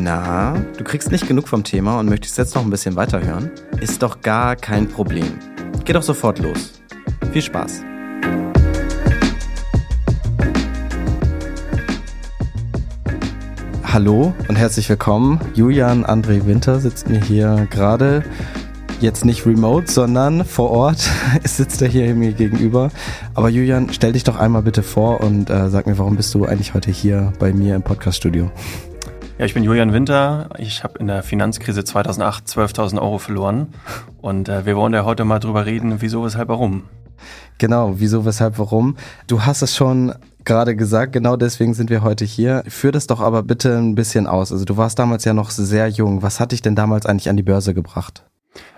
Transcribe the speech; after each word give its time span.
Na, 0.00 0.54
du 0.76 0.84
kriegst 0.84 1.10
nicht 1.10 1.26
genug 1.26 1.48
vom 1.48 1.64
Thema 1.64 1.98
und 1.98 2.08
möchtest 2.08 2.38
jetzt 2.38 2.54
noch 2.54 2.62
ein 2.62 2.70
bisschen 2.70 2.94
weiterhören? 2.94 3.50
Ist 3.80 4.00
doch 4.00 4.20
gar 4.20 4.54
kein 4.54 4.86
Problem. 4.86 5.26
Geh 5.84 5.92
doch 5.92 6.04
sofort 6.04 6.38
los. 6.38 6.80
Viel 7.32 7.42
Spaß. 7.42 7.82
Hallo 13.82 14.32
und 14.46 14.54
herzlich 14.54 14.88
willkommen. 14.88 15.40
Julian 15.54 16.04
André 16.04 16.46
Winter 16.46 16.78
sitzt 16.78 17.08
mir 17.08 17.20
hier 17.20 17.66
gerade 17.68 18.22
jetzt 19.00 19.24
nicht 19.24 19.46
remote, 19.46 19.90
sondern 19.90 20.44
vor 20.44 20.70
Ort 20.70 21.10
sitzt 21.44 21.82
er 21.82 21.88
hier 21.88 22.14
mir 22.14 22.32
gegenüber. 22.34 22.90
Aber 23.34 23.48
Julian, 23.48 23.88
stell 23.92 24.12
dich 24.12 24.22
doch 24.22 24.36
einmal 24.36 24.62
bitte 24.62 24.84
vor 24.84 25.22
und 25.22 25.50
äh, 25.50 25.70
sag 25.70 25.88
mir, 25.88 25.98
warum 25.98 26.16
bist 26.16 26.32
du 26.34 26.44
eigentlich 26.44 26.74
heute 26.74 26.92
hier 26.92 27.32
bei 27.40 27.52
mir 27.52 27.74
im 27.74 27.82
Podcaststudio? 27.82 28.52
Ja, 29.38 29.44
ich 29.44 29.54
bin 29.54 29.62
Julian 29.62 29.92
Winter. 29.92 30.48
Ich 30.58 30.82
habe 30.82 30.98
in 30.98 31.06
der 31.06 31.22
Finanzkrise 31.22 31.84
2008 31.84 32.44
12.000 32.44 33.00
Euro 33.00 33.18
verloren. 33.18 33.68
Und 34.20 34.48
äh, 34.48 34.66
wir 34.66 34.74
wollen 34.74 34.92
ja 34.92 35.04
heute 35.04 35.24
mal 35.24 35.38
drüber 35.38 35.64
reden, 35.64 36.00
wieso, 36.00 36.24
weshalb, 36.24 36.48
warum. 36.48 36.88
Genau, 37.58 38.00
wieso, 38.00 38.24
weshalb, 38.24 38.58
warum. 38.58 38.96
Du 39.28 39.44
hast 39.44 39.62
es 39.62 39.76
schon 39.76 40.12
gerade 40.44 40.74
gesagt, 40.74 41.12
genau 41.12 41.36
deswegen 41.36 41.72
sind 41.74 41.88
wir 41.88 42.02
heute 42.02 42.24
hier. 42.24 42.64
Führ 42.66 42.90
das 42.90 43.06
doch 43.06 43.20
aber 43.20 43.44
bitte 43.44 43.78
ein 43.78 43.94
bisschen 43.94 44.26
aus. 44.26 44.50
Also 44.50 44.64
du 44.64 44.76
warst 44.76 44.98
damals 44.98 45.24
ja 45.24 45.34
noch 45.34 45.50
sehr 45.50 45.86
jung. 45.86 46.22
Was 46.22 46.40
hat 46.40 46.50
dich 46.50 46.62
denn 46.62 46.74
damals 46.74 47.06
eigentlich 47.06 47.28
an 47.28 47.36
die 47.36 47.44
Börse 47.44 47.74
gebracht? 47.74 48.24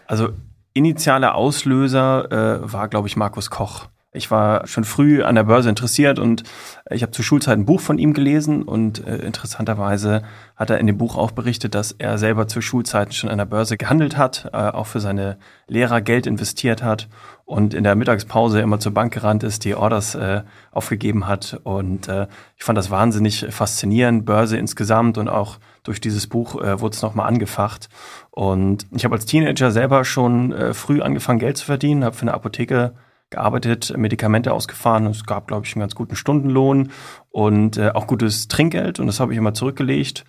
Also 0.07 0.29
initialer 0.75 1.37
Auslöser 1.37 2.31
äh, 2.31 2.71
war, 2.71 2.89
glaube 2.89 3.09
ich, 3.09 3.17
Markus 3.17 3.49
Koch. 3.49 3.87
Ich 4.13 4.29
war 4.33 4.67
schon 4.67 4.83
früh 4.83 5.23
an 5.23 5.37
der 5.37 5.45
Börse 5.45 5.69
interessiert 5.69 6.19
und 6.19 6.43
ich 6.91 7.03
habe 7.03 7.13
zur 7.13 7.25
Schulzeit 7.25 7.57
ein 7.57 7.65
Buch 7.65 7.81
von 7.81 7.97
ihm 7.97 8.13
gelesen 8.13 8.65
und 8.65 9.07
äh, 9.07 9.19
interessanterweise 9.19 10.23
hat 10.57 10.69
er 10.71 10.79
in 10.79 10.89
dem 10.89 10.99
Buch 10.99 11.17
auch 11.17 11.31
berichtet, 11.31 11.77
dass 11.77 11.93
er 11.93 12.19
selber 12.19 12.49
zur 12.49 12.61
Schulzeit 12.61 13.15
schon 13.15 13.31
an 13.31 13.39
der 13.39 13.45
Börse 13.45 13.77
gehandelt 13.77 14.17
hat, 14.17 14.51
äh, 14.53 14.57
auch 14.57 14.89
für 14.89 14.99
seine 14.99 15.39
Lehrer 15.69 16.01
Geld 16.01 16.27
investiert 16.27 16.83
hat 16.83 17.09
und 17.45 17.73
in 17.73 17.85
der 17.85 17.95
Mittagspause 17.95 18.61
immer 18.61 18.81
zur 18.81 18.93
Bank 18.93 19.15
gerannt 19.15 19.45
ist, 19.45 19.65
die 19.65 19.77
Orders 19.77 20.17
äh, 20.17 20.43
aufgegeben 20.73 21.29
hat. 21.29 21.61
Und 21.63 22.09
äh, 22.09 22.27
ich 22.57 22.65
fand 22.65 22.77
das 22.77 22.91
wahnsinnig 22.91 23.47
faszinierend, 23.51 24.25
Börse 24.25 24.57
insgesamt 24.57 25.19
und 25.19 25.29
auch 25.29 25.59
durch 25.85 26.01
dieses 26.01 26.27
Buch 26.27 26.61
äh, 26.61 26.81
wurde 26.81 26.97
es 26.97 27.03
nochmal 27.03 27.29
angefacht. 27.29 27.89
Und 28.33 28.89
ich 28.91 29.05
habe 29.05 29.15
als 29.15 29.27
Teenager 29.27 29.71
selber 29.71 30.05
schon 30.05 30.51
äh, 30.51 30.75
früh 30.75 31.01
angefangen 31.01 31.39
Geld 31.39 31.59
zu 31.59 31.65
verdienen, 31.65 32.03
habe 32.03 32.17
für 32.17 32.23
eine 32.23 32.35
Apotheke 32.35 32.95
gearbeitet, 33.31 33.95
Medikamente 33.97 34.53
ausgefahren. 34.53 35.07
Es 35.07 35.25
gab, 35.25 35.49
glaube 35.49 35.67
ich, 35.67 35.75
einen 35.75 35.81
ganz 35.81 35.95
guten 35.95 36.17
Stundenlohn 36.17 36.91
und 37.31 37.77
äh, 37.77 37.91
auch 37.91 38.07
gutes 38.07 38.49
Trinkgeld 38.49 39.01
und 39.01 39.07
das 39.07 39.21
habe 39.21 39.33
ich 39.33 39.39
immer 39.39 39.55
zurückgelegt 39.55 40.25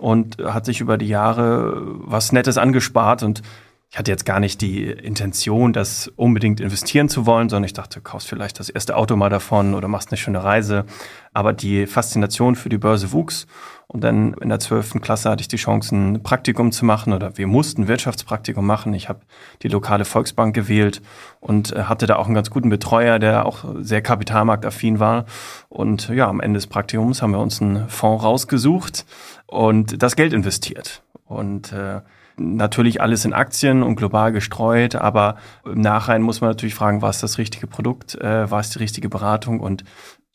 und 0.00 0.38
hat 0.38 0.64
sich 0.64 0.80
über 0.80 0.98
die 0.98 1.08
Jahre 1.08 1.82
was 1.84 2.32
Nettes 2.32 2.58
angespart 2.58 3.22
und 3.22 3.42
ich 3.90 3.98
hatte 3.98 4.10
jetzt 4.10 4.26
gar 4.26 4.40
nicht 4.40 4.60
die 4.60 4.84
Intention, 4.84 5.72
das 5.72 6.08
unbedingt 6.16 6.60
investieren 6.60 7.08
zu 7.08 7.24
wollen, 7.24 7.48
sondern 7.48 7.64
ich 7.64 7.72
dachte, 7.72 8.00
kaufst 8.00 8.28
vielleicht 8.28 8.58
das 8.58 8.68
erste 8.68 8.96
Auto 8.96 9.16
mal 9.16 9.30
davon 9.30 9.74
oder 9.74 9.88
machst 9.88 10.10
eine 10.10 10.18
schöne 10.18 10.42
Reise. 10.42 10.84
Aber 11.32 11.52
die 11.52 11.86
Faszination 11.86 12.56
für 12.56 12.68
die 12.68 12.78
Börse 12.78 13.12
wuchs 13.12 13.46
und 13.88 14.02
dann 14.02 14.34
in 14.34 14.48
der 14.48 14.58
zwölften 14.58 15.00
Klasse 15.00 15.30
hatte 15.30 15.42
ich 15.42 15.48
die 15.48 15.56
Chance, 15.56 15.94
ein 15.94 16.22
Praktikum 16.22 16.72
zu 16.72 16.84
machen 16.84 17.12
oder 17.12 17.38
wir 17.38 17.46
mussten 17.46 17.86
Wirtschaftspraktikum 17.86 18.66
machen. 18.66 18.92
Ich 18.94 19.08
habe 19.08 19.20
die 19.62 19.68
lokale 19.68 20.04
Volksbank 20.04 20.54
gewählt 20.54 21.02
und 21.40 21.72
äh, 21.72 21.84
hatte 21.84 22.06
da 22.06 22.16
auch 22.16 22.26
einen 22.26 22.34
ganz 22.34 22.50
guten 22.50 22.68
Betreuer, 22.68 23.20
der 23.20 23.46
auch 23.46 23.64
sehr 23.78 24.02
kapitalmarktaffin 24.02 24.98
war. 24.98 25.26
Und 25.68 26.08
ja, 26.08 26.28
am 26.28 26.40
Ende 26.40 26.58
des 26.58 26.66
Praktikums 26.66 27.22
haben 27.22 27.30
wir 27.30 27.38
uns 27.38 27.62
einen 27.62 27.88
Fonds 27.88 28.24
rausgesucht 28.24 29.06
und 29.46 30.02
das 30.02 30.16
Geld 30.16 30.32
investiert. 30.32 31.02
Und 31.24 31.72
äh, 31.72 32.00
natürlich 32.38 33.00
alles 33.00 33.24
in 33.24 33.32
Aktien 33.32 33.82
und 33.82 33.96
global 33.96 34.32
gestreut, 34.32 34.94
aber 34.94 35.36
im 35.64 35.80
Nachhinein 35.80 36.22
muss 36.22 36.40
man 36.40 36.50
natürlich 36.50 36.74
fragen, 36.74 37.02
war 37.02 37.10
es 37.10 37.20
das 37.20 37.38
richtige 37.38 37.66
Produkt, 37.66 38.14
äh, 38.16 38.50
war 38.50 38.60
es 38.60 38.70
die 38.70 38.78
richtige 38.78 39.08
Beratung 39.08 39.60
und 39.60 39.84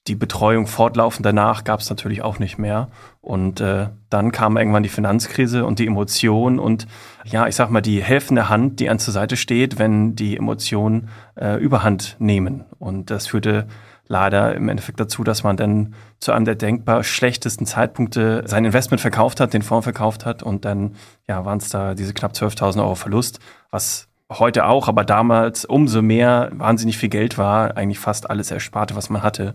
die 0.07 0.15
Betreuung 0.15 0.65
fortlaufend 0.65 1.25
danach 1.25 1.63
gab 1.63 1.79
es 1.79 1.89
natürlich 1.89 2.23
auch 2.23 2.39
nicht 2.39 2.57
mehr. 2.57 2.89
Und 3.21 3.61
äh, 3.61 3.89
dann 4.09 4.31
kam 4.31 4.57
irgendwann 4.57 4.83
die 4.83 4.89
Finanzkrise 4.89 5.63
und 5.65 5.77
die 5.77 5.85
Emotion 5.85 6.57
und 6.57 6.87
ja, 7.23 7.47
ich 7.47 7.55
sag 7.55 7.69
mal, 7.69 7.81
die 7.81 8.01
helfende 8.01 8.49
Hand, 8.49 8.79
die 8.79 8.89
an 8.89 8.97
zur 8.97 9.13
Seite 9.13 9.37
steht, 9.37 9.77
wenn 9.77 10.15
die 10.15 10.37
Emotionen 10.37 11.09
äh, 11.35 11.57
überhand 11.57 12.15
nehmen. 12.19 12.65
Und 12.79 13.11
das 13.11 13.27
führte 13.27 13.67
leider 14.07 14.55
im 14.55 14.67
Endeffekt 14.69 14.99
dazu, 14.99 15.23
dass 15.23 15.43
man 15.43 15.55
dann 15.55 15.93
zu 16.19 16.31
einem 16.31 16.45
der 16.45 16.55
denkbar 16.55 17.03
schlechtesten 17.03 17.65
Zeitpunkte 17.65 18.43
sein 18.45 18.65
Investment 18.65 19.01
verkauft 19.01 19.39
hat, 19.39 19.53
den 19.53 19.61
Fonds 19.61 19.85
verkauft 19.85 20.25
hat 20.25 20.43
und 20.43 20.65
dann 20.65 20.95
ja, 21.27 21.45
waren 21.45 21.59
es 21.59 21.69
da 21.69 21.93
diese 21.95 22.13
knapp 22.13 22.33
12.000 22.33 22.81
Euro 22.81 22.95
Verlust, 22.95 23.39
was 23.69 24.09
heute 24.39 24.65
auch, 24.65 24.87
aber 24.87 25.03
damals 25.03 25.65
umso 25.65 26.01
mehr 26.01 26.51
wahnsinnig 26.53 26.97
viel 26.97 27.09
Geld 27.09 27.37
war, 27.37 27.77
eigentlich 27.77 27.99
fast 27.99 28.29
alles 28.29 28.51
Ersparte, 28.51 28.95
was 28.95 29.09
man 29.09 29.23
hatte. 29.23 29.53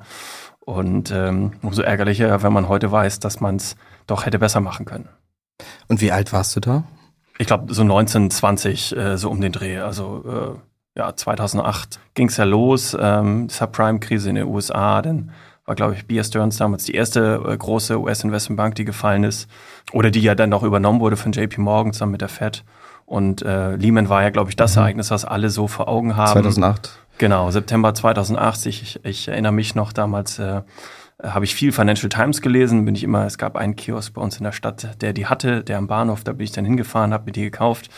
Und 0.61 1.11
ähm, 1.11 1.53
umso 1.63 1.83
ärgerlicher, 1.83 2.43
wenn 2.43 2.53
man 2.53 2.69
heute 2.69 2.91
weiß, 2.91 3.21
dass 3.21 3.41
man 3.41 3.57
es 3.57 3.77
doch 4.07 4.27
hätte 4.27 4.39
besser 4.39 4.61
machen 4.61 4.85
können. 4.85 5.09
Und 5.89 6.01
wie 6.01 6.13
alt 6.13 6.33
warst 6.33 6.57
du 6.57 6.61
da? 6.61 6.85
Ich 7.39 7.47
glaube 7.47 7.73
so 7.73 7.85
19, 7.85 8.31
20, 8.31 8.97
äh, 8.97 9.17
so 9.17 9.31
um 9.31 9.41
den 9.41 9.53
Dreh. 9.53 9.79
Also 9.79 10.57
äh, 10.97 10.99
ja, 10.99 11.15
2008 11.15 12.01
ging 12.15 12.29
es 12.29 12.37
ja 12.37 12.45
los, 12.45 12.97
ähm, 12.99 13.49
Subprime-Krise 13.49 14.31
in 14.31 14.37
den 14.37 14.47
USA, 14.47 15.03
dann 15.03 15.31
war, 15.67 15.75
glaube 15.75 15.95
ich, 15.95 16.07
Bear 16.07 16.25
Stearns 16.25 16.57
damals 16.57 16.85
die 16.85 16.95
erste 16.95 17.43
äh, 17.47 17.57
große 17.57 18.01
US-Investmentbank, 18.01 18.77
die 18.77 18.85
gefallen 18.85 19.25
ist. 19.25 19.49
Oder 19.93 20.11
die 20.11 20.21
ja 20.21 20.35
dann 20.35 20.51
noch 20.51 20.63
übernommen 20.63 21.01
wurde 21.01 21.17
von 21.17 21.33
JP 21.33 21.59
Morgan 21.59 21.93
zusammen 21.93 22.13
mit 22.13 22.21
der 22.21 22.29
Fed. 22.29 22.65
Und 23.05 23.43
äh, 23.43 23.77
Lehman 23.77 24.09
war 24.09 24.23
ja, 24.23 24.31
glaube 24.31 24.51
ich, 24.51 24.57
das 24.57 24.77
mhm. 24.77 24.83
Ereignis, 24.83 25.11
was 25.11 25.25
alle 25.25 25.51
so 25.51 25.69
vor 25.69 25.89
Augen 25.89 26.17
haben. 26.17 26.33
2008. 26.33 26.99
Genau, 27.19 27.51
September 27.51 27.95
2008. 27.95 28.67
Ich, 28.67 29.01
ich 29.03 29.29
erinnere 29.29 29.53
mich 29.53 29.75
noch 29.75 29.93
damals, 29.93 30.39
äh, 30.39 30.63
habe 31.23 31.45
ich 31.45 31.55
viel 31.55 31.73
Financial 31.73 32.11
Times 32.11 32.43
gelesen, 32.43 32.85
bin 32.85 32.95
ich 32.95 33.03
immer, 33.03 33.25
es 33.25 33.39
gab 33.39 33.57
einen 33.57 33.75
Kiosk 33.75 34.13
bei 34.15 34.21
uns 34.21 34.37
in 34.37 34.45
der 34.45 34.53
Stadt, 34.53 35.01
der 35.01 35.15
die 35.15 35.27
hatte, 35.27 35.65
der 35.65 35.79
am 35.79 35.87
Bahnhof, 35.87 36.25
da 36.25 36.33
bin 36.33 36.45
ich 36.45 36.53
dann 36.53 36.67
hingefahren, 36.67 37.15
habe 37.15 37.25
mir 37.27 37.33
die 37.33 37.43
gekauft. 37.43 37.89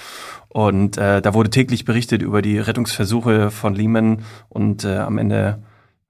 Und 0.48 0.96
äh, 0.98 1.20
da 1.20 1.34
wurde 1.34 1.50
täglich 1.50 1.84
berichtet 1.84 2.22
über 2.22 2.42
die 2.42 2.58
Rettungsversuche 2.58 3.50
von 3.50 3.74
Lehman 3.74 4.22
und 4.48 4.84
äh, 4.84 4.98
am 4.98 5.18
Ende 5.18 5.58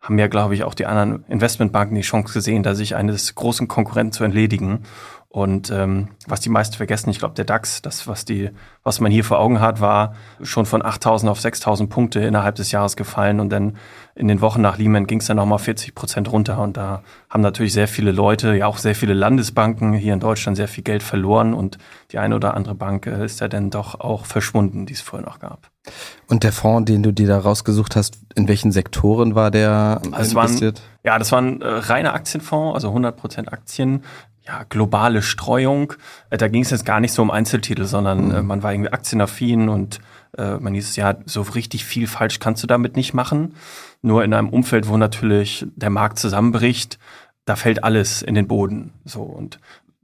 haben 0.00 0.18
ja, 0.18 0.28
glaube 0.28 0.54
ich, 0.54 0.64
auch 0.64 0.74
die 0.74 0.86
anderen 0.86 1.24
Investmentbanken 1.28 1.96
die 1.96 2.02
Chance 2.02 2.32
gesehen, 2.32 2.62
da 2.62 2.74
sich 2.74 2.94
eines 2.94 3.34
großen 3.34 3.68
Konkurrenten 3.68 4.12
zu 4.12 4.24
entledigen. 4.24 4.84
Und 5.30 5.70
ähm, 5.70 6.08
was 6.26 6.40
die 6.40 6.48
meisten 6.48 6.76
vergessen, 6.76 7.10
ich 7.10 7.18
glaube, 7.18 7.34
der 7.34 7.44
DAX, 7.44 7.82
das, 7.82 8.06
was 8.06 8.24
die, 8.24 8.50
was 8.82 8.98
man 8.98 9.12
hier 9.12 9.24
vor 9.24 9.38
Augen 9.38 9.60
hat, 9.60 9.78
war 9.78 10.14
schon 10.42 10.64
von 10.64 10.82
8.000 10.82 11.28
auf 11.28 11.38
6.000 11.38 11.88
Punkte 11.88 12.20
innerhalb 12.20 12.54
des 12.54 12.72
Jahres 12.72 12.96
gefallen. 12.96 13.38
Und 13.38 13.50
dann 13.50 13.76
in 14.14 14.26
den 14.26 14.40
Wochen 14.40 14.62
nach 14.62 14.78
Lehman 14.78 15.06
ging 15.06 15.20
es 15.20 15.26
dann 15.26 15.36
nochmal 15.36 15.58
40 15.58 15.94
Prozent 15.94 16.32
runter. 16.32 16.58
Und 16.60 16.78
da 16.78 17.02
haben 17.28 17.42
natürlich 17.42 17.74
sehr 17.74 17.88
viele 17.88 18.10
Leute, 18.10 18.54
ja 18.54 18.66
auch 18.66 18.78
sehr 18.78 18.94
viele 18.94 19.12
Landesbanken 19.12 19.92
hier 19.92 20.14
in 20.14 20.20
Deutschland 20.20 20.56
sehr 20.56 20.66
viel 20.66 20.82
Geld 20.82 21.02
verloren. 21.02 21.52
Und 21.52 21.76
die 22.10 22.18
eine 22.18 22.34
oder 22.34 22.54
andere 22.54 22.74
Bank 22.74 23.06
äh, 23.06 23.22
ist 23.22 23.40
ja 23.40 23.48
dann 23.48 23.68
doch 23.68 24.00
auch 24.00 24.24
verschwunden, 24.24 24.86
die 24.86 24.94
es 24.94 25.02
vorher 25.02 25.26
noch 25.26 25.40
gab. 25.40 25.70
Und 26.26 26.42
der 26.42 26.52
Fonds, 26.52 26.90
den 26.90 27.02
du 27.02 27.12
dir 27.12 27.26
da 27.26 27.38
rausgesucht 27.38 27.96
hast, 27.96 28.18
in 28.34 28.48
welchen 28.48 28.72
Sektoren 28.72 29.34
war 29.34 29.50
der 29.50 30.00
also 30.12 30.38
investiert? 30.38 30.80
Waren, 30.80 30.98
ja, 31.04 31.18
das 31.18 31.32
war 31.32 31.40
ein 31.40 31.62
äh, 31.62 31.66
reiner 31.66 32.14
Aktienfonds, 32.14 32.74
also 32.74 32.88
100 32.88 33.16
Prozent 33.16 33.52
Aktien 33.52 34.02
ja, 34.48 34.64
globale 34.68 35.22
Streuung. 35.22 35.92
Äh, 36.30 36.38
da 36.38 36.48
ging 36.48 36.62
es 36.62 36.70
jetzt 36.70 36.86
gar 36.86 37.00
nicht 37.00 37.12
so 37.12 37.22
um 37.22 37.30
Einzeltitel, 37.30 37.84
sondern 37.84 38.30
äh, 38.30 38.40
mhm. 38.40 38.48
man 38.48 38.62
war 38.62 38.72
irgendwie 38.72 38.92
aktienaffin 38.92 39.68
und 39.68 40.00
äh, 40.36 40.56
man 40.56 40.74
hieß, 40.74 40.96
ja, 40.96 41.16
so 41.26 41.42
richtig 41.42 41.84
viel 41.84 42.06
falsch 42.06 42.40
kannst 42.40 42.62
du 42.62 42.66
damit 42.66 42.96
nicht 42.96 43.12
machen. 43.12 43.54
Nur 44.00 44.24
in 44.24 44.32
einem 44.32 44.48
Umfeld, 44.48 44.88
wo 44.88 44.96
natürlich 44.96 45.66
der 45.76 45.90
Markt 45.90 46.18
zusammenbricht, 46.18 46.98
da 47.44 47.56
fällt 47.56 47.84
alles 47.84 48.22
in 48.22 48.34
den 48.34 48.48
Boden. 48.48 48.94
So 49.04 49.22
und 49.22 49.60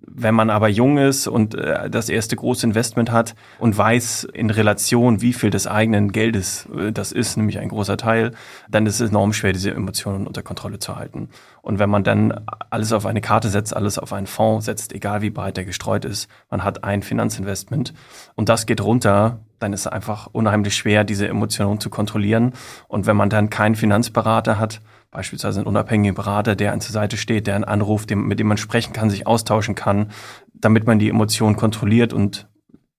wenn 0.06 0.34
man 0.34 0.50
aber 0.50 0.68
jung 0.68 0.98
ist 0.98 1.26
und 1.26 1.54
äh, 1.54 1.88
das 1.90 2.08
erste 2.08 2.36
große 2.36 2.66
Investment 2.66 3.10
hat 3.10 3.34
und 3.58 3.76
weiß 3.76 4.24
in 4.32 4.50
Relation, 4.50 5.20
wie 5.20 5.32
viel 5.32 5.50
des 5.50 5.66
eigenen 5.66 6.12
Geldes 6.12 6.68
äh, 6.76 6.92
das 6.92 7.12
ist, 7.12 7.36
nämlich 7.36 7.58
ein 7.58 7.68
großer 7.68 7.96
Teil, 7.96 8.32
dann 8.68 8.86
ist 8.86 9.00
es 9.00 9.10
enorm 9.10 9.32
schwer, 9.32 9.52
diese 9.52 9.70
Emotionen 9.70 10.26
unter 10.26 10.42
Kontrolle 10.42 10.78
zu 10.78 10.96
halten. 10.96 11.28
Und 11.62 11.78
wenn 11.78 11.90
man 11.90 12.04
dann 12.04 12.46
alles 12.70 12.92
auf 12.92 13.06
eine 13.06 13.20
Karte 13.20 13.48
setzt, 13.48 13.74
alles 13.74 13.98
auf 13.98 14.12
einen 14.12 14.26
Fonds 14.26 14.66
setzt, 14.66 14.92
egal 14.92 15.22
wie 15.22 15.30
breit 15.30 15.56
der 15.56 15.64
gestreut 15.64 16.04
ist, 16.04 16.28
man 16.50 16.64
hat 16.64 16.84
ein 16.84 17.02
Finanzinvestment 17.02 17.94
und 18.34 18.48
das 18.48 18.66
geht 18.66 18.82
runter, 18.82 19.40
dann 19.58 19.72
ist 19.72 19.80
es 19.80 19.86
einfach 19.86 20.28
unheimlich 20.32 20.76
schwer, 20.76 21.04
diese 21.04 21.26
Emotionen 21.26 21.80
zu 21.80 21.88
kontrollieren. 21.88 22.52
Und 22.86 23.06
wenn 23.06 23.16
man 23.16 23.30
dann 23.30 23.50
keinen 23.50 23.76
Finanzberater 23.76 24.58
hat, 24.58 24.80
beispielsweise 25.14 25.60
einen 25.60 25.68
unabhängigen 25.68 26.14
Berater, 26.14 26.56
der 26.56 26.72
an 26.72 26.80
zur 26.80 26.92
Seite 26.92 27.16
steht, 27.16 27.46
der 27.46 27.54
einen 27.54 27.64
anruft, 27.64 28.14
mit 28.14 28.38
dem 28.38 28.48
man 28.48 28.58
sprechen 28.58 28.92
kann, 28.92 29.08
sich 29.08 29.26
austauschen 29.26 29.74
kann, 29.74 30.10
damit 30.52 30.86
man 30.86 30.98
die 30.98 31.08
Emotionen 31.08 31.56
kontrolliert 31.56 32.12
und 32.12 32.48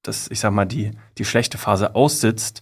das, 0.01 0.31
ich 0.31 0.39
sag 0.39 0.51
mal, 0.51 0.65
die, 0.65 0.91
die 1.17 1.25
schlechte 1.25 1.57
Phase 1.57 1.93
aussitzt, 1.93 2.61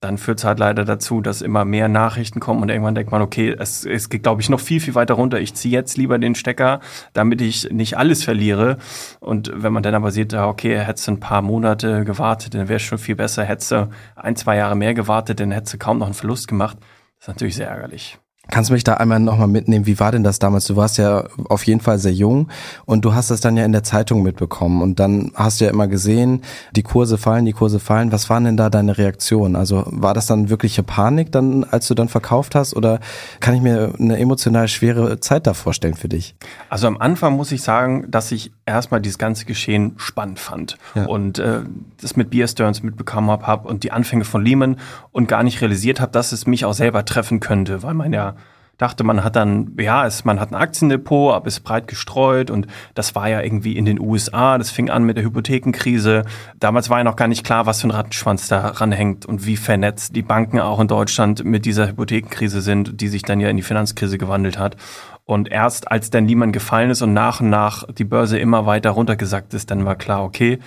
dann 0.00 0.18
führt 0.18 0.38
es 0.38 0.44
halt 0.44 0.58
leider 0.58 0.84
dazu, 0.84 1.20
dass 1.20 1.42
immer 1.42 1.64
mehr 1.64 1.88
Nachrichten 1.88 2.40
kommen 2.40 2.62
und 2.62 2.68
irgendwann 2.68 2.94
denkt 2.94 3.12
man, 3.12 3.22
okay, 3.22 3.54
es, 3.58 3.84
es 3.84 4.08
geht, 4.08 4.22
glaube 4.22 4.40
ich, 4.40 4.48
noch 4.48 4.60
viel, 4.60 4.80
viel 4.80 4.94
weiter 4.94 5.14
runter. 5.14 5.40
Ich 5.40 5.54
ziehe 5.54 5.72
jetzt 5.72 5.96
lieber 5.96 6.18
den 6.18 6.34
Stecker, 6.34 6.80
damit 7.12 7.40
ich 7.40 7.70
nicht 7.70 7.96
alles 7.96 8.24
verliere. 8.24 8.78
Und 9.20 9.52
wenn 9.54 9.72
man 9.72 9.82
dann 9.82 9.94
aber 9.94 10.10
sieht, 10.10 10.34
okay, 10.34 10.78
hättest 10.78 11.06
du 11.06 11.12
ein 11.12 11.20
paar 11.20 11.42
Monate 11.42 12.04
gewartet, 12.04 12.54
dann 12.54 12.68
wäre 12.68 12.76
es 12.76 12.82
schon 12.82 12.98
viel 12.98 13.14
besser. 13.14 13.44
Hättest 13.44 13.70
du 13.70 13.90
ein, 14.16 14.34
zwei 14.34 14.56
Jahre 14.56 14.74
mehr 14.74 14.94
gewartet, 14.94 15.38
dann 15.38 15.52
hättest 15.52 15.74
du 15.74 15.78
kaum 15.78 15.98
noch 15.98 16.06
einen 16.06 16.14
Verlust 16.14 16.48
gemacht. 16.48 16.78
Das 17.18 17.24
ist 17.24 17.28
natürlich 17.28 17.54
sehr 17.54 17.68
ärgerlich. 17.68 18.18
Kannst 18.50 18.70
du 18.70 18.74
mich 18.74 18.82
da 18.82 18.94
einmal 18.94 19.20
nochmal 19.20 19.46
mitnehmen? 19.46 19.86
Wie 19.86 20.00
war 20.00 20.10
denn 20.10 20.24
das 20.24 20.40
damals? 20.40 20.66
Du 20.66 20.74
warst 20.74 20.98
ja 20.98 21.28
auf 21.48 21.64
jeden 21.64 21.80
Fall 21.80 22.00
sehr 22.00 22.12
jung 22.12 22.48
und 22.86 23.04
du 23.04 23.14
hast 23.14 23.30
das 23.30 23.40
dann 23.40 23.56
ja 23.56 23.64
in 23.64 23.70
der 23.70 23.84
Zeitung 23.84 24.24
mitbekommen 24.24 24.82
und 24.82 24.98
dann 24.98 25.30
hast 25.36 25.60
du 25.60 25.64
ja 25.64 25.70
immer 25.70 25.86
gesehen, 25.86 26.42
die 26.74 26.82
Kurse 26.82 27.18
fallen, 27.18 27.44
die 27.44 27.52
Kurse 27.52 27.78
fallen. 27.78 28.10
Was 28.10 28.28
waren 28.30 28.44
denn 28.44 28.56
da 28.56 28.68
deine 28.68 28.98
Reaktionen? 28.98 29.54
Also 29.54 29.84
war 29.86 30.12
das 30.12 30.26
dann 30.26 30.50
wirkliche 30.50 30.82
Panik 30.82 31.30
dann, 31.30 31.62
als 31.62 31.86
du 31.86 31.94
dann 31.94 32.08
verkauft 32.08 32.56
hast 32.56 32.74
oder 32.74 32.98
kann 33.38 33.54
ich 33.54 33.62
mir 33.62 33.94
eine 33.98 34.18
emotional 34.18 34.66
schwere 34.66 35.20
Zeit 35.20 35.46
da 35.46 35.54
vorstellen 35.54 35.94
für 35.94 36.08
dich? 36.08 36.34
Also 36.68 36.88
am 36.88 36.98
Anfang 36.98 37.36
muss 37.36 37.52
ich 37.52 37.62
sagen, 37.62 38.06
dass 38.10 38.32
ich 38.32 38.52
erstmal 38.66 39.00
dieses 39.00 39.18
ganze 39.18 39.44
Geschehen 39.44 39.94
spannend 39.98 40.40
fand 40.40 40.78
ja. 40.96 41.06
und 41.06 41.38
äh, 41.38 41.60
das 42.00 42.16
mit 42.16 42.30
Beer 42.30 42.48
Stearns 42.48 42.82
mitbekommen 42.82 43.30
habe 43.30 43.46
hab 43.46 43.66
und 43.66 43.84
die 43.84 43.92
Anfänge 43.92 44.24
von 44.24 44.44
Lehman 44.44 44.78
und 45.12 45.28
gar 45.28 45.44
nicht 45.44 45.60
realisiert 45.60 46.00
habe, 46.00 46.10
dass 46.10 46.32
es 46.32 46.46
mich 46.46 46.64
auch 46.64 46.74
selber 46.74 47.04
treffen 47.04 47.38
könnte, 47.38 47.84
weil 47.84 47.94
man 47.94 48.12
ja 48.12 48.34
dachte, 48.78 49.04
man 49.04 49.22
hat 49.22 49.36
dann, 49.36 49.76
ja, 49.78 50.06
es, 50.06 50.24
man 50.24 50.40
hat 50.40 50.50
ein 50.50 50.54
Aktiendepot, 50.54 51.34
aber 51.34 51.46
ist 51.46 51.60
breit 51.60 51.86
gestreut 51.86 52.50
und 52.50 52.66
das 52.94 53.14
war 53.14 53.28
ja 53.28 53.40
irgendwie 53.40 53.76
in 53.76 53.84
den 53.84 54.00
USA, 54.00 54.58
das 54.58 54.70
fing 54.70 54.90
an 54.90 55.04
mit 55.04 55.16
der 55.16 55.24
Hypothekenkrise. 55.24 56.24
Damals 56.58 56.90
war 56.90 56.98
ja 56.98 57.04
noch 57.04 57.16
gar 57.16 57.28
nicht 57.28 57.44
klar, 57.44 57.66
was 57.66 57.80
für 57.80 57.88
ein 57.88 57.92
Rattenschwanz 57.92 58.48
da 58.48 58.68
ranhängt 58.68 59.26
und 59.26 59.46
wie 59.46 59.56
vernetzt 59.56 60.16
die 60.16 60.22
Banken 60.22 60.58
auch 60.58 60.80
in 60.80 60.88
Deutschland 60.88 61.44
mit 61.44 61.64
dieser 61.64 61.88
Hypothekenkrise 61.88 62.60
sind, 62.60 63.00
die 63.00 63.08
sich 63.08 63.22
dann 63.22 63.40
ja 63.40 63.48
in 63.48 63.56
die 63.56 63.62
Finanzkrise 63.62 64.18
gewandelt 64.18 64.58
hat. 64.58 64.76
Und 65.24 65.50
erst 65.50 65.90
als 65.90 66.10
dann 66.10 66.24
niemand 66.24 66.52
gefallen 66.52 66.90
ist 66.90 67.00
und 67.00 67.12
nach 67.12 67.40
und 67.40 67.50
nach 67.50 67.84
die 67.92 68.04
Börse 68.04 68.38
immer 68.38 68.66
weiter 68.66 68.90
runtergesackt 68.90 69.54
ist, 69.54 69.70
dann 69.70 69.84
war 69.84 69.94
klar, 69.94 70.24
okay, 70.24 70.58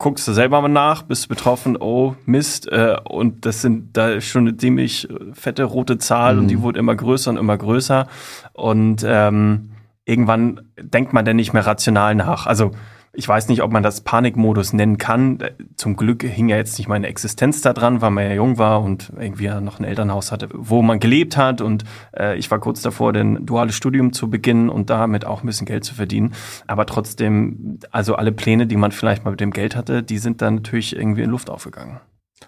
guckst 0.00 0.26
du 0.26 0.32
selber 0.32 0.60
mal 0.62 0.68
nach, 0.68 1.02
bist 1.02 1.28
betroffen, 1.28 1.76
oh 1.78 2.16
Mist, 2.24 2.66
äh, 2.72 2.96
und 3.04 3.44
das 3.44 3.60
sind 3.60 3.96
da 3.96 4.08
ist 4.08 4.24
schon 4.24 4.48
eine 4.48 4.56
ziemlich 4.56 5.06
fette 5.34 5.64
rote 5.64 5.98
Zahl 5.98 6.34
mhm. 6.34 6.40
und 6.40 6.48
die 6.48 6.56
mhm. 6.56 6.62
wurde 6.62 6.78
immer 6.80 6.96
größer 6.96 7.30
und 7.30 7.36
immer 7.36 7.58
größer. 7.58 8.08
Und 8.54 9.04
ähm, 9.06 9.72
irgendwann 10.06 10.62
denkt 10.80 11.12
man 11.12 11.26
dann 11.26 11.36
nicht 11.36 11.52
mehr 11.52 11.66
rational 11.66 12.14
nach. 12.14 12.46
Also 12.46 12.72
ich 13.20 13.28
weiß 13.28 13.48
nicht, 13.48 13.60
ob 13.60 13.70
man 13.70 13.82
das 13.82 14.00
Panikmodus 14.00 14.72
nennen 14.72 14.96
kann. 14.96 15.38
Zum 15.76 15.94
Glück 15.94 16.22
hing 16.22 16.48
ja 16.48 16.56
jetzt 16.56 16.78
nicht 16.78 16.88
meine 16.88 17.06
Existenz 17.06 17.60
da 17.60 17.74
dran, 17.74 18.00
weil 18.00 18.10
man 18.10 18.24
ja 18.24 18.32
jung 18.32 18.56
war 18.56 18.80
und 18.80 19.12
irgendwie 19.14 19.44
ja 19.44 19.60
noch 19.60 19.78
ein 19.78 19.84
Elternhaus 19.84 20.32
hatte, 20.32 20.48
wo 20.54 20.80
man 20.80 21.00
gelebt 21.00 21.36
hat. 21.36 21.60
Und 21.60 21.84
äh, 22.16 22.38
ich 22.38 22.50
war 22.50 22.60
kurz 22.60 22.80
davor, 22.80 23.12
den 23.12 23.44
duales 23.44 23.74
Studium 23.74 24.14
zu 24.14 24.30
beginnen 24.30 24.70
und 24.70 24.88
damit 24.88 25.26
auch 25.26 25.42
ein 25.42 25.46
bisschen 25.46 25.66
Geld 25.66 25.84
zu 25.84 25.94
verdienen. 25.94 26.32
Aber 26.66 26.86
trotzdem, 26.86 27.78
also 27.90 28.14
alle 28.14 28.32
Pläne, 28.32 28.66
die 28.66 28.76
man 28.76 28.90
vielleicht 28.90 29.22
mal 29.26 29.32
mit 29.32 29.40
dem 29.40 29.50
Geld 29.50 29.76
hatte, 29.76 30.02
die 30.02 30.16
sind 30.16 30.40
dann 30.40 30.54
natürlich 30.54 30.96
irgendwie 30.96 31.20
in 31.20 31.30
Luft 31.30 31.50
aufgegangen. 31.50 32.00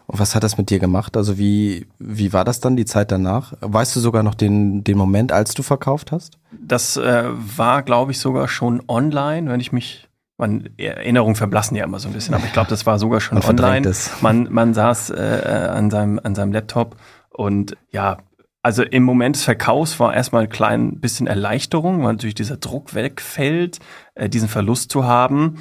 Und 0.06 0.20
was 0.20 0.34
hat 0.34 0.42
das 0.42 0.56
mit 0.56 0.70
dir 0.70 0.78
gemacht? 0.78 1.18
Also 1.18 1.36
wie, 1.36 1.86
wie 1.98 2.32
war 2.32 2.46
das 2.46 2.60
dann 2.60 2.76
die 2.76 2.86
Zeit 2.86 3.12
danach? 3.12 3.52
Weißt 3.60 3.94
du 3.94 4.00
sogar 4.00 4.22
noch 4.22 4.34
den, 4.34 4.84
den 4.84 4.96
Moment, 4.96 5.32
als 5.32 5.52
du 5.52 5.62
verkauft 5.62 6.12
hast? 6.12 6.38
Das 6.50 6.96
äh, 6.96 7.24
war, 7.28 7.82
glaube 7.82 8.12
ich, 8.12 8.18
sogar 8.18 8.48
schon 8.48 8.82
online, 8.88 9.50
wenn 9.50 9.60
ich 9.60 9.70
mich 9.70 10.08
man 10.42 10.70
Erinnerungen 10.76 11.36
verblassen 11.36 11.76
ja 11.76 11.84
immer 11.84 12.00
so 12.00 12.08
ein 12.08 12.14
bisschen, 12.14 12.34
aber 12.34 12.44
ich 12.44 12.52
glaube, 12.52 12.68
das 12.68 12.84
war 12.84 12.98
sogar 12.98 13.20
schon 13.20 13.38
man 13.38 13.48
online. 13.48 13.92
Man, 14.20 14.48
man 14.50 14.74
saß 14.74 15.10
äh, 15.10 15.70
an, 15.72 15.88
seinem, 15.88 16.20
an 16.22 16.34
seinem 16.34 16.52
Laptop 16.52 16.96
und 17.30 17.76
ja, 17.92 18.18
also 18.60 18.82
im 18.82 19.04
Moment 19.04 19.36
des 19.36 19.44
Verkaufs 19.44 19.98
war 20.00 20.14
erstmal 20.14 20.44
ein 20.44 20.48
klein 20.48 21.00
bisschen 21.00 21.26
Erleichterung, 21.26 22.02
weil 22.02 22.12
natürlich 22.12 22.34
dieser 22.34 22.56
Druck 22.56 22.94
wegfällt, 22.94 23.78
äh, 24.14 24.28
diesen 24.28 24.48
Verlust 24.48 24.90
zu 24.90 25.04
haben. 25.04 25.58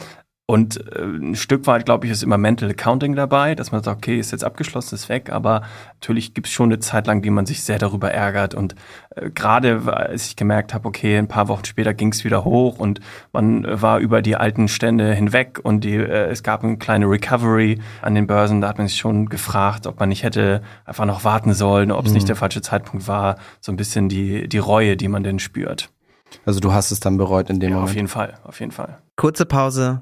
Und 0.52 0.86
äh, 0.94 1.04
ein 1.04 1.36
Stück 1.36 1.66
weit, 1.66 1.86
glaube 1.86 2.06
ich, 2.06 2.12
ist 2.12 2.24
immer 2.24 2.38
Mental 2.38 2.70
Accounting 2.70 3.16
dabei, 3.16 3.56
dass 3.56 3.72
man 3.72 3.82
sagt, 3.84 4.00
okay, 4.00 4.20
ist 4.20 4.34
jetzt 4.34 4.44
abgeschlossen, 4.44 4.96
ist 4.96 5.08
weg, 5.08 5.30
aber 5.32 5.62
natürlich 5.94 6.34
gibt 6.34 6.48
es 6.48 6.52
schon 6.52 6.68
eine 6.68 6.80
Zeit 6.80 7.08
lang, 7.08 7.22
die 7.22 7.30
man 7.30 7.46
sich 7.46 7.64
sehr 7.64 7.80
darüber 7.80 8.12
ärgert. 8.12 8.54
Und 8.54 8.76
äh, 9.16 9.30
gerade 9.30 9.82
als 9.86 10.26
ich 10.26 10.36
gemerkt 10.36 10.74
habe, 10.74 10.90
okay, 10.90 11.18
ein 11.18 11.30
paar 11.30 11.48
Wochen 11.48 11.64
später 11.64 11.94
ging 11.94 12.12
es 12.12 12.26
wieder 12.26 12.44
hoch 12.44 12.80
und 12.80 13.00
man 13.32 13.66
war 13.82 14.00
über 14.00 14.22
die 14.22 14.36
alten 14.36 14.68
Stände 14.68 15.14
hinweg 15.14 15.58
und 15.64 15.86
die, 15.86 15.96
äh, 15.96 16.30
es 16.30 16.44
gab 16.44 16.66
eine 16.66 16.76
kleine 16.76 17.06
Recovery 17.06 17.80
an 18.02 18.14
den 18.14 18.28
Börsen, 18.28 18.60
da 18.60 18.68
hat 18.68 18.78
man 18.78 18.90
sich 18.90 18.98
schon 18.98 19.30
gefragt, 19.30 19.88
ob 19.88 20.02
man 20.02 20.10
nicht 20.10 20.24
hätte 20.24 20.62
einfach 20.84 21.06
noch 21.06 21.24
warten 21.24 21.54
sollen, 21.54 21.94
ob 21.94 22.04
es 22.04 22.12
mhm. 22.12 22.16
nicht 22.16 22.28
der 22.28 22.36
falsche 22.36 22.62
Zeitpunkt 22.62 23.08
war, 23.08 23.38
so 23.62 23.72
ein 23.72 23.78
bisschen 23.78 24.10
die, 24.10 24.50
die 24.50 24.58
Reue, 24.58 24.98
die 24.98 25.08
man 25.08 25.24
denn 25.24 25.40
spürt. 25.40 25.92
Also 26.46 26.60
du 26.60 26.74
hast 26.74 26.92
es 26.92 27.00
dann 27.00 27.16
bereut 27.16 27.50
in 27.50 27.62
dem 27.62 27.70
ja, 27.70 27.76
Moment? 27.76 27.90
Auf 27.90 27.96
jeden 27.96 28.08
Fall, 28.10 28.34
auf 28.44 28.60
jeden 28.60 28.74
Fall. 28.74 28.98
Kurze 29.16 29.46
Pause, 29.46 30.02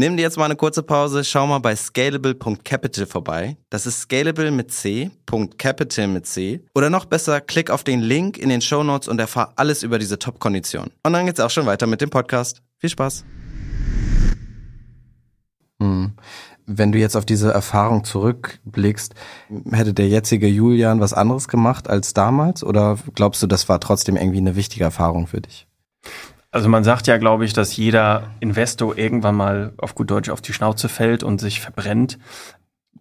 Nimm 0.00 0.16
dir 0.16 0.22
jetzt 0.22 0.36
mal 0.36 0.44
eine 0.44 0.54
kurze 0.54 0.84
Pause, 0.84 1.24
schau 1.24 1.48
mal 1.48 1.58
bei 1.58 1.74
scalable.capital 1.74 3.04
vorbei. 3.04 3.56
Das 3.68 3.84
ist 3.84 4.02
scalable 4.02 4.52
mit 4.52 4.70
C, 4.70 5.10
.capital 5.58 6.06
mit 6.06 6.24
C. 6.24 6.64
Oder 6.72 6.88
noch 6.88 7.04
besser, 7.04 7.40
klick 7.40 7.68
auf 7.68 7.82
den 7.82 7.98
Link 7.98 8.38
in 8.38 8.48
den 8.48 8.60
Show 8.60 8.84
Notes 8.84 9.08
und 9.08 9.18
erfahr 9.18 9.54
alles 9.56 9.82
über 9.82 9.98
diese 9.98 10.16
Top-Kondition. 10.16 10.92
Und 11.02 11.12
dann 11.14 11.26
geht's 11.26 11.40
auch 11.40 11.50
schon 11.50 11.66
weiter 11.66 11.88
mit 11.88 12.00
dem 12.00 12.10
Podcast. 12.10 12.62
Viel 12.76 12.90
Spaß! 12.90 13.24
Hm. 15.80 16.12
Wenn 16.66 16.92
du 16.92 16.98
jetzt 16.98 17.16
auf 17.16 17.26
diese 17.26 17.50
Erfahrung 17.50 18.04
zurückblickst, 18.04 19.16
hätte 19.72 19.94
der 19.94 20.06
jetzige 20.06 20.46
Julian 20.46 21.00
was 21.00 21.12
anderes 21.12 21.48
gemacht 21.48 21.90
als 21.90 22.14
damals? 22.14 22.62
Oder 22.62 22.98
glaubst 23.16 23.42
du, 23.42 23.48
das 23.48 23.68
war 23.68 23.80
trotzdem 23.80 24.14
irgendwie 24.14 24.38
eine 24.38 24.54
wichtige 24.54 24.84
Erfahrung 24.84 25.26
für 25.26 25.40
dich? 25.40 25.66
Also 26.50 26.68
man 26.68 26.82
sagt 26.82 27.06
ja, 27.06 27.18
glaube 27.18 27.44
ich, 27.44 27.52
dass 27.52 27.76
jeder 27.76 28.30
Investor 28.40 28.96
irgendwann 28.96 29.34
mal 29.34 29.72
auf 29.76 29.94
gut 29.94 30.10
Deutsch 30.10 30.30
auf 30.30 30.40
die 30.40 30.52
Schnauze 30.52 30.88
fällt 30.88 31.22
und 31.22 31.40
sich 31.40 31.60
verbrennt. 31.60 32.18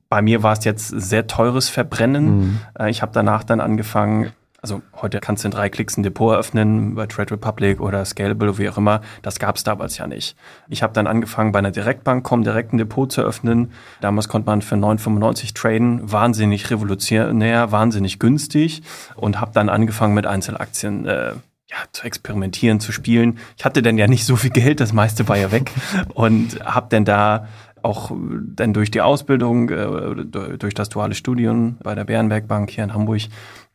Bei 0.09 0.21
mir 0.21 0.43
war 0.43 0.53
es 0.53 0.65
jetzt 0.65 0.87
sehr 0.87 1.27
teures 1.27 1.69
Verbrennen. 1.69 2.39
Mhm. 2.39 2.59
Äh, 2.77 2.89
ich 2.89 3.01
habe 3.01 3.11
danach 3.13 3.43
dann 3.43 3.61
angefangen, 3.61 4.31
also 4.61 4.81
heute 5.01 5.19
kannst 5.19 5.43
du 5.43 5.47
in 5.47 5.51
drei 5.51 5.69
Klicks 5.69 5.97
ein 5.97 6.03
Depot 6.03 6.33
eröffnen 6.33 6.95
bei 6.95 7.05
Trade 7.05 7.31
Republic 7.31 7.79
oder 7.79 8.03
Scalable 8.03 8.49
oder 8.49 8.57
wie 8.57 8.69
auch 8.69 8.77
immer. 8.77 9.01
Das 9.21 9.39
gab 9.39 9.55
es 9.55 9.63
damals 9.63 9.97
ja 9.97 10.07
nicht. 10.07 10.35
Ich 10.67 10.83
habe 10.83 10.93
dann 10.93 11.07
angefangen 11.07 11.51
bei 11.51 11.59
einer 11.59 11.71
Direktbank 11.71 12.25
kommen, 12.25 12.43
direkt 12.43 12.73
ein 12.73 12.77
Depot 12.77 13.09
zu 13.09 13.21
öffnen. 13.21 13.71
Damals 14.01 14.27
konnte 14.27 14.47
man 14.47 14.61
für 14.61 14.75
9,95 14.75 15.53
traden, 15.53 16.11
wahnsinnig 16.11 16.69
revolutionär, 16.69 17.71
wahnsinnig 17.71 18.19
günstig 18.19 18.81
und 19.15 19.39
habe 19.39 19.51
dann 19.53 19.69
angefangen 19.69 20.13
mit 20.13 20.25
Einzelaktien 20.25 21.05
äh, 21.05 21.33
ja, 21.69 21.77
zu 21.91 22.05
experimentieren, 22.05 22.79
zu 22.79 22.91
spielen. 22.91 23.39
Ich 23.57 23.65
hatte 23.65 23.81
dann 23.81 23.97
ja 23.97 24.07
nicht 24.07 24.25
so 24.25 24.35
viel 24.35 24.51
Geld, 24.51 24.79
das 24.79 24.93
meiste 24.93 25.27
war 25.27 25.37
ja 25.37 25.51
weg 25.51 25.71
und 26.13 26.59
habe 26.63 26.87
dann 26.89 27.05
da 27.05 27.47
auch 27.83 28.11
dann 28.11 28.73
durch 28.73 28.91
die 28.91 29.01
Ausbildung, 29.01 29.69
äh, 29.69 30.25
durch 30.57 30.73
das 30.73 30.89
duale 30.89 31.13
Studium 31.13 31.77
bei 31.83 31.95
der 31.95 32.05
Bärenberg 32.05 32.47
Bank 32.47 32.69
hier 32.69 32.83
in 32.83 32.93
Hamburg, 32.93 33.21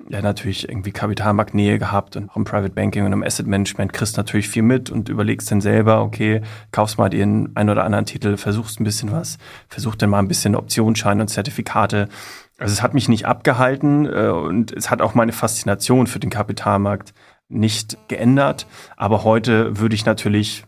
ja 0.09 0.21
natürlich 0.21 0.69
irgendwie 0.69 0.91
Kapitalmarktnähe 0.93 1.79
gehabt 1.79 2.17
und 2.17 2.29
auch 2.31 2.37
im 2.37 2.45
Private 2.45 2.75
Banking 2.75 3.07
und 3.07 3.13
im 3.13 3.23
Asset 3.23 3.47
Management 3.47 3.93
kriegst 3.93 4.17
natürlich 4.17 4.49
viel 4.49 4.63
mit 4.63 4.91
und 4.91 5.09
überlegst 5.09 5.51
dann 5.51 5.61
selber, 5.61 6.03
okay, 6.03 6.43
kaufst 6.73 6.99
mal 6.99 7.09
den 7.09 7.51
ein 7.55 7.71
oder 7.71 7.85
anderen 7.85 8.05
Titel, 8.05 8.37
versuchst 8.37 8.81
ein 8.81 8.85
bisschen 8.85 9.13
was, 9.13 9.39
versuchst 9.69 10.03
dann 10.03 10.11
mal 10.11 10.19
ein 10.19 10.29
bisschen 10.29 10.57
Optionsscheine 10.57 11.23
und 11.23 11.29
Zertifikate. 11.29 12.09
Also 12.59 12.73
es 12.73 12.83
hat 12.83 12.95
mich 12.95 13.09
nicht 13.09 13.27
abgehalten 13.27 14.07
äh, 14.07 14.29
und 14.29 14.73
es 14.73 14.91
hat 14.91 15.01
auch 15.01 15.15
meine 15.15 15.33
Faszination 15.33 16.07
für 16.07 16.19
den 16.19 16.31
Kapitalmarkt 16.31 17.15
nicht 17.53 17.97
geändert. 18.09 18.67
Aber 18.97 19.25
heute 19.25 19.79
würde 19.79 19.95
ich 19.95 20.05
natürlich 20.05 20.65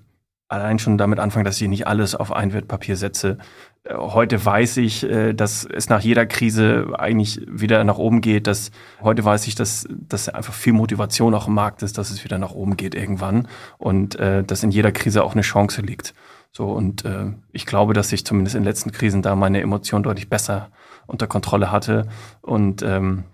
allein 0.48 0.78
schon 0.78 0.98
damit 0.98 1.18
anfangen, 1.18 1.44
dass 1.44 1.60
ich 1.60 1.68
nicht 1.68 1.86
alles 1.86 2.14
auf 2.14 2.32
ein 2.32 2.52
Wertpapier 2.52 2.96
setze. 2.96 3.38
Äh, 3.84 3.94
heute 3.94 4.44
weiß 4.44 4.78
ich, 4.78 5.02
äh, 5.04 5.32
dass 5.32 5.64
es 5.64 5.88
nach 5.88 6.00
jeder 6.00 6.26
Krise 6.26 6.92
eigentlich 6.98 7.40
wieder 7.48 7.82
nach 7.84 7.98
oben 7.98 8.20
geht. 8.20 8.46
Dass 8.46 8.70
heute 9.02 9.24
weiß 9.24 9.46
ich, 9.46 9.54
dass, 9.54 9.86
dass 9.90 10.28
einfach 10.28 10.54
viel 10.54 10.72
Motivation 10.72 11.34
auch 11.34 11.48
im 11.48 11.54
Markt 11.54 11.82
ist, 11.82 11.98
dass 11.98 12.10
es 12.10 12.24
wieder 12.24 12.38
nach 12.38 12.52
oben 12.52 12.76
geht 12.76 12.94
irgendwann 12.94 13.48
und 13.78 14.16
äh, 14.16 14.44
dass 14.44 14.62
in 14.62 14.70
jeder 14.70 14.92
Krise 14.92 15.24
auch 15.24 15.32
eine 15.32 15.42
Chance 15.42 15.82
liegt. 15.82 16.14
So 16.52 16.70
und 16.70 17.04
äh, 17.04 17.32
ich 17.52 17.66
glaube, 17.66 17.94
dass 17.94 18.12
ich 18.12 18.24
zumindest 18.24 18.54
in 18.54 18.62
letzten 18.64 18.92
Krisen 18.92 19.22
da 19.22 19.34
meine 19.34 19.60
Emotionen 19.60 20.04
deutlich 20.04 20.28
besser 20.28 20.70
unter 21.06 21.26
Kontrolle 21.26 21.72
hatte 21.72 22.06
und 22.42 22.82
ähm, 22.82 23.24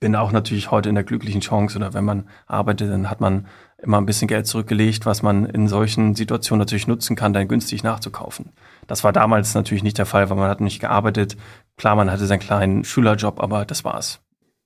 bin 0.00 0.16
auch 0.16 0.32
natürlich 0.32 0.70
heute 0.70 0.88
in 0.88 0.94
der 0.94 1.04
glücklichen 1.04 1.42
Chance 1.42 1.76
oder 1.76 1.92
wenn 1.92 2.04
man 2.04 2.26
arbeitet, 2.46 2.90
dann 2.90 3.10
hat 3.10 3.20
man 3.20 3.46
immer 3.78 3.98
ein 3.98 4.06
bisschen 4.06 4.28
Geld 4.28 4.46
zurückgelegt, 4.46 5.06
was 5.06 5.22
man 5.22 5.44
in 5.44 5.68
solchen 5.68 6.14
Situationen 6.14 6.60
natürlich 6.60 6.86
nutzen 6.86 7.16
kann, 7.16 7.34
dann 7.34 7.48
günstig 7.48 7.82
nachzukaufen. 7.82 8.52
Das 8.86 9.04
war 9.04 9.12
damals 9.12 9.54
natürlich 9.54 9.82
nicht 9.82 9.98
der 9.98 10.06
Fall, 10.06 10.30
weil 10.30 10.36
man 10.36 10.48
hat 10.48 10.60
nicht 10.60 10.80
gearbeitet. 10.80 11.36
Klar, 11.76 11.96
man 11.96 12.10
hatte 12.10 12.26
seinen 12.26 12.40
kleinen 12.40 12.84
Schülerjob, 12.84 13.40
aber 13.40 13.64
das 13.66 13.84
war's. 13.84 14.20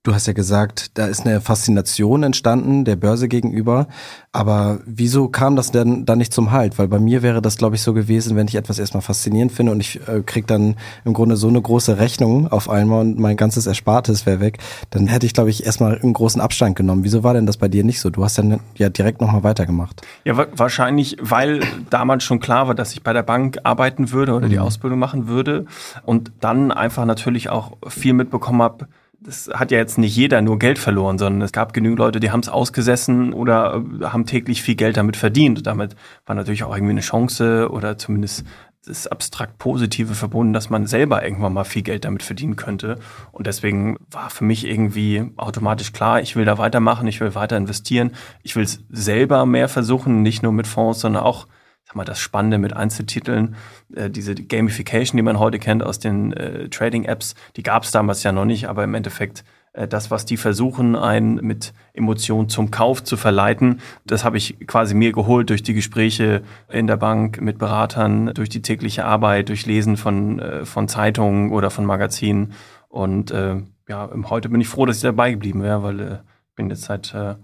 Du 0.04 0.12
hast 0.12 0.26
ja 0.26 0.34
gesagt, 0.34 0.98
da 0.98 1.06
ist 1.06 1.24
eine 1.24 1.40
Faszination 1.40 2.24
entstanden 2.24 2.84
der 2.84 2.94
Börse 2.94 3.26
gegenüber. 3.26 3.86
Aber 4.32 4.80
wieso 4.84 5.28
kam 5.28 5.56
das 5.56 5.70
denn 5.70 6.04
dann 6.04 6.18
nicht 6.18 6.34
zum 6.34 6.52
Halt? 6.52 6.78
Weil 6.78 6.88
bei 6.88 6.98
mir 6.98 7.22
wäre 7.22 7.40
das, 7.40 7.56
glaube 7.56 7.76
ich, 7.76 7.80
so 7.80 7.94
gewesen, 7.94 8.36
wenn 8.36 8.46
ich 8.46 8.54
etwas 8.54 8.78
erstmal 8.78 9.00
faszinierend 9.00 9.50
finde 9.50 9.72
und 9.72 9.80
ich 9.80 10.06
äh, 10.06 10.20
krieg 10.20 10.46
dann 10.46 10.76
im 11.06 11.14
Grunde 11.14 11.36
so 11.36 11.48
eine 11.48 11.62
große 11.62 11.96
Rechnung 11.96 12.48
auf 12.48 12.68
einmal 12.68 13.00
und 13.00 13.18
mein 13.18 13.38
ganzes 13.38 13.66
Erspartes 13.66 14.26
wäre 14.26 14.40
weg, 14.40 14.58
dann 14.90 15.06
hätte 15.06 15.24
ich, 15.24 15.32
glaube 15.32 15.48
ich, 15.48 15.64
erstmal 15.64 15.98
einen 15.98 16.12
großen 16.12 16.38
Abstand 16.38 16.76
genommen. 16.76 17.02
Wieso 17.02 17.24
war 17.24 17.32
denn 17.32 17.46
das 17.46 17.56
bei 17.56 17.68
dir 17.68 17.82
nicht 17.82 18.00
so? 18.00 18.10
Du 18.10 18.24
hast 18.24 18.36
dann 18.36 18.60
ja 18.76 18.90
direkt 18.90 19.22
nochmal 19.22 19.42
weitergemacht. 19.42 20.02
Ja, 20.24 20.36
wahrscheinlich, 20.54 21.16
weil 21.22 21.60
damals 21.88 22.24
schon 22.24 22.40
klar 22.40 22.68
war, 22.68 22.74
dass 22.74 22.92
ich 22.92 23.02
bei 23.02 23.14
der 23.14 23.22
Bank 23.22 23.56
arbeiten 23.62 24.12
würde 24.12 24.34
oder 24.34 24.48
mhm. 24.48 24.50
die 24.50 24.58
Ausbildung 24.58 24.98
machen 24.98 25.28
würde 25.28 25.64
und 26.04 26.30
dann 26.40 26.72
einfach 26.72 27.06
natürlich 27.06 27.48
auch 27.48 27.78
viel 27.88 28.12
mitbekommen 28.12 28.60
habe, 28.60 28.86
das 29.24 29.48
hat 29.52 29.70
ja 29.70 29.78
jetzt 29.78 29.96
nicht 29.96 30.14
jeder 30.14 30.42
nur 30.42 30.58
Geld 30.58 30.78
verloren, 30.78 31.18
sondern 31.18 31.40
es 31.42 31.52
gab 31.52 31.72
genügend 31.72 31.98
Leute, 31.98 32.20
die 32.20 32.30
haben 32.30 32.40
es 32.40 32.48
ausgesessen 32.48 33.32
oder 33.32 33.82
äh, 34.00 34.04
haben 34.04 34.26
täglich 34.26 34.62
viel 34.62 34.74
Geld 34.74 34.96
damit 34.96 35.16
verdient. 35.16 35.66
Damit 35.66 35.96
war 36.26 36.34
natürlich 36.34 36.62
auch 36.62 36.74
irgendwie 36.74 36.92
eine 36.92 37.00
Chance 37.00 37.70
oder 37.70 37.96
zumindest 37.96 38.44
das 38.86 39.06
abstrakt 39.06 39.56
Positive 39.56 40.14
verbunden, 40.14 40.52
dass 40.52 40.68
man 40.68 40.86
selber 40.86 41.24
irgendwann 41.24 41.54
mal 41.54 41.64
viel 41.64 41.80
Geld 41.80 42.04
damit 42.04 42.22
verdienen 42.22 42.56
könnte. 42.56 42.98
Und 43.32 43.46
deswegen 43.46 43.96
war 44.10 44.28
für 44.28 44.44
mich 44.44 44.66
irgendwie 44.66 45.32
automatisch 45.38 45.92
klar, 45.94 46.20
ich 46.20 46.36
will 46.36 46.44
da 46.44 46.58
weitermachen, 46.58 47.08
ich 47.08 47.20
will 47.20 47.34
weiter 47.34 47.56
investieren, 47.56 48.10
ich 48.42 48.56
will 48.56 48.64
es 48.64 48.84
selber 48.90 49.46
mehr 49.46 49.70
versuchen, 49.70 50.20
nicht 50.20 50.42
nur 50.42 50.52
mit 50.52 50.66
Fonds, 50.66 51.00
sondern 51.00 51.22
auch 51.22 51.46
sag 51.84 51.96
mal, 51.96 52.04
das 52.04 52.18
Spannende 52.18 52.58
mit 52.58 52.74
Einzeltiteln, 52.74 53.56
äh, 53.94 54.10
diese 54.10 54.34
Gamification, 54.34 55.16
die 55.16 55.22
man 55.22 55.38
heute 55.38 55.58
kennt 55.58 55.82
aus 55.82 55.98
den 55.98 56.32
äh, 56.32 56.68
Trading-Apps, 56.68 57.34
die 57.56 57.62
gab 57.62 57.84
es 57.84 57.90
damals 57.90 58.22
ja 58.22 58.32
noch 58.32 58.44
nicht, 58.46 58.68
aber 58.68 58.84
im 58.84 58.94
Endeffekt 58.94 59.44
äh, 59.74 59.86
das, 59.86 60.10
was 60.10 60.24
die 60.24 60.36
versuchen, 60.36 60.96
einen 60.96 61.34
mit 61.36 61.74
Emotionen 61.92 62.48
zum 62.48 62.70
Kauf 62.70 63.04
zu 63.04 63.16
verleiten, 63.16 63.80
das 64.06 64.24
habe 64.24 64.38
ich 64.38 64.66
quasi 64.66 64.94
mir 64.94 65.12
geholt 65.12 65.50
durch 65.50 65.62
die 65.62 65.74
Gespräche 65.74 66.42
in 66.70 66.86
der 66.86 66.96
Bank 66.96 67.40
mit 67.40 67.58
Beratern, 67.58 68.32
durch 68.34 68.48
die 68.48 68.62
tägliche 68.62 69.04
Arbeit, 69.04 69.50
durch 69.50 69.66
Lesen 69.66 69.96
von, 69.96 70.38
äh, 70.38 70.64
von 70.64 70.88
Zeitungen 70.88 71.52
oder 71.52 71.70
von 71.70 71.84
Magazinen. 71.84 72.52
Und 72.88 73.30
äh, 73.30 73.56
ja, 73.88 74.10
heute 74.30 74.48
bin 74.48 74.60
ich 74.60 74.68
froh, 74.68 74.86
dass 74.86 74.96
ich 74.96 75.02
dabei 75.02 75.32
geblieben 75.32 75.62
wäre, 75.62 75.82
weil 75.82 76.00
äh, 76.00 76.18
ich 76.48 76.54
bin 76.54 76.70
jetzt 76.70 76.84
seit 76.84 77.12
äh, 77.12 77.34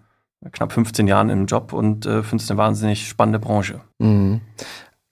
knapp 0.53 0.73
15 0.73 1.07
Jahren 1.07 1.31
im 1.31 1.47
Job 1.47 1.73
und 1.73 2.07
äh, 2.07 2.23
finde 2.23 2.43
es 2.43 2.51
eine 2.51 2.59
wahnsinnig 2.59 3.09
spannende 3.09 3.39
Branche. 3.39 3.81
Mhm. 3.99 4.41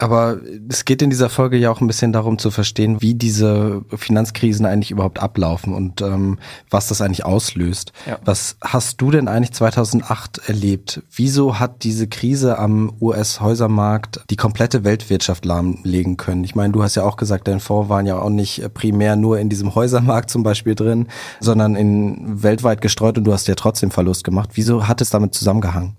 Aber 0.01 0.39
es 0.69 0.85
geht 0.85 1.03
in 1.03 1.11
dieser 1.11 1.29
Folge 1.29 1.57
ja 1.57 1.73
auch 1.73 1.81
ein 1.81 1.89
bisschen 1.89 2.13
darum 2.13 2.39
zu 2.39 2.53
verstehen, 2.53 3.03
wie 3.03 3.15
diese 3.15 3.83
Finanzkrisen 3.93 4.65
eigentlich 4.65 4.93
überhaupt 4.93 5.21
ablaufen 5.21 5.75
und 5.75 6.03
ähm, 6.03 6.39
was 6.71 6.87
das 6.87 7.01
eigentlich 7.01 7.25
auslöst. 7.25 7.93
Ja. 8.07 8.17
Was 8.25 8.57
hast 8.61 9.01
du 9.01 9.11
denn 9.11 9.27
eigentlich 9.27 9.55
2008 9.55 10.49
erlebt? 10.49 11.03
Wieso 11.11 11.59
hat 11.59 11.83
diese 11.83 12.07
Krise 12.07 12.61
am 12.61 12.93
US-Häusermarkt 13.01 14.21
die 14.31 14.37
komplette 14.37 14.85
Weltwirtschaft 14.85 15.45
lahmlegen 15.45 16.17
können? 16.17 16.45
Ich 16.45 16.55
meine, 16.55 16.73
du 16.73 16.85
hast 16.85 16.95
ja 16.95 17.03
auch 17.03 17.17
gesagt, 17.17 17.49
dein 17.49 17.59
Fonds 17.59 17.89
waren 17.89 18.07
ja 18.07 18.21
auch 18.21 18.31
nicht 18.31 18.73
primär 18.75 19.17
nur 19.17 19.41
in 19.41 19.49
diesem 19.49 19.75
Häusermarkt 19.75 20.31
zum 20.31 20.45
Beispiel 20.45 20.77
drin, 20.77 21.09
sondern 21.41 21.75
in 21.75 22.41
weltweit 22.45 22.83
gestreut 22.83 23.19
und 23.19 23.25
du 23.25 23.33
hast 23.33 23.49
ja 23.49 23.57
trotzdem 23.57 23.91
Verlust 23.91 24.23
gemacht. 24.23 24.51
Wieso 24.55 24.87
hat 24.87 25.01
es 25.01 25.11
damit 25.11 25.35
zusammengehangen? 25.35 25.97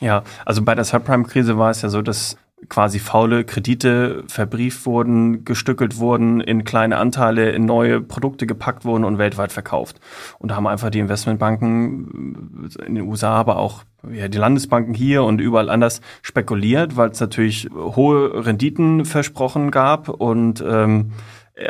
Ja, 0.00 0.24
also 0.44 0.62
bei 0.62 0.74
der 0.74 0.84
Subprime-Krise 0.84 1.56
war 1.58 1.70
es 1.70 1.82
ja 1.82 1.88
so, 1.88 2.02
dass 2.02 2.36
quasi 2.68 2.98
faule 2.98 3.44
Kredite 3.44 4.24
verbrieft 4.28 4.86
wurden, 4.86 5.44
gestückelt 5.44 5.98
wurden, 5.98 6.40
in 6.40 6.64
kleine 6.64 6.96
Anteile 6.96 7.50
in 7.50 7.64
neue 7.64 8.00
Produkte 8.00 8.46
gepackt 8.46 8.84
wurden 8.84 9.04
und 9.04 9.18
weltweit 9.18 9.52
verkauft. 9.52 10.00
Und 10.38 10.50
da 10.50 10.56
haben 10.56 10.66
einfach 10.66 10.90
die 10.90 10.98
Investmentbanken 10.98 12.70
in 12.84 12.94
den 12.94 13.04
USA, 13.04 13.34
aber 13.34 13.58
auch 13.58 13.84
ja, 14.10 14.28
die 14.28 14.38
Landesbanken 14.38 14.94
hier 14.94 15.22
und 15.22 15.40
überall 15.40 15.68
anders 15.68 16.00
spekuliert, 16.22 16.96
weil 16.96 17.10
es 17.10 17.20
natürlich 17.20 17.68
hohe 17.74 18.46
Renditen 18.46 19.04
versprochen 19.04 19.70
gab 19.70 20.08
und 20.08 20.64
ähm, 20.66 21.12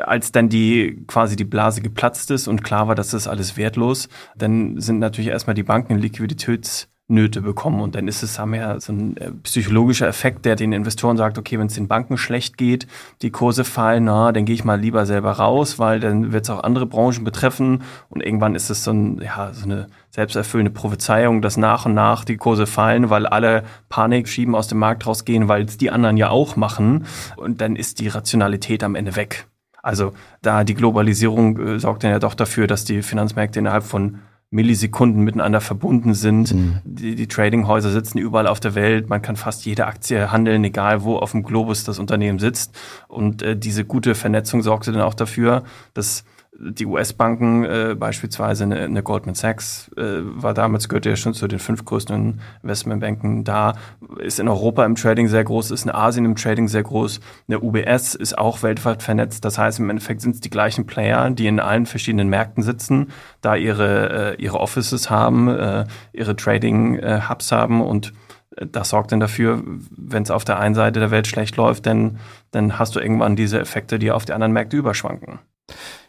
als 0.03 0.33
dann 0.33 0.49
die 0.49 1.05
quasi 1.07 1.37
die 1.37 1.45
Blase 1.45 1.81
geplatzt 1.81 2.31
ist 2.31 2.49
und 2.49 2.65
klar 2.65 2.89
war, 2.89 2.95
dass 2.95 3.11
das 3.11 3.29
alles 3.29 3.57
wertlos, 3.57 4.09
dann 4.37 4.81
sind 4.81 4.99
natürlich 4.99 5.31
erstmal 5.31 5.55
die 5.55 5.63
Banken 5.63 5.97
Liquiditäts 5.97 6.89
Nöte 7.09 7.41
bekommen. 7.41 7.81
Und 7.81 7.95
dann 7.95 8.09
ist 8.09 8.25
es 8.25 8.37
ja 8.37 8.47
mehr 8.47 8.81
so 8.81 8.93
ein 8.93 9.17
äh, 9.17 9.31
psychologischer 9.45 10.09
Effekt, 10.09 10.45
der 10.45 10.57
den 10.57 10.73
Investoren 10.73 11.17
sagt, 11.17 11.39
okay, 11.39 11.57
wenn 11.59 11.69
es 11.69 11.75
den 11.75 11.87
Banken 11.87 12.19
schlecht 12.19 12.59
geht, 12.59 12.89
die 13.23 13.31
Kurse 13.31 13.63
fallen, 13.63 14.05
na, 14.05 14.33
dann 14.33 14.45
gehe 14.45 14.57
ich 14.57 14.65
mal 14.65 14.81
lieber 14.81 15.07
selber 15.07 15.33
raus, 15.33 15.79
weil 15.79 16.01
dann 16.01 16.33
wird 16.33 16.45
es 16.45 16.51
auch 16.51 16.65
andere 16.65 16.87
Branchen 16.87 17.23
betreffen. 17.23 17.83
Und 18.09 18.25
irgendwann 18.25 18.57
ist 18.57 18.71
es 18.71 18.83
so, 18.83 18.91
ein, 18.91 19.21
ja, 19.23 19.53
so 19.53 19.65
eine 19.65 19.87
selbsterfüllende 20.11 20.73
Prophezeiung, 20.73 21.43
dass 21.43 21.57
nach 21.57 21.87
und 21.87 21.95
nach 21.95 22.25
die 22.25 22.39
Kurse 22.39 22.67
fallen, 22.67 23.09
weil 23.09 23.27
alle 23.27 23.63
Panik 23.89 24.29
schieben 24.29 24.57
aus 24.57 24.67
dem 24.67 24.79
Markt 24.79 25.07
rausgehen, 25.07 25.47
weil 25.47 25.65
es 25.67 25.79
die 25.79 25.93
anderen 25.93 26.17
ja 26.17 26.31
auch 26.31 26.57
machen. 26.57 27.07
Und 27.37 27.61
dann 27.61 27.77
ist 27.77 28.01
die 28.01 28.09
Rationalität 28.09 28.83
am 28.83 28.97
Ende 28.97 29.15
weg. 29.15 29.47
Also 29.81 30.13
da 30.43 30.65
die 30.65 30.75
Globalisierung 30.75 31.59
äh, 31.61 31.79
sorgt 31.79 32.03
dann 32.03 32.11
ja 32.11 32.19
doch 32.19 32.35
dafür, 32.35 32.67
dass 32.67 32.85
die 32.85 33.03
Finanzmärkte 33.03 33.61
innerhalb 33.61 33.85
von 33.85 34.19
Millisekunden 34.51 35.23
miteinander 35.25 35.61
verbunden 35.61 36.15
sind. 36.15 36.55
Mhm. 36.55 36.79
Die, 36.85 37.15
die 37.15 37.27
Tradinghäuser 37.27 37.91
sitzen 37.91 38.19
überall 38.19 38.47
auf 38.47 38.61
der 38.61 38.75
Welt. 38.75 39.09
Man 39.09 39.23
kann 39.23 39.37
fast 39.37 39.67
jede 39.67 39.87
Aktie 39.87 40.31
handeln, 40.31 40.63
egal 40.65 41.03
wo 41.03 41.17
auf 41.17 41.33
dem 41.33 41.43
Globus 41.43 41.85
das 41.85 41.99
Unternehmen 41.99 42.39
sitzt. 42.39 42.75
Und 43.09 43.43
äh, 43.43 43.57
diese 43.57 43.85
gute 43.85 44.15
Vernetzung 44.15 44.63
sorgte 44.63 44.93
dann 44.93 45.03
auch 45.03 45.15
dafür, 45.15 45.65
dass 45.95 46.25
die 46.59 46.87
US-Banken, 46.87 47.65
äh, 47.65 47.97
beispielsweise 47.99 48.65
eine, 48.65 48.81
eine, 48.81 49.03
Goldman 49.03 49.35
Sachs, 49.35 49.91
äh, 49.97 50.21
war 50.23 50.55
damals, 50.55 50.89
gehörte 50.89 51.11
ja 51.11 51.17
schon 51.17 51.35
zu 51.35 51.49
den 51.49 51.59
fünf 51.59 51.85
größten 51.85 52.41
Investmentbanken 52.63 53.45
da, 53.45 53.75
ist 54.19 54.41
in 54.41 54.49
Europa 54.49 54.85
im 54.85 54.95
Trading 54.95 55.29
sehr 55.29 55.45
groß, 55.45 55.71
ist 55.71 55.85
in 55.85 55.91
Asien 55.91 56.25
im 56.25 56.37
Trading 56.37 56.69
sehr 56.69 56.83
groß. 56.83 57.21
Eine 57.49 57.61
UBS 57.61 58.15
ist 58.15 58.39
auch 58.39 58.63
weltweit 58.63 59.03
vernetzt. 59.03 59.45
Das 59.45 59.59
heißt, 59.59 59.81
im 59.81 59.91
Endeffekt 59.91 60.23
sind 60.23 60.35
es 60.35 60.41
die 60.41 60.51
gleichen 60.51 60.87
Player, 60.87 61.31
die 61.31 61.47
in 61.47 61.61
allen 61.61 61.85
verschiedenen 61.85 62.29
Märkten 62.29 62.63
sitzen, 62.63 63.09
da 63.43 63.55
ihre, 63.55 64.37
äh, 64.37 64.43
ihre 64.43 64.59
Offices 64.59 65.11
haben, 65.11 65.49
äh, 65.49 65.85
ihre 66.13 66.37
Trading-Hubs 66.37 67.53
äh, 67.53 67.55
haben 67.55 67.83
und 67.83 68.15
äh, 68.57 68.67
das 68.67 68.89
sorgt 68.89 69.13
dann 69.13 69.21
dafür, 69.21 69.63
wenn 69.91 70.23
es 70.23 70.31
auf 70.31 70.45
der 70.45 70.59
einen 70.59 70.75
Seite 70.75 71.01
der 71.01 71.11
Welt 71.11 71.27
schlecht 71.27 71.57
läuft, 71.57 71.85
dann, 71.85 72.19
dann 72.51 72.79
hast 72.79 72.97
du 72.97 73.01
irgendwann 73.01 73.37
diese 73.37 73.61
Effekte, 73.61 73.99
die 73.99 74.11
auf 74.11 74.25
die 74.25 74.33
anderen 74.33 74.53
Märkte 74.53 74.79
überschwanken 74.79 75.39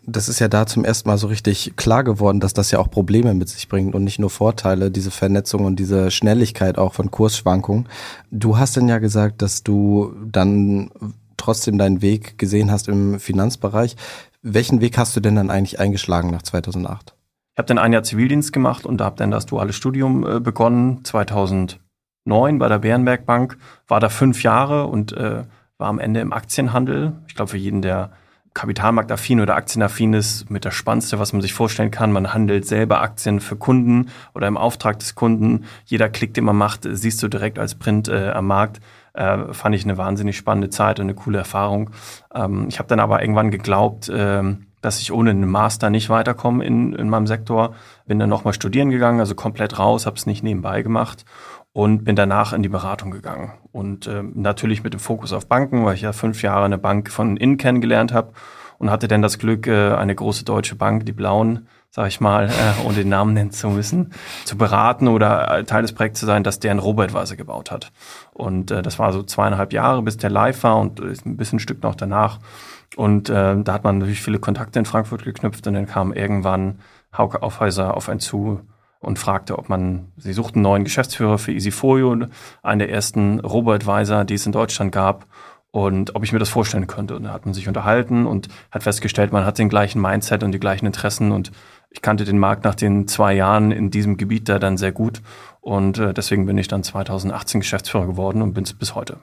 das 0.09 0.29
ist 0.29 0.39
ja 0.39 0.47
da 0.47 0.65
zum 0.65 0.85
ersten 0.85 1.09
Mal 1.09 1.17
so 1.17 1.27
richtig 1.27 1.75
klar 1.75 2.05
geworden, 2.05 2.39
dass 2.39 2.53
das 2.53 2.71
ja 2.71 2.79
auch 2.79 2.89
Probleme 2.89 3.33
mit 3.33 3.49
sich 3.49 3.67
bringt 3.67 3.93
und 3.93 4.05
nicht 4.05 4.19
nur 4.19 4.29
Vorteile, 4.29 4.89
diese 4.89 5.11
Vernetzung 5.11 5.65
und 5.65 5.77
diese 5.77 6.11
Schnelligkeit 6.11 6.77
auch 6.77 6.93
von 6.93 7.11
Kursschwankungen. 7.11 7.89
Du 8.31 8.57
hast 8.57 8.77
dann 8.77 8.87
ja 8.87 8.99
gesagt, 8.99 9.41
dass 9.41 9.63
du 9.63 10.15
dann 10.25 10.91
trotzdem 11.35 11.77
deinen 11.77 12.01
Weg 12.01 12.37
gesehen 12.37 12.71
hast 12.71 12.87
im 12.87 13.19
Finanzbereich. 13.19 13.97
Welchen 14.41 14.79
Weg 14.79 14.97
hast 14.97 15.13
du 15.17 15.19
denn 15.19 15.35
dann 15.35 15.49
eigentlich 15.49 15.79
eingeschlagen 15.79 16.31
nach 16.31 16.41
2008? 16.41 17.13
Ich 17.55 17.57
habe 17.57 17.67
dann 17.67 17.77
ein 17.77 17.91
Jahr 17.91 18.03
Zivildienst 18.03 18.53
gemacht 18.53 18.85
und 18.85 19.01
habe 19.01 19.17
dann 19.17 19.31
das 19.31 19.45
duale 19.45 19.73
Studium 19.73 20.25
äh, 20.25 20.39
begonnen, 20.39 21.03
2009 21.03 21.79
bei 22.59 22.69
der 22.69 22.79
Bärenberg 22.79 23.25
Bank, 23.25 23.57
war 23.89 23.99
da 23.99 24.07
fünf 24.07 24.41
Jahre 24.43 24.87
und 24.87 25.11
äh, 25.11 25.43
war 25.77 25.87
am 25.89 25.99
Ende 25.99 26.21
im 26.21 26.31
Aktienhandel. 26.31 27.13
Ich 27.27 27.35
glaube, 27.35 27.51
für 27.51 27.57
jeden, 27.57 27.81
der 27.81 28.11
kapitalmarktaffin 28.57 29.39
oder 29.39 29.55
aktienaffin 29.55 30.13
ist, 30.13 30.49
mit 30.49 30.65
das 30.65 30.73
Spannendste, 30.73 31.19
was 31.19 31.31
man 31.31 31.43
sich 31.43 31.53
vorstellen 31.53 31.91
kann. 31.91 32.11
Man 32.11 32.33
handelt 32.33 32.65
selber 32.65 33.01
Aktien 33.01 33.39
für 33.39 33.55
Kunden 33.55 34.09
oder 34.33 34.47
im 34.47 34.57
Auftrag 34.57 34.97
des 34.97 35.13
Kunden. 35.13 35.65
Jeder 35.85 36.09
Klick, 36.09 36.33
den 36.33 36.43
man 36.43 36.55
macht, 36.55 36.87
siehst 36.89 37.21
du 37.21 37.27
direkt 37.27 37.59
als 37.59 37.75
Print 37.75 38.07
äh, 38.07 38.31
am 38.31 38.47
Markt. 38.47 38.79
Äh, 39.13 39.53
fand 39.53 39.75
ich 39.75 39.83
eine 39.83 39.97
wahnsinnig 39.97 40.37
spannende 40.37 40.71
Zeit 40.71 40.99
und 40.99 41.05
eine 41.05 41.13
coole 41.13 41.37
Erfahrung. 41.37 41.91
Ähm, 42.33 42.65
ich 42.67 42.79
habe 42.79 42.89
dann 42.89 42.99
aber 42.99 43.21
irgendwann 43.21 43.51
geglaubt, 43.51 44.09
äh, 44.09 44.41
dass 44.81 45.01
ich 45.01 45.11
ohne 45.11 45.29
einen 45.29 45.49
Master 45.49 45.91
nicht 45.91 46.09
weiterkomme 46.09 46.65
in, 46.65 46.93
in 46.93 47.09
meinem 47.09 47.27
Sektor. 47.27 47.75
Bin 48.07 48.17
dann 48.17 48.29
nochmal 48.29 48.53
studieren 48.53 48.89
gegangen, 48.89 49.19
also 49.19 49.35
komplett 49.35 49.77
raus, 49.77 50.07
habe 50.07 50.15
es 50.15 50.25
nicht 50.25 50.43
nebenbei 50.43 50.81
gemacht 50.81 51.25
und 51.77 52.05
bin 52.05 52.15
danach 52.15 52.53
in 52.53 52.63
die 52.63 52.69
Beratung 52.69 53.11
gegangen. 53.11 53.51
Und 53.71 54.07
äh, 54.07 54.23
natürlich 54.23 54.83
mit 54.83 54.93
dem 54.93 54.99
Fokus 54.99 55.31
auf 55.31 55.45
Banken, 55.45 55.85
weil 55.85 55.93
ich 55.93 56.01
ja 56.01 56.11
fünf 56.11 56.41
Jahre 56.41 56.65
eine 56.65 56.79
Bank 56.79 57.11
von 57.11 57.37
innen 57.37 57.57
kennengelernt 57.57 58.11
habe 58.11 58.33
und 58.79 58.89
hatte 58.89 59.07
dann 59.07 59.21
das 59.21 59.37
Glück, 59.37 59.67
äh, 59.67 59.93
eine 59.93 60.15
große 60.15 60.43
deutsche 60.43 60.75
Bank, 60.75 61.05
die 61.05 61.11
Blauen, 61.11 61.67
sag 61.91 62.07
ich 62.07 62.19
mal, 62.19 62.47
äh, 62.49 62.83
ohne 62.83 62.95
den 62.95 63.09
Namen 63.09 63.35
nennen 63.35 63.51
zu 63.51 63.69
müssen, 63.69 64.11
zu 64.43 64.57
beraten 64.57 65.07
oder 65.07 65.59
äh, 65.59 65.65
Teil 65.65 65.83
des 65.83 65.93
Projekts 65.93 66.19
zu 66.19 66.25
sein, 66.25 66.43
das 66.43 66.57
deren 66.57 66.79
Robotweise 66.79 67.37
gebaut 67.37 67.69
hat. 67.69 67.91
Und 68.33 68.71
äh, 68.71 68.81
das 68.81 68.97
war 68.97 69.13
so 69.13 69.21
zweieinhalb 69.21 69.71
Jahre, 69.71 70.01
bis 70.01 70.17
der 70.17 70.31
live 70.31 70.63
war 70.63 70.79
und 70.79 70.99
äh, 70.99 71.13
ein 71.27 71.37
bisschen 71.37 71.57
ein 71.57 71.59
Stück 71.59 71.83
noch 71.83 71.93
danach. 71.93 72.39
Und 72.95 73.29
äh, 73.29 73.55
da 73.55 73.73
hat 73.73 73.83
man 73.83 73.99
natürlich 73.99 74.23
viele 74.23 74.39
Kontakte 74.39 74.79
in 74.79 74.85
Frankfurt 74.85 75.25
geknüpft 75.25 75.67
und 75.67 75.75
dann 75.75 75.85
kam 75.85 76.11
irgendwann 76.11 76.79
Hauke 77.15 77.43
Aufhäuser 77.43 77.95
auf 77.95 78.09
einen 78.09 78.19
zu 78.19 78.61
und 79.07 79.17
fragte, 79.17 79.57
ob 79.57 79.69
man, 79.69 80.11
sie 80.17 80.33
suchten 80.33 80.59
einen 80.59 80.63
neuen 80.63 80.83
Geschäftsführer 80.83 81.37
für 81.37 81.53
Easyfolio, 81.53 82.27
einen 82.61 82.79
der 82.79 82.89
ersten 82.89 83.39
Robo-Advisor, 83.39 84.25
die 84.25 84.33
es 84.33 84.45
in 84.45 84.51
Deutschland 84.51 84.91
gab 84.91 85.25
und 85.71 86.15
ob 86.15 86.23
ich 86.23 86.33
mir 86.33 86.39
das 86.39 86.49
vorstellen 86.49 86.87
könnte. 86.87 87.15
Und 87.15 87.23
da 87.23 87.31
hat 87.31 87.45
man 87.45 87.53
sich 87.53 87.69
unterhalten 87.69 88.25
und 88.25 88.49
hat 88.69 88.83
festgestellt, 88.83 89.31
man 89.31 89.45
hat 89.45 89.59
den 89.59 89.69
gleichen 89.69 90.01
Mindset 90.01 90.43
und 90.43 90.51
die 90.51 90.59
gleichen 90.59 90.85
Interessen 90.85 91.31
und 91.31 91.51
ich 91.89 92.01
kannte 92.01 92.25
den 92.25 92.37
Markt 92.37 92.65
nach 92.65 92.75
den 92.75 93.07
zwei 93.07 93.33
Jahren 93.33 93.71
in 93.71 93.91
diesem 93.91 94.17
Gebiet 94.17 94.49
da 94.49 94.59
dann 94.59 94.75
sehr 94.75 94.91
gut 94.91 95.21
und 95.61 95.97
äh, 95.97 96.13
deswegen 96.13 96.45
bin 96.45 96.57
ich 96.57 96.67
dann 96.67 96.83
2018 96.83 97.61
Geschäftsführer 97.61 98.07
geworden 98.07 98.41
und 98.41 98.53
bin 98.53 98.65
es 98.65 98.73
bis 98.73 98.93
heute. 98.93 99.17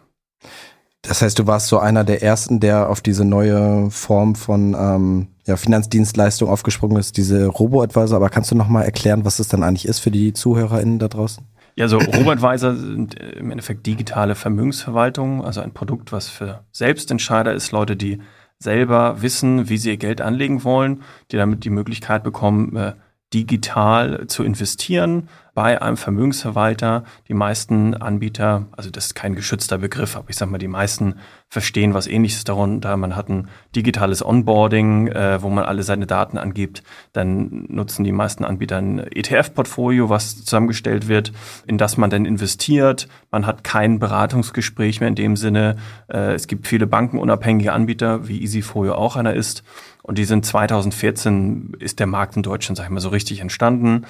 Das 1.06 1.20
heißt, 1.20 1.38
du 1.38 1.46
warst 1.46 1.68
so 1.68 1.78
einer 1.78 2.02
der 2.02 2.23
ersten, 2.23 2.61
der 2.61 2.88
auf 2.88 3.00
diese 3.00 3.25
neue 3.25 3.90
Form 3.90 4.34
von 4.34 4.75
ähm, 4.78 5.28
ja, 5.46 5.56
Finanzdienstleistung 5.56 6.49
aufgesprungen 6.49 6.96
ist, 6.99 7.16
diese 7.16 7.46
Robo-Advisor. 7.46 8.16
Aber 8.16 8.30
kannst 8.30 8.50
du 8.50 8.54
noch 8.54 8.68
mal 8.68 8.82
erklären, 8.82 9.25
was 9.25 9.37
das 9.37 9.49
dann 9.49 9.62
eigentlich 9.62 9.87
ist 9.87 9.99
für 9.99 10.11
die 10.11 10.32
ZuhörerInnen 10.32 10.99
da 10.99 11.08
draußen? 11.08 11.44
Ja, 11.76 11.88
so 11.88 11.99
Robo-Advisor 11.99 12.76
sind 12.76 13.14
im 13.14 13.50
Endeffekt 13.50 13.84
digitale 13.84 14.34
Vermögensverwaltung, 14.34 15.44
also 15.44 15.61
ein 15.61 15.75
Produkt, 15.75 16.12
was 16.12 16.28
für 16.28 16.64
Selbstentscheider 16.73 17.52
ist, 17.52 17.73
Leute, 17.73 17.96
die 17.96 18.20
selber 18.58 19.20
wissen, 19.20 19.68
wie 19.68 19.76
sie 19.76 19.90
ihr 19.90 19.96
Geld 19.96 20.20
anlegen 20.20 20.64
wollen, 20.64 21.02
die 21.32 21.37
damit 21.37 21.64
die 21.64 21.70
Möglichkeit 21.70 22.23
bekommen, 22.23 22.76
äh, 22.76 22.92
digital 23.34 24.26
zu 24.28 24.44
investieren, 24.44 25.28
bei 25.54 25.80
einem 25.80 25.96
Vermögensverwalter. 25.96 27.04
Die 27.28 27.34
meisten 27.34 27.94
Anbieter, 27.94 28.66
also 28.72 28.90
das 28.90 29.06
ist 29.06 29.14
kein 29.14 29.34
geschützter 29.34 29.78
Begriff, 29.78 30.16
aber 30.16 30.28
ich 30.28 30.36
sag 30.36 30.50
mal, 30.50 30.58
die 30.58 30.68
meisten 30.68 31.14
verstehen 31.48 31.94
was 31.94 32.08
ähnliches 32.08 32.42
darunter. 32.42 32.96
Man 32.96 33.14
hat 33.14 33.28
ein 33.28 33.48
digitales 33.76 34.24
Onboarding, 34.24 35.08
äh, 35.08 35.40
wo 35.40 35.48
man 35.48 35.64
alle 35.64 35.84
seine 35.84 36.06
Daten 36.06 36.38
angibt. 36.38 36.82
Dann 37.12 37.66
nutzen 37.68 38.02
die 38.02 38.12
meisten 38.12 38.44
Anbieter 38.44 38.78
ein 38.78 38.98
ETF-Portfolio, 38.98 40.08
was 40.08 40.44
zusammengestellt 40.44 41.06
wird, 41.06 41.32
in 41.66 41.78
das 41.78 41.96
man 41.96 42.10
dann 42.10 42.24
investiert. 42.24 43.08
Man 43.30 43.46
hat 43.46 43.62
kein 43.62 44.00
Beratungsgespräch 44.00 44.98
mehr 44.98 45.08
in 45.08 45.14
dem 45.14 45.36
Sinne. 45.36 45.76
Äh, 46.08 46.34
es 46.34 46.48
gibt 46.48 46.66
viele 46.66 46.88
bankenunabhängige 46.88 47.72
Anbieter, 47.72 48.26
wie 48.26 48.42
Easyfolio 48.42 48.94
auch 48.94 49.14
einer 49.14 49.34
ist. 49.34 49.62
Und 50.06 50.18
die 50.18 50.25
sind 50.25 50.44
2014 50.44 51.76
ist 51.78 51.99
der 51.99 52.06
Markt 52.06 52.37
in 52.37 52.42
Deutschland, 52.42 52.76
sag 52.76 52.84
ich 52.84 52.90
mal, 52.90 53.00
so 53.00 53.08
richtig 53.08 53.40
entstanden. 53.40 54.04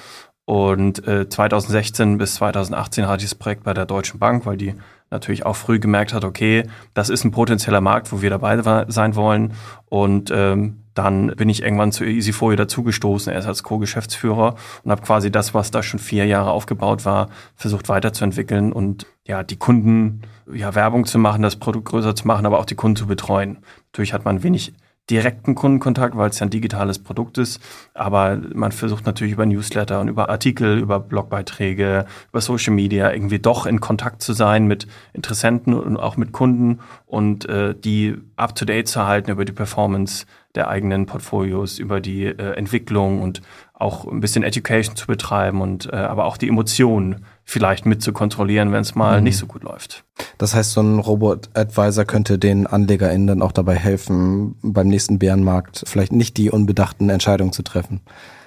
Und 0.45 1.07
äh, 1.07 1.29
2016 1.29 2.19
bis 2.19 2.35
2018 2.35 3.07
hatte 3.07 3.23
ich 3.23 3.31
das 3.31 3.39
Projekt 3.39 3.63
bei 3.63 3.75
der 3.75 3.87
Deutschen 3.87 4.19
Bank, 4.19 4.45
weil 4.45 4.57
die 4.57 4.75
natürlich 5.11 5.47
auch 5.47 5.55
früh 5.55 5.79
gemerkt 5.79 6.13
hat, 6.13 6.25
okay, 6.25 6.65
das 6.95 7.11
ist 7.11 7.25
ein 7.25 7.31
potenzieller 7.31 7.81
Markt, 7.81 8.11
wo 8.11 8.23
wir 8.23 8.29
dabei 8.29 8.85
sein 8.89 9.15
wollen. 9.15 9.53
Und 9.89 10.33
ähm, 10.35 10.81
dann 10.95 11.29
bin 11.29 11.49
ich 11.49 11.63
irgendwann 11.63 11.93
zu 11.93 12.05
Easyfolie 12.05 12.57
dazugestoßen, 12.57 13.33
erst 13.33 13.47
als 13.47 13.63
Co-Geschäftsführer 13.63 14.57
und 14.83 14.91
habe 14.91 15.03
quasi 15.03 15.31
das, 15.31 15.55
was 15.55 15.71
da 15.71 15.85
schon 15.85 16.01
vier 16.01 16.27
Jahre 16.27 16.51
aufgebaut 16.51 17.05
war, 17.05 17.29
versucht 17.55 17.89
weiterzuentwickeln 17.89 18.73
und 18.73 19.07
ja, 19.27 19.45
die 19.45 19.57
Kunden, 19.57 20.23
ja, 20.53 20.75
Werbung 20.75 21.07
zu 21.07 21.21
machen, 21.21 21.43
das 21.43 21.57
Produkt 21.57 21.87
größer 21.87 22.17
zu 22.17 22.27
machen, 22.27 22.47
aber 22.47 22.59
auch 22.59 22.67
die 22.67 22.75
Kunden 22.75 22.97
zu 22.97 23.07
betreuen. 23.07 23.59
Natürlich 23.93 24.13
hat 24.13 24.25
man 24.25 24.43
wenig 24.43 24.75
direkten 25.11 25.55
Kundenkontakt, 25.55 26.17
weil 26.17 26.31
es 26.31 26.39
ja 26.39 26.47
ein 26.47 26.51
digitales 26.51 26.99
Produkt 26.99 27.37
ist. 27.39 27.61
Aber 27.93 28.41
man 28.55 28.73
versucht 28.73 29.05
natürlich 29.07 29.35
über 29.35 29.45
Newsletter 29.45 30.01
und 30.01 30.09
über 30.09 30.31
Artikel, 30.31 30.79
über 30.79 30.99
Blogbeiträge, 31.01 32.07
über 32.31 32.41
Social 32.41 32.73
Media 32.73 33.13
irgendwie 33.13 33.39
doch 33.39 33.67
in 33.67 33.81
Kontakt 33.81 34.23
zu 34.23 34.33
sein 34.33 34.67
mit 34.67 34.87
Interessenten 35.13 35.75
und 35.75 35.97
auch 35.99 36.17
mit 36.17 36.33
Kunden 36.33 36.81
und 37.07 37.49
äh, 37.49 37.75
die 37.75 38.17
up-to-date 38.37 38.89
zu 38.89 39.07
halten 39.07 39.31
über 39.31 39.45
die 39.45 39.53
Performance 39.53 40.27
der 40.55 40.69
eigenen 40.69 41.07
Portfolios, 41.07 41.79
über 41.79 42.01
die 42.01 42.25
äh, 42.25 42.53
Entwicklung 42.55 43.21
und 43.21 43.43
auch 43.75 44.07
ein 44.07 44.21
bisschen 44.21 44.45
Education 44.45 44.97
zu 44.97 45.07
betreiben 45.07 45.61
und 45.61 45.93
äh, 45.93 45.97
aber 45.97 46.25
auch 46.25 46.37
die 46.37 46.49
Emotionen 46.49 47.25
vielleicht 47.45 47.87
mit 47.87 48.03
zu 48.03 48.13
kontrollieren, 48.13 48.73
wenn 48.73 48.81
es 48.81 48.95
mal 48.95 49.19
mhm. 49.19 49.25
nicht 49.25 49.37
so 49.37 49.47
gut 49.47 49.63
läuft. 49.63 50.05
Das 50.39 50.55
heißt, 50.55 50.73
so 50.73 50.81
ein 50.81 50.99
Robot-Advisor 50.99 52.05
könnte 52.05 52.39
den 52.39 52.67
AnlegerInnen 52.67 53.27
dann 53.27 53.43
auch 53.43 53.53
dabei 53.53 53.77
helfen, 53.77 54.57
beim 54.63 54.89
nächsten 54.89 55.19
Bärenmarkt 55.19 55.85
vielleicht 55.87 56.13
nicht 56.13 56.37
die 56.37 56.51
unbedachten 56.51 57.11
Entscheidungen 57.11 57.53
zu 57.53 57.63
treffen. 57.63 58.01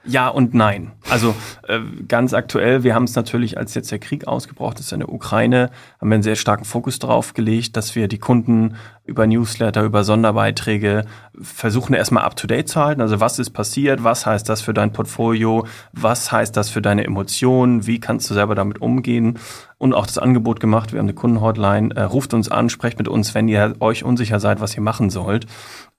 Ja 0.08 0.30
und 0.30 0.54
nein. 0.54 0.93
Also 1.10 1.36
äh, 1.67 1.80
ganz 2.08 2.34
aktuell, 2.34 2.84
wir 2.84 2.96
haben 2.96 3.04
es 3.04 3.15
natürlich, 3.15 3.58
als 3.58 3.74
jetzt 3.76 3.91
der 3.91 4.00
Krieg 4.00 4.28
ausgebrochen 4.28 4.78
ist 4.80 4.93
in 4.93 5.00
der 5.00 5.10
Ukraine, 5.10 5.70
haben 6.00 6.10
wir 6.10 6.15
einen 6.15 6.24
sehr 6.24 6.36
starken 6.36 6.65
Fokus 6.65 7.00
darauf 7.00 7.34
gelegt, 7.34 7.76
dass 7.76 7.96
wir 7.96 8.08
die 8.08 8.17
Kunden 8.17 8.76
über 9.06 9.28
Newsletter, 9.28 9.84
über 9.84 10.04
Sonderbeiträge 10.04 11.06
versuchen 11.41 11.93
erstmal 11.93 12.24
up-to-date 12.24 12.67
zu 12.67 12.80
halten. 12.80 13.02
Also 13.02 13.20
was 13.20 13.39
ist 13.39 13.52
passiert? 13.52 14.04
Was 14.04 14.26
heißt 14.26 14.48
das 14.48 14.62
für 14.62 14.74
dein 14.74 14.91
Portfolio? 14.91 15.65
Was 15.93 16.32
heißt 16.32 16.56
das 16.56 16.70
für 16.70 16.82
deine 16.82 17.06
Emotionen? 17.06 17.86
Wie 17.88 18.00
kannst 18.00 18.30
du 18.30 18.34
selber 18.34 18.56
damit 18.56 18.82
umgehen? 18.82 19.39
Und 19.80 19.94
auch 19.94 20.08
das 20.08 20.18
Angebot 20.18 20.60
gemacht. 20.60 20.92
Wir 20.92 21.00
haben 21.00 21.06
eine 21.06 21.13
Kundenhotline. 21.13 21.96
Äh, 21.96 22.02
ruft 22.02 22.34
uns 22.34 22.50
an, 22.50 22.70
sprecht 22.70 22.98
mit 22.98 23.08
uns, 23.08 23.36
wenn 23.36 23.48
ihr 23.48 23.76
euch 23.80 24.04
unsicher 24.04 24.40
seid, 24.40 24.60
was 24.60 24.76
ihr 24.76 24.82
machen 24.82 25.12
sollt. 25.12 25.46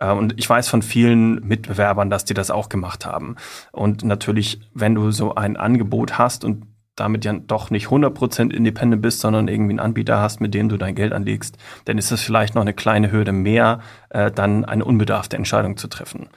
Äh, 0.00 0.12
und 0.12 0.34
ich 0.36 0.50
weiß 0.50 0.68
von 0.68 0.82
vielen 0.82 1.46
Mitbewerbern, 1.46 2.10
dass 2.10 2.24
die 2.24 2.34
das 2.34 2.50
auch 2.50 2.68
gemacht 2.68 3.06
haben. 3.06 3.36
Und 3.70 4.02
natürlich, 4.02 4.60
wenn 4.74 4.96
du 4.96 5.12
so 5.12 5.36
ein 5.36 5.56
Angebot 5.56 6.18
hast 6.18 6.44
und 6.44 6.64
damit 6.98 7.24
ja 7.24 7.32
doch 7.32 7.70
nicht 7.70 7.88
100% 7.88 8.52
independent 8.52 9.02
bist, 9.02 9.20
sondern 9.20 9.48
irgendwie 9.48 9.72
einen 9.72 9.80
Anbieter 9.80 10.20
hast, 10.20 10.40
mit 10.40 10.54
dem 10.54 10.68
du 10.68 10.76
dein 10.76 10.94
Geld 10.94 11.12
anlegst, 11.12 11.56
dann 11.84 11.98
ist 11.98 12.10
es 12.10 12.20
vielleicht 12.20 12.54
noch 12.54 12.62
eine 12.62 12.74
kleine 12.74 13.12
Hürde 13.12 13.32
mehr, 13.32 13.80
äh, 14.10 14.30
dann 14.30 14.64
eine 14.64 14.84
unbedarfte 14.84 15.36
Entscheidung 15.36 15.76
zu 15.76 15.88
treffen. 15.88 16.28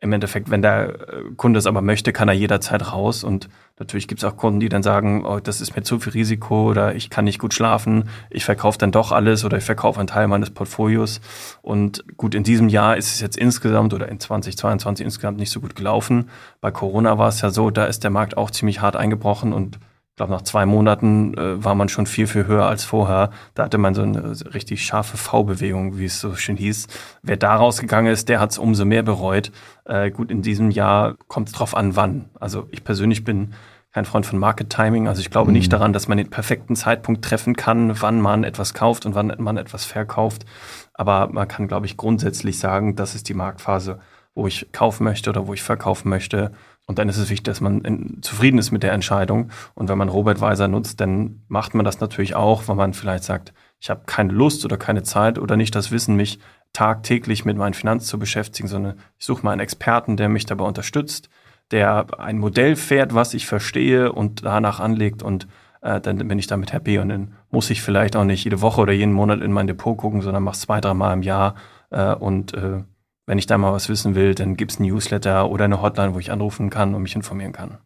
Im 0.00 0.12
Endeffekt, 0.12 0.50
wenn 0.50 0.62
der 0.62 0.88
äh, 0.88 1.22
Kunde 1.36 1.58
es 1.58 1.66
aber 1.66 1.82
möchte, 1.82 2.12
kann 2.12 2.28
er 2.28 2.34
jederzeit 2.34 2.92
raus. 2.92 3.24
Und 3.24 3.48
natürlich 3.78 4.08
gibt 4.08 4.22
es 4.22 4.24
auch 4.24 4.36
Kunden, 4.36 4.60
die 4.60 4.68
dann 4.68 4.82
sagen, 4.82 5.24
oh, 5.26 5.38
das 5.40 5.60
ist 5.60 5.76
mir 5.76 5.82
zu 5.82 5.98
viel 5.98 6.12
Risiko 6.12 6.70
oder 6.70 6.94
ich 6.94 7.10
kann 7.10 7.24
nicht 7.24 7.38
gut 7.38 7.54
schlafen, 7.54 8.08
ich 8.30 8.44
verkaufe 8.44 8.78
dann 8.78 8.92
doch 8.92 9.12
alles 9.12 9.44
oder 9.44 9.58
ich 9.58 9.64
verkaufe 9.64 9.98
einen 9.98 10.06
Teil 10.06 10.28
meines 10.28 10.50
Portfolios. 10.50 11.20
Und 11.62 12.04
gut, 12.16 12.34
in 12.34 12.42
diesem 12.42 12.68
Jahr 12.68 12.96
ist 12.96 13.12
es 13.12 13.20
jetzt 13.20 13.36
insgesamt 13.36 13.92
oder 13.92 14.08
in 14.08 14.20
2022 14.20 15.04
insgesamt 15.04 15.38
nicht 15.38 15.50
so 15.50 15.60
gut 15.60 15.76
gelaufen. 15.76 16.30
Bei 16.60 16.70
Corona 16.70 17.18
war 17.18 17.28
es 17.28 17.40
ja 17.40 17.50
so, 17.50 17.70
da 17.70 17.84
ist 17.84 18.04
der 18.04 18.10
Markt 18.10 18.36
auch 18.36 18.50
ziemlich 18.50 18.80
hart 18.80 18.96
eingebrochen 18.96 19.52
und 19.52 19.78
ich 20.16 20.18
glaube, 20.18 20.32
nach 20.32 20.44
zwei 20.44 20.64
Monaten 20.64 21.34
äh, 21.34 21.62
war 21.62 21.74
man 21.74 21.90
schon 21.90 22.06
viel, 22.06 22.26
viel 22.26 22.46
höher 22.46 22.64
als 22.64 22.84
vorher. 22.84 23.28
Da 23.52 23.64
hatte 23.64 23.76
man 23.76 23.94
so 23.94 24.00
eine 24.00 24.34
richtig 24.54 24.82
scharfe 24.82 25.18
V-Bewegung, 25.18 25.98
wie 25.98 26.06
es 26.06 26.20
so 26.20 26.34
schön 26.36 26.56
hieß. 26.56 26.86
Wer 27.20 27.36
da 27.36 27.54
rausgegangen 27.54 28.10
ist, 28.10 28.30
der 28.30 28.40
hat 28.40 28.50
es 28.50 28.56
umso 28.56 28.86
mehr 28.86 29.02
bereut. 29.02 29.52
Äh, 29.84 30.10
gut, 30.10 30.30
in 30.30 30.40
diesem 30.40 30.70
Jahr 30.70 31.16
kommt 31.28 31.48
es 31.50 31.54
drauf 31.54 31.76
an, 31.76 31.96
wann. 31.96 32.30
Also 32.40 32.66
ich 32.70 32.82
persönlich 32.82 33.24
bin 33.24 33.52
kein 33.92 34.06
Freund 34.06 34.24
von 34.24 34.38
Market 34.38 34.70
Timing. 34.70 35.06
Also 35.06 35.20
ich 35.20 35.28
glaube 35.28 35.50
mhm. 35.50 35.58
nicht 35.58 35.70
daran, 35.70 35.92
dass 35.92 36.08
man 36.08 36.16
den 36.16 36.30
perfekten 36.30 36.76
Zeitpunkt 36.76 37.22
treffen 37.22 37.54
kann, 37.54 38.00
wann 38.00 38.18
man 38.18 38.42
etwas 38.42 38.72
kauft 38.72 39.04
und 39.04 39.14
wann 39.14 39.34
man 39.36 39.58
etwas 39.58 39.84
verkauft. 39.84 40.46
Aber 40.94 41.28
man 41.30 41.46
kann, 41.46 41.68
glaube 41.68 41.84
ich, 41.84 41.98
grundsätzlich 41.98 42.58
sagen, 42.58 42.96
das 42.96 43.14
ist 43.14 43.28
die 43.28 43.34
Marktphase, 43.34 44.00
wo 44.34 44.46
ich 44.46 44.72
kaufen 44.72 45.04
möchte 45.04 45.28
oder 45.28 45.46
wo 45.46 45.52
ich 45.52 45.62
verkaufen 45.62 46.08
möchte. 46.08 46.52
Und 46.86 46.98
dann 46.98 47.08
ist 47.08 47.16
es 47.16 47.30
wichtig, 47.30 47.44
dass 47.44 47.60
man 47.60 47.80
in, 47.80 48.22
zufrieden 48.22 48.58
ist 48.58 48.70
mit 48.70 48.84
der 48.84 48.92
Entscheidung. 48.92 49.50
Und 49.74 49.88
wenn 49.88 49.98
man 49.98 50.08
Robert 50.08 50.40
Weiser 50.40 50.68
nutzt, 50.68 51.00
dann 51.00 51.42
macht 51.48 51.74
man 51.74 51.84
das 51.84 52.00
natürlich 52.00 52.36
auch, 52.36 52.68
weil 52.68 52.76
man 52.76 52.94
vielleicht 52.94 53.24
sagt, 53.24 53.52
ich 53.80 53.90
habe 53.90 54.02
keine 54.06 54.32
Lust 54.32 54.64
oder 54.64 54.76
keine 54.76 55.02
Zeit 55.02 55.38
oder 55.38 55.56
nicht 55.56 55.74
das 55.74 55.90
Wissen, 55.90 56.16
mich 56.16 56.38
tagtäglich 56.72 57.44
mit 57.44 57.56
meinen 57.56 57.74
Finanzen 57.74 58.06
zu 58.06 58.18
beschäftigen, 58.18 58.68
sondern 58.68 58.98
ich 59.18 59.26
suche 59.26 59.42
mal 59.42 59.52
einen 59.52 59.60
Experten, 59.60 60.16
der 60.16 60.28
mich 60.28 60.46
dabei 60.46 60.64
unterstützt, 60.64 61.28
der 61.70 62.06
ein 62.20 62.38
Modell 62.38 62.76
fährt, 62.76 63.14
was 63.14 63.34
ich 63.34 63.46
verstehe 63.46 64.12
und 64.12 64.44
danach 64.44 64.78
anlegt 64.78 65.22
und 65.22 65.48
äh, 65.80 66.00
dann 66.00 66.18
bin 66.28 66.38
ich 66.38 66.46
damit 66.46 66.72
happy 66.72 66.98
und 66.98 67.08
dann 67.08 67.32
muss 67.50 67.70
ich 67.70 67.82
vielleicht 67.82 68.14
auch 68.14 68.24
nicht 68.24 68.44
jede 68.44 68.60
Woche 68.60 68.80
oder 68.80 68.92
jeden 68.92 69.12
Monat 69.12 69.40
in 69.40 69.52
mein 69.52 69.66
Depot 69.66 69.96
gucken, 69.96 70.20
sondern 70.20 70.42
mache 70.42 70.58
zwei, 70.58 70.80
drei 70.80 70.94
Mal 70.94 71.14
im 71.14 71.22
Jahr 71.22 71.54
äh, 71.90 72.14
und 72.14 72.54
äh, 72.54 72.82
wenn 73.26 73.38
ich 73.38 73.46
da 73.46 73.58
mal 73.58 73.72
was 73.72 73.88
wissen 73.88 74.14
will, 74.14 74.34
dann 74.34 74.56
gibt's 74.56 74.78
ein 74.78 74.84
Newsletter 74.84 75.50
oder 75.50 75.64
eine 75.64 75.82
Hotline, 75.82 76.14
wo 76.14 76.18
ich 76.18 76.30
anrufen 76.30 76.70
kann 76.70 76.94
und 76.94 77.02
mich 77.02 77.16
informieren 77.16 77.52
kann. 77.52 77.78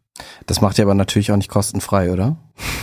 Das 0.47 0.61
macht 0.61 0.79
ihr 0.79 0.85
aber 0.85 0.95
natürlich 0.95 1.33
auch 1.33 1.37
nicht 1.37 1.51
kostenfrei, 1.51 2.11
oder? 2.11 2.37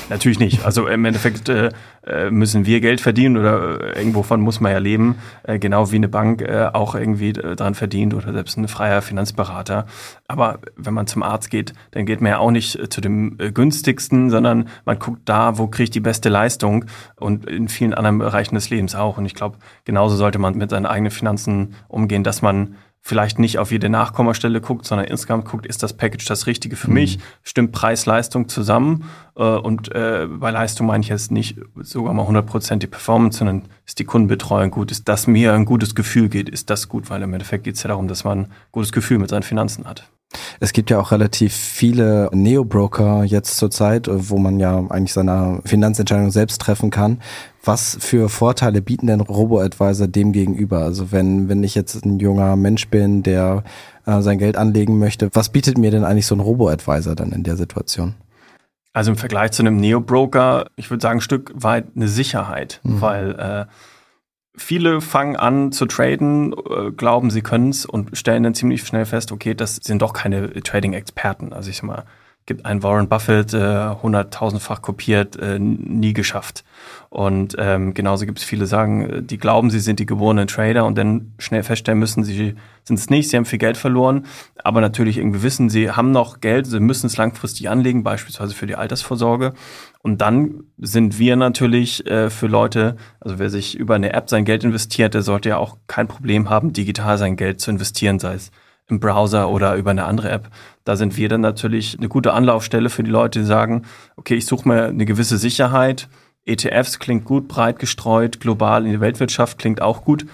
Natürlich 0.09 0.39
nicht. 0.39 0.65
Also 0.65 0.87
im 0.87 1.05
Endeffekt 1.05 1.49
äh, 1.49 1.69
äh 2.05 2.31
müssen 2.31 2.65
wir 2.65 2.79
Geld 2.81 3.01
verdienen 3.01 3.37
oder 3.37 3.81
äh, 3.81 3.99
irgendwovon 3.99 4.41
muss 4.41 4.59
man 4.59 4.71
ja 4.71 4.77
leben, 4.77 5.15
äh, 5.43 5.59
genau 5.59 5.91
wie 5.91 5.97
eine 5.97 6.07
Bank 6.07 6.41
äh, 6.41 6.69
auch 6.73 6.95
irgendwie 6.95 7.29
äh, 7.29 7.55
dran 7.55 7.75
verdient 7.75 8.13
oder 8.13 8.33
selbst 8.33 8.57
ein 8.57 8.67
freier 8.67 9.01
Finanzberater. 9.01 9.85
Aber 10.27 10.59
wenn 10.75 10.93
man 10.93 11.07
zum 11.07 11.23
Arzt 11.23 11.49
geht, 11.49 11.73
dann 11.91 12.05
geht 12.05 12.21
man 12.21 12.31
ja 12.31 12.37
auch 12.39 12.51
nicht 12.51 12.91
zu 12.91 13.01
dem 13.01 13.37
günstigsten, 13.37 14.29
sondern 14.29 14.69
man 14.85 14.97
guckt 14.97 15.21
da, 15.25 15.57
wo 15.57 15.67
kriege 15.67 15.83
ich 15.85 15.91
die 15.91 15.99
beste 15.99 16.29
Leistung 16.29 16.85
und 17.19 17.45
in 17.45 17.67
vielen 17.67 17.93
anderen 17.93 18.19
Bereichen 18.19 18.55
des 18.55 18.69
Lebens 18.69 18.95
auch. 18.95 19.17
Und 19.17 19.25
ich 19.25 19.35
glaube, 19.35 19.57
genauso 19.85 20.15
sollte 20.15 20.39
man 20.39 20.57
mit 20.57 20.69
seinen 20.69 20.85
eigenen 20.85 21.11
Finanzen 21.11 21.75
umgehen, 21.87 22.23
dass 22.23 22.41
man 22.41 22.75
vielleicht 23.01 23.39
nicht 23.39 23.57
auf 23.57 23.71
jede 23.71 23.89
Nachkommastelle 23.89 24.59
guckt, 24.59 24.85
sondern 24.85 25.07
insgesamt 25.07 25.45
guckt, 25.45 25.65
ist 25.65 25.81
das 25.83 25.95
Package 25.95 26.25
das 26.25 26.47
Richtige 26.47 26.75
für 26.75 26.89
mhm. 26.89 26.95
mich? 26.95 27.19
Stimmt 27.43 27.71
Preis-Leistung 27.71 28.49
zusammen? 28.49 29.05
Äh, 29.35 29.43
und 29.43 29.93
äh, 29.93 30.27
bei 30.29 30.51
Leistung 30.51 30.87
meine 30.87 31.01
ich 31.01 31.09
jetzt 31.09 31.31
nicht 31.31 31.57
sogar 31.81 32.13
mal 32.13 32.25
100% 32.25 32.77
die 32.77 32.87
Performance, 32.87 33.39
sondern 33.39 33.63
ist 33.87 33.99
die 33.99 34.03
Kundenbetreuung 34.03 34.69
gut? 34.69 34.91
Ist 34.91 35.07
das 35.07 35.27
mir 35.27 35.53
ein 35.53 35.65
gutes 35.65 35.95
Gefühl 35.95 36.27
geht? 36.29 36.49
Ist 36.49 36.69
das 36.69 36.89
gut? 36.89 37.09
Weil 37.09 37.21
im 37.23 37.33
Endeffekt 37.33 37.63
geht 37.63 37.75
es 37.75 37.83
ja 37.83 37.87
darum, 37.87 38.07
dass 38.07 38.25
man 38.25 38.39
ein 38.39 38.51
gutes 38.71 38.91
Gefühl 38.91 39.17
mit 39.17 39.29
seinen 39.29 39.43
Finanzen 39.43 39.85
hat. 39.85 40.09
Es 40.59 40.73
gibt 40.73 40.89
ja 40.89 40.99
auch 40.99 41.11
relativ 41.11 41.53
viele 41.53 42.29
Neo-Broker 42.33 43.23
jetzt 43.23 43.55
zurzeit, 43.55 44.09
wo 44.11 44.37
man 44.37 44.59
ja 44.59 44.77
eigentlich 44.89 45.13
seine 45.13 45.61
Finanzentscheidung 45.63 46.31
selbst 46.31 46.59
treffen 46.59 46.89
kann. 46.89 47.21
Was 47.63 47.97
für 48.01 48.27
Vorteile 48.27 48.81
bieten 48.81 49.07
denn 49.07 49.21
Robo-Advisor 49.21 50.07
dem 50.07 50.33
gegenüber? 50.33 50.79
Also 50.79 51.13
wenn, 51.13 51.47
wenn 51.47 51.63
ich 51.63 51.75
jetzt 51.75 52.03
ein 52.05 52.19
junger 52.19 52.57
Mensch 52.57 52.89
bin, 52.89 53.23
der 53.23 53.63
äh, 54.05 54.21
sein 54.21 54.37
Geld 54.37 54.57
anlegen 54.57 54.99
möchte, 54.99 55.29
was 55.31 55.49
bietet 55.49 55.77
mir 55.77 55.91
denn 55.91 56.03
eigentlich 56.03 56.27
so 56.27 56.35
ein 56.35 56.41
Robo-Advisor 56.41 57.15
dann 57.15 57.31
in 57.31 57.43
der 57.43 57.55
Situation? 57.55 58.15
Also 58.93 59.11
im 59.11 59.17
Vergleich 59.17 59.51
zu 59.51 59.61
einem 59.61 59.77
Neo-Broker, 59.77 60.67
ich 60.75 60.89
würde 60.89 61.01
sagen, 61.01 61.19
ein 61.19 61.21
Stück 61.21 61.51
weit 61.55 61.87
eine 61.95 62.07
Sicherheit, 62.07 62.79
mhm. 62.83 63.01
weil 63.01 63.39
äh, 63.39 63.65
viele 64.55 65.01
fangen 65.01 65.35
an 65.35 65.71
zu 65.71 65.85
traden, 65.85 66.53
äh, 66.53 66.91
glauben, 66.91 67.29
sie 67.29 67.41
können 67.41 67.69
es 67.69 67.85
und 67.85 68.17
stellen 68.17 68.43
dann 68.43 68.55
ziemlich 68.55 68.81
schnell 68.81 69.05
fest, 69.05 69.31
okay, 69.31 69.53
das 69.53 69.75
sind 69.75 70.01
doch 70.01 70.13
keine 70.13 70.51
Trading-Experten. 70.51 71.53
Also 71.53 71.69
ich 71.69 71.77
sag 71.77 71.83
mal, 71.83 72.05
gibt 72.47 72.65
einen 72.65 72.81
Warren 72.81 73.09
Buffett, 73.09 73.53
äh, 73.53 73.89
hunderttausendfach 74.01 74.79
äh, 74.79 74.81
kopiert, 74.81 75.35
äh, 75.35 75.59
nie 75.59 76.13
geschafft. 76.13 76.63
Und 77.09 77.55
ähm, 77.59 77.93
genauso 77.93 78.25
gibt 78.25 78.39
es 78.39 78.45
viele 78.45 78.65
sagen, 78.65 79.09
äh, 79.09 79.21
die 79.21 79.37
glauben, 79.37 79.69
sie 79.69 79.81
sind 79.81 79.99
die 79.99 80.05
geborenen 80.05 80.47
Trader 80.47 80.85
und 80.85 80.97
dann 80.97 81.33
schnell 81.37 81.61
feststellen 81.61 81.99
müssen, 81.99 82.23
sie 82.23 82.55
sind 82.85 82.99
es 82.99 83.09
nicht, 83.09 83.29
sie 83.29 83.35
haben 83.35 83.45
viel 83.45 83.59
Geld 83.59 83.75
verloren, 83.75 84.25
aber 84.63 84.79
natürlich 84.79 85.17
irgendwie 85.17 85.43
wissen, 85.43 85.69
sie 85.69 85.91
haben 85.91 86.11
noch 86.11 86.39
Geld, 86.39 86.65
sie 86.67 86.79
müssen 86.79 87.07
es 87.07 87.17
langfristig 87.17 87.69
anlegen, 87.69 88.03
beispielsweise 88.03 88.55
für 88.55 88.65
die 88.65 88.75
Altersvorsorge. 88.75 89.53
Und 90.01 90.21
dann 90.21 90.63
sind 90.77 91.19
wir 91.19 91.35
natürlich 91.35 92.07
äh, 92.07 92.29
für 92.29 92.47
Leute, 92.47 92.95
also 93.19 93.39
wer 93.39 93.49
sich 93.49 93.77
über 93.77 93.95
eine 93.95 94.13
App 94.13 94.29
sein 94.29 94.45
Geld 94.45 94.63
investiert, 94.63 95.13
der 95.13 95.21
sollte 95.21 95.49
ja 95.49 95.57
auch 95.57 95.77
kein 95.87 96.07
Problem 96.07 96.49
haben, 96.49 96.71
digital 96.71 97.17
sein 97.17 97.35
Geld 97.35 97.59
zu 97.59 97.71
investieren, 97.71 98.19
sei 98.19 98.35
es 98.35 98.51
im 98.89 98.99
Browser 98.99 99.49
oder 99.49 99.75
über 99.75 99.91
eine 99.91 100.05
andere 100.05 100.29
App. 100.29 100.49
Da 100.83 100.95
sind 100.95 101.17
wir 101.17 101.29
dann 101.29 101.41
natürlich 101.41 101.97
eine 101.97 102.07
gute 102.07 102.33
Anlaufstelle 102.33 102.89
für 102.89 103.03
die 103.03 103.11
Leute, 103.11 103.39
die 103.39 103.45
sagen, 103.45 103.83
okay, 104.15 104.35
ich 104.35 104.45
suche 104.45 104.67
mir 104.67 104.85
eine 104.85 105.05
gewisse 105.05 105.37
Sicherheit. 105.37 106.07
ETFs 106.45 106.99
klingt 106.99 107.25
gut, 107.25 107.47
breit 107.47 107.79
gestreut, 107.79 108.39
global 108.39 108.85
in 108.85 108.91
die 108.91 109.01
Weltwirtschaft 109.01 109.59
klingt 109.59 109.81
auch 109.81 110.05
gut. 110.05 110.25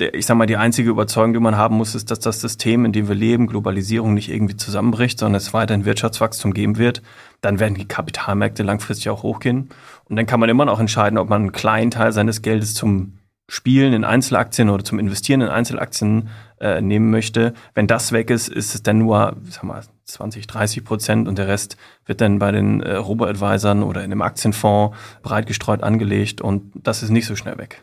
Ich 0.00 0.26
sage 0.26 0.38
mal, 0.38 0.46
die 0.46 0.56
einzige 0.56 0.90
Überzeugung, 0.90 1.34
die 1.34 1.38
man 1.38 1.56
haben 1.56 1.76
muss, 1.76 1.94
ist, 1.94 2.10
dass 2.10 2.18
das 2.18 2.40
System, 2.40 2.84
in 2.84 2.92
dem 2.92 3.06
wir 3.06 3.14
leben, 3.14 3.46
Globalisierung 3.46 4.14
nicht 4.14 4.30
irgendwie 4.30 4.56
zusammenbricht, 4.56 5.18
sondern 5.18 5.36
es 5.36 5.52
weiterhin 5.52 5.84
Wirtschaftswachstum 5.84 6.54
geben 6.54 6.78
wird. 6.78 7.02
Dann 7.40 7.60
werden 7.60 7.76
die 7.76 7.86
Kapitalmärkte 7.86 8.64
langfristig 8.64 9.10
auch 9.10 9.22
hochgehen. 9.22 9.68
Und 10.08 10.16
dann 10.16 10.26
kann 10.26 10.40
man 10.40 10.48
immer 10.48 10.64
noch 10.64 10.80
entscheiden, 10.80 11.18
ob 11.18 11.28
man 11.28 11.42
einen 11.42 11.52
kleinen 11.52 11.92
Teil 11.92 12.10
seines 12.10 12.42
Geldes 12.42 12.74
zum 12.74 13.18
Spielen 13.52 13.92
in 13.92 14.02
Einzelaktien 14.02 14.70
oder 14.70 14.82
zum 14.82 14.98
Investieren 14.98 15.42
in 15.42 15.48
Einzelaktien 15.48 16.30
äh, 16.58 16.80
nehmen 16.80 17.10
möchte. 17.10 17.52
Wenn 17.74 17.86
das 17.86 18.10
weg 18.12 18.30
ist, 18.30 18.48
ist 18.48 18.74
es 18.74 18.82
dann 18.82 18.96
nur 18.96 19.36
sag 19.50 19.64
mal, 19.64 19.82
20, 20.06 20.46
30 20.46 20.82
Prozent 20.82 21.28
und 21.28 21.36
der 21.36 21.48
Rest 21.48 21.76
wird 22.06 22.22
dann 22.22 22.38
bei 22.38 22.50
den 22.50 22.80
äh, 22.80 22.94
Robo-Advisern 22.94 23.82
oder 23.82 24.04
in 24.04 24.10
einem 24.10 24.22
Aktienfonds 24.22 24.96
breit 25.22 25.46
gestreut 25.46 25.82
angelegt 25.82 26.40
und 26.40 26.72
das 26.74 27.02
ist 27.02 27.10
nicht 27.10 27.26
so 27.26 27.36
schnell 27.36 27.58
weg. 27.58 27.82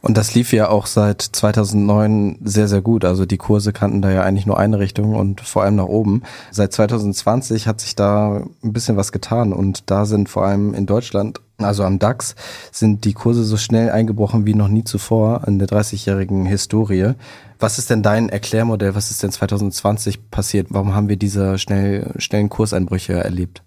Und 0.00 0.16
das 0.16 0.34
lief 0.36 0.52
ja 0.52 0.68
auch 0.68 0.86
seit 0.86 1.22
2009 1.22 2.38
sehr, 2.44 2.68
sehr 2.68 2.80
gut. 2.80 3.04
Also 3.04 3.26
die 3.26 3.36
Kurse 3.36 3.72
kannten 3.72 4.02
da 4.02 4.12
ja 4.12 4.22
eigentlich 4.22 4.46
nur 4.46 4.60
eine 4.60 4.78
Richtung 4.78 5.16
und 5.16 5.40
vor 5.40 5.64
allem 5.64 5.74
nach 5.74 5.86
oben. 5.86 6.22
Seit 6.52 6.72
2020 6.72 7.66
hat 7.66 7.80
sich 7.80 7.96
da 7.96 8.44
ein 8.62 8.72
bisschen 8.72 8.96
was 8.96 9.10
getan 9.10 9.52
und 9.52 9.90
da 9.90 10.06
sind 10.06 10.28
vor 10.28 10.44
allem 10.44 10.72
in 10.72 10.86
Deutschland, 10.86 11.40
also 11.64 11.84
am 11.84 11.98
DAX, 11.98 12.34
sind 12.72 13.04
die 13.04 13.12
Kurse 13.12 13.44
so 13.44 13.56
schnell 13.56 13.90
eingebrochen 13.90 14.46
wie 14.46 14.54
noch 14.54 14.68
nie 14.68 14.84
zuvor 14.84 15.42
in 15.46 15.58
der 15.58 15.68
30-jährigen 15.68 16.46
Historie. 16.46 17.14
Was 17.58 17.78
ist 17.78 17.90
denn 17.90 18.02
dein 18.02 18.28
Erklärmodell? 18.28 18.94
Was 18.94 19.10
ist 19.10 19.22
denn 19.22 19.30
2020 19.30 20.30
passiert? 20.30 20.68
Warum 20.70 20.94
haben 20.94 21.08
wir 21.08 21.16
diese 21.16 21.58
schnell, 21.58 22.12
schnellen 22.18 22.48
Kurseinbrüche 22.48 23.14
erlebt? 23.14 23.62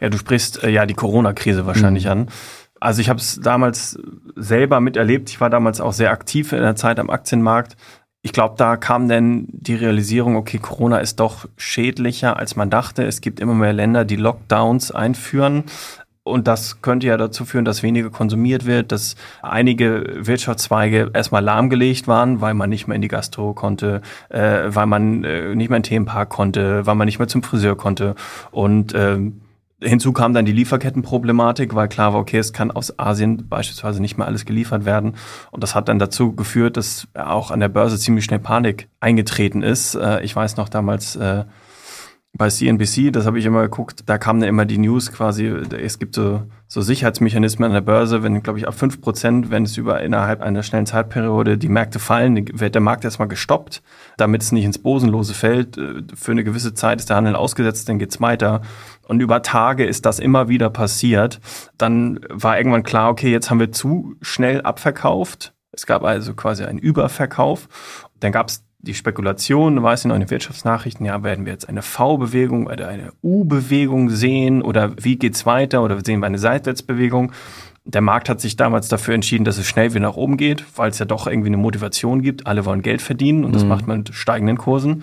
Ja, 0.00 0.08
du 0.08 0.18
sprichst 0.18 0.62
äh, 0.62 0.70
ja 0.70 0.86
die 0.86 0.94
Corona-Krise 0.94 1.66
wahrscheinlich 1.66 2.06
mhm. 2.06 2.10
an. 2.10 2.28
Also 2.80 3.00
ich 3.00 3.08
habe 3.08 3.18
es 3.18 3.40
damals 3.40 3.98
selber 4.36 4.80
miterlebt. 4.80 5.30
Ich 5.30 5.40
war 5.40 5.50
damals 5.50 5.80
auch 5.80 5.92
sehr 5.92 6.10
aktiv 6.10 6.52
in 6.52 6.60
der 6.60 6.76
Zeit 6.76 6.98
am 6.98 7.08
Aktienmarkt. 7.10 7.76
Ich 8.20 8.32
glaube, 8.32 8.54
da 8.56 8.76
kam 8.76 9.08
dann 9.08 9.46
die 9.48 9.74
Realisierung, 9.74 10.36
okay, 10.36 10.58
Corona 10.58 10.98
ist 10.98 11.20
doch 11.20 11.46
schädlicher, 11.58 12.38
als 12.38 12.56
man 12.56 12.70
dachte. 12.70 13.04
Es 13.04 13.20
gibt 13.20 13.38
immer 13.38 13.54
mehr 13.54 13.74
Länder, 13.74 14.06
die 14.06 14.16
Lockdowns 14.16 14.90
einführen. 14.90 15.64
Und 16.24 16.48
das 16.48 16.80
könnte 16.80 17.06
ja 17.06 17.18
dazu 17.18 17.44
führen, 17.44 17.66
dass 17.66 17.82
weniger 17.82 18.08
konsumiert 18.08 18.64
wird, 18.64 18.92
dass 18.92 19.14
einige 19.42 20.04
Wirtschaftszweige 20.16 21.10
erstmal 21.12 21.44
lahmgelegt 21.44 22.08
waren, 22.08 22.40
weil 22.40 22.54
man 22.54 22.70
nicht 22.70 22.88
mehr 22.88 22.96
in 22.96 23.02
die 23.02 23.08
Gastro 23.08 23.52
konnte, 23.52 24.00
äh, 24.30 24.62
weil 24.68 24.86
man 24.86 25.22
äh, 25.22 25.54
nicht 25.54 25.68
mehr 25.68 25.76
in 25.76 25.82
den 25.82 25.88
Themenpark 25.88 26.30
konnte, 26.30 26.86
weil 26.86 26.94
man 26.94 27.04
nicht 27.04 27.18
mehr 27.18 27.28
zum 27.28 27.42
Friseur 27.42 27.76
konnte. 27.76 28.14
Und 28.50 28.94
ähm, 28.94 29.42
Hinzu 29.82 30.12
kam 30.12 30.32
dann 30.32 30.46
die 30.46 30.52
Lieferkettenproblematik, 30.52 31.74
weil 31.74 31.88
klar 31.88 32.14
war, 32.14 32.20
okay, 32.20 32.38
es 32.38 32.54
kann 32.54 32.70
aus 32.70 32.98
Asien 32.98 33.48
beispielsweise 33.48 34.00
nicht 34.00 34.16
mehr 34.16 34.26
alles 34.26 34.46
geliefert 34.46 34.86
werden. 34.86 35.16
Und 35.50 35.62
das 35.62 35.74
hat 35.74 35.88
dann 35.88 35.98
dazu 35.98 36.32
geführt, 36.32 36.78
dass 36.78 37.06
auch 37.12 37.50
an 37.50 37.60
der 37.60 37.68
Börse 37.68 37.98
ziemlich 37.98 38.24
schnell 38.24 38.38
Panik 38.38 38.88
eingetreten 39.00 39.62
ist. 39.62 39.94
Äh, 39.94 40.22
ich 40.22 40.34
weiß 40.34 40.56
noch 40.56 40.70
damals, 40.70 41.16
äh, 41.16 41.44
bei 42.36 42.48
CNBC, 42.48 43.12
das 43.12 43.26
habe 43.26 43.38
ich 43.38 43.46
immer 43.46 43.62
geguckt, 43.62 44.02
da 44.06 44.18
kam 44.18 44.40
dann 44.40 44.48
immer 44.48 44.64
die 44.64 44.78
News 44.78 45.12
quasi, 45.12 45.46
es 45.46 46.00
gibt 46.00 46.16
so, 46.16 46.42
so 46.66 46.80
Sicherheitsmechanismen 46.80 47.68
an 47.68 47.74
der 47.74 47.80
Börse, 47.80 48.24
wenn, 48.24 48.42
glaube 48.42 48.58
ich, 48.58 48.66
ab 48.66 48.74
fünf 48.74 49.00
Prozent, 49.00 49.52
wenn 49.52 49.62
es 49.62 49.76
über 49.76 50.02
innerhalb 50.02 50.40
einer 50.40 50.64
schnellen 50.64 50.86
Zeitperiode 50.86 51.56
die 51.58 51.68
Märkte 51.68 52.00
fallen, 52.00 52.58
wird 52.58 52.74
der 52.74 52.82
Markt 52.82 53.04
erstmal 53.04 53.28
gestoppt, 53.28 53.82
damit 54.16 54.42
es 54.42 54.50
nicht 54.50 54.64
ins 54.64 54.78
Bosenlose 54.78 55.32
fällt. 55.32 55.78
Äh, 55.78 56.02
für 56.14 56.32
eine 56.32 56.42
gewisse 56.42 56.74
Zeit 56.74 56.98
ist 56.98 57.08
der 57.08 57.16
Handel 57.16 57.36
ausgesetzt, 57.36 57.88
dann 57.88 58.00
geht's 58.00 58.20
weiter. 58.20 58.62
Und 59.06 59.20
über 59.20 59.42
Tage 59.42 59.86
ist 59.86 60.04
das 60.04 60.18
immer 60.18 60.48
wieder 60.48 60.70
passiert. 60.70 61.40
Dann 61.78 62.18
war 62.28 62.58
irgendwann 62.58 62.82
klar, 62.82 63.10
okay, 63.10 63.30
jetzt 63.30 63.48
haben 63.48 63.60
wir 63.60 63.70
zu 63.70 64.16
schnell 64.22 64.60
abverkauft. 64.62 65.54
Es 65.70 65.86
gab 65.86 66.02
also 66.02 66.34
quasi 66.34 66.64
einen 66.64 66.78
Überverkauf. 66.78 67.68
Dann 68.18 68.32
gab 68.32 68.48
es 68.48 68.64
die 68.84 68.94
Spekulation, 68.94 69.82
weiß 69.82 70.00
ich 70.00 70.06
noch 70.06 70.14
in 70.14 70.20
den 70.20 70.30
Wirtschaftsnachrichten, 70.30 71.04
ja, 71.04 71.22
werden 71.22 71.44
wir 71.46 71.52
jetzt 71.52 71.68
eine 71.68 71.82
V-Bewegung 71.82 72.66
oder 72.66 72.88
eine 72.88 73.12
U-Bewegung 73.22 74.10
sehen 74.10 74.62
oder 74.62 74.92
wie 75.02 75.16
geht's 75.16 75.46
weiter 75.46 75.82
oder 75.82 75.98
sehen 76.04 76.20
wir 76.20 76.26
eine 76.26 76.38
Seitwärtsbewegung? 76.38 77.32
Der 77.86 78.00
Markt 78.00 78.28
hat 78.28 78.40
sich 78.40 78.56
damals 78.56 78.88
dafür 78.88 79.14
entschieden, 79.14 79.44
dass 79.44 79.58
es 79.58 79.66
schnell 79.66 79.90
wieder 79.92 80.06
nach 80.06 80.16
oben 80.16 80.36
geht, 80.36 80.64
weil 80.76 80.90
es 80.90 80.98
ja 80.98 81.04
doch 81.04 81.26
irgendwie 81.26 81.48
eine 81.48 81.56
Motivation 81.58 82.22
gibt. 82.22 82.46
Alle 82.46 82.64
wollen 82.64 82.82
Geld 82.82 83.02
verdienen 83.02 83.44
und 83.44 83.54
das 83.54 83.62
mhm. 83.62 83.68
macht 83.68 83.86
man 83.86 83.98
mit 83.98 84.14
steigenden 84.14 84.56
Kursen. 84.56 85.02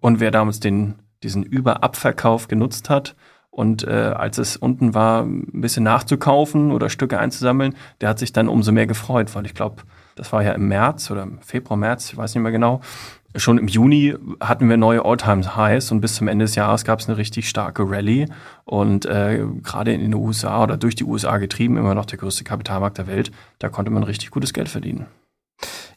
Und 0.00 0.18
wer 0.18 0.30
damals 0.30 0.58
den, 0.58 0.94
diesen 1.22 1.42
Überabverkauf 1.42 2.48
genutzt 2.48 2.90
hat, 2.90 3.14
und 3.56 3.84
äh, 3.84 3.90
als 3.90 4.36
es 4.36 4.58
unten 4.58 4.92
war, 4.92 5.22
ein 5.22 5.62
bisschen 5.62 5.82
nachzukaufen 5.82 6.72
oder 6.72 6.90
Stücke 6.90 7.18
einzusammeln, 7.18 7.74
der 8.02 8.10
hat 8.10 8.18
sich 8.18 8.30
dann 8.30 8.48
umso 8.48 8.70
mehr 8.70 8.86
gefreut, 8.86 9.34
weil 9.34 9.46
ich 9.46 9.54
glaube, 9.54 9.82
das 10.16 10.32
war 10.32 10.42
ja 10.42 10.52
im 10.52 10.66
März 10.66 11.10
oder 11.10 11.22
im 11.22 11.38
Februar, 11.40 11.76
März, 11.76 12.10
ich 12.10 12.16
weiß 12.16 12.34
nicht 12.34 12.42
mehr 12.42 12.52
genau. 12.52 12.80
Schon 13.36 13.58
im 13.58 13.68
Juni 13.68 14.14
hatten 14.40 14.68
wir 14.68 14.78
neue 14.78 15.04
All-Time-Highs 15.04 15.92
und 15.92 16.00
bis 16.00 16.14
zum 16.14 16.26
Ende 16.26 16.46
des 16.46 16.54
Jahres 16.54 16.84
gab 16.84 17.00
es 17.00 17.08
eine 17.08 17.18
richtig 17.18 17.48
starke 17.48 17.82
Rallye. 17.88 18.26
Und 18.64 19.04
äh, 19.04 19.44
gerade 19.62 19.92
in 19.92 20.00
den 20.00 20.14
USA 20.14 20.62
oder 20.62 20.78
durch 20.78 20.94
die 20.94 21.04
USA 21.04 21.36
getrieben, 21.36 21.76
immer 21.76 21.94
noch 21.94 22.06
der 22.06 22.18
größte 22.18 22.44
Kapitalmarkt 22.44 22.96
der 22.96 23.06
Welt, 23.06 23.30
da 23.58 23.68
konnte 23.68 23.90
man 23.90 24.04
richtig 24.04 24.30
gutes 24.30 24.54
Geld 24.54 24.70
verdienen. 24.70 25.06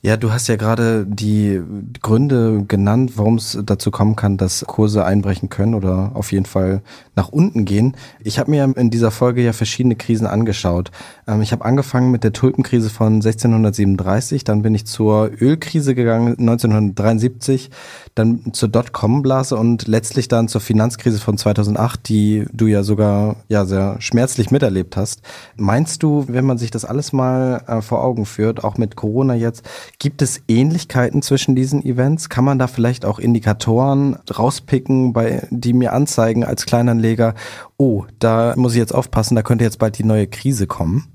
Ja, 0.01 0.15
du 0.15 0.31
hast 0.31 0.47
ja 0.47 0.55
gerade 0.55 1.05
die 1.05 1.61
Gründe 2.01 2.63
genannt, 2.65 3.13
warum 3.15 3.35
es 3.35 3.59
dazu 3.65 3.91
kommen 3.91 4.15
kann, 4.15 4.37
dass 4.37 4.63
Kurse 4.65 5.03
einbrechen 5.03 5.49
können 5.49 5.73
oder 5.73 6.11
auf 6.13 6.31
jeden 6.31 6.45
Fall 6.45 6.81
nach 7.17 7.27
unten 7.27 7.65
gehen. 7.65 7.97
Ich 8.23 8.39
habe 8.39 8.49
mir 8.49 8.63
in 8.77 8.91
dieser 8.91 9.11
Folge 9.11 9.41
ja 9.41 9.51
verschiedene 9.51 9.97
Krisen 9.97 10.25
angeschaut. 10.25 10.91
Ähm, 11.27 11.41
ich 11.41 11.51
habe 11.51 11.65
angefangen 11.65 12.11
mit 12.11 12.23
der 12.23 12.31
Tulpenkrise 12.31 12.89
von 12.89 13.15
1637, 13.15 14.45
dann 14.45 14.61
bin 14.61 14.73
ich 14.73 14.85
zur 14.85 15.31
Ölkrise 15.41 15.95
gegangen 15.95 16.39
1973, 16.39 17.69
dann 18.15 18.53
zur 18.53 18.69
Dotcom-Blase 18.69 19.57
und 19.57 19.85
letztlich 19.89 20.29
dann 20.29 20.47
zur 20.47 20.61
Finanzkrise 20.61 21.19
von 21.19 21.37
2008, 21.37 22.07
die 22.07 22.45
du 22.53 22.67
ja 22.67 22.83
sogar 22.83 23.35
ja 23.49 23.65
sehr 23.65 23.97
schmerzlich 23.99 24.49
miterlebt 24.49 24.95
hast. 24.95 25.23
Meinst 25.57 26.03
du, 26.03 26.23
wenn 26.29 26.45
man 26.45 26.57
sich 26.57 26.71
das 26.71 26.85
alles 26.85 27.11
mal 27.11 27.65
äh, 27.67 27.81
vor 27.81 28.01
Augen 28.01 28.25
führt, 28.25 28.63
auch 28.63 28.77
mit 28.77 28.95
Corona 28.95 29.35
jetzt, 29.35 29.65
Gibt 29.97 30.21
es 30.21 30.41
Ähnlichkeiten 30.47 31.21
zwischen 31.21 31.55
diesen 31.55 31.83
Events? 31.83 32.29
Kann 32.29 32.45
man 32.45 32.59
da 32.59 32.67
vielleicht 32.67 33.05
auch 33.05 33.19
Indikatoren 33.19 34.17
rauspicken, 34.29 35.13
bei, 35.13 35.47
die 35.49 35.73
mir 35.73 35.93
anzeigen 35.93 36.43
als 36.43 36.65
Kleinanleger, 36.65 37.33
oh, 37.77 38.05
da 38.19 38.53
muss 38.55 38.73
ich 38.73 38.79
jetzt 38.79 38.93
aufpassen, 38.93 39.35
da 39.35 39.41
könnte 39.41 39.63
jetzt 39.63 39.79
bald 39.79 39.97
die 39.97 40.03
neue 40.03 40.27
Krise 40.27 40.67
kommen? 40.67 41.07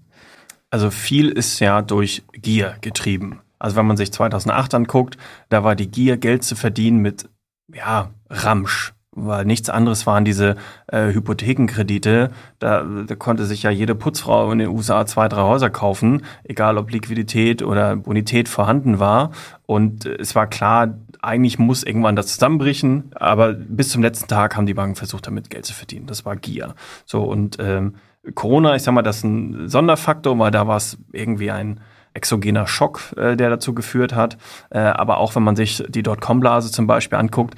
Also 0.70 0.90
viel 0.90 1.28
ist 1.28 1.60
ja 1.60 1.82
durch 1.82 2.24
Gier 2.32 2.76
getrieben. 2.80 3.40
Also 3.58 3.76
wenn 3.76 3.87
man 3.87 3.96
sich 3.96 4.12
2008 4.12 4.74
anguckt, 4.74 5.16
da 5.48 5.62
war 5.62 5.76
die 5.76 5.90
Gier, 5.90 6.16
Geld 6.16 6.42
zu 6.42 6.56
verdienen 6.56 6.98
mit, 6.98 7.28
ja, 7.72 8.10
Ramsch 8.28 8.92
weil 9.14 9.44
nichts 9.44 9.70
anderes 9.70 10.07
waren 10.07 10.24
diese 10.24 10.57
äh, 10.88 11.12
Hypothekenkredite. 11.12 12.31
Da, 12.59 12.83
da 12.83 13.14
konnte 13.14 13.44
sich 13.44 13.62
ja 13.62 13.70
jede 13.70 13.94
Putzfrau 13.94 14.50
in 14.53 14.59
den 14.59 14.68
USA 14.68 15.07
zwei, 15.07 15.29
drei 15.29 15.42
Häuser 15.42 15.70
kaufen, 15.70 16.22
egal 16.44 16.79
ob 16.79 16.90
Liquidität 16.90 17.62
oder 17.62 17.96
Bonität 17.96 18.48
vorhanden 18.48 18.98
war. 18.98 19.31
Und 19.66 20.07
äh, 20.07 20.16
es 20.18 20.35
war 20.35 20.46
klar, 20.46 20.98
eigentlich 21.22 21.59
muss 21.59 21.83
irgendwann 21.83 22.16
das 22.16 22.27
zusammenbrechen, 22.29 23.11
aber 23.14 23.53
bis 23.55 23.90
zum 23.90 24.03
letzten 24.03 24.29
Tag 24.29 24.57
haben 24.57 24.66
die 24.66 24.74
Banken 24.74 24.96
versucht, 24.96 25.27
damit 25.27 25.50
Geld 25.50 25.64
zu 25.64 25.72
verdienen. 25.72 26.07
Das 26.07 26.24
war 26.24 26.37
Gier. 26.37 26.74
So 27.07 27.22
und 27.22 27.59
ähm, 27.61 27.94
Corona, 28.35 28.74
ich 28.74 28.83
sag 28.83 28.92
mal, 28.92 29.03
das 29.03 29.18
ist 29.18 29.24
ein 29.24 29.68
Sonderfaktor, 29.68 30.38
weil 30.38 30.50
da 30.50 30.66
war 30.66 30.77
es 30.77 30.98
irgendwie 31.12 31.50
ein 31.50 31.81
exogener 32.14 32.66
Schock, 32.66 33.00
äh, 33.16 33.37
der 33.37 33.50
dazu 33.50 33.74
geführt 33.74 34.14
hat. 34.14 34.38
Äh, 34.70 34.79
aber 34.79 35.18
auch 35.18 35.35
wenn 35.35 35.42
man 35.42 35.57
sich 35.57 35.83
die 35.88 36.03
Dotcom-Blase 36.03 36.70
zum 36.70 36.87
Beispiel 36.87 37.18
anguckt, 37.18 37.55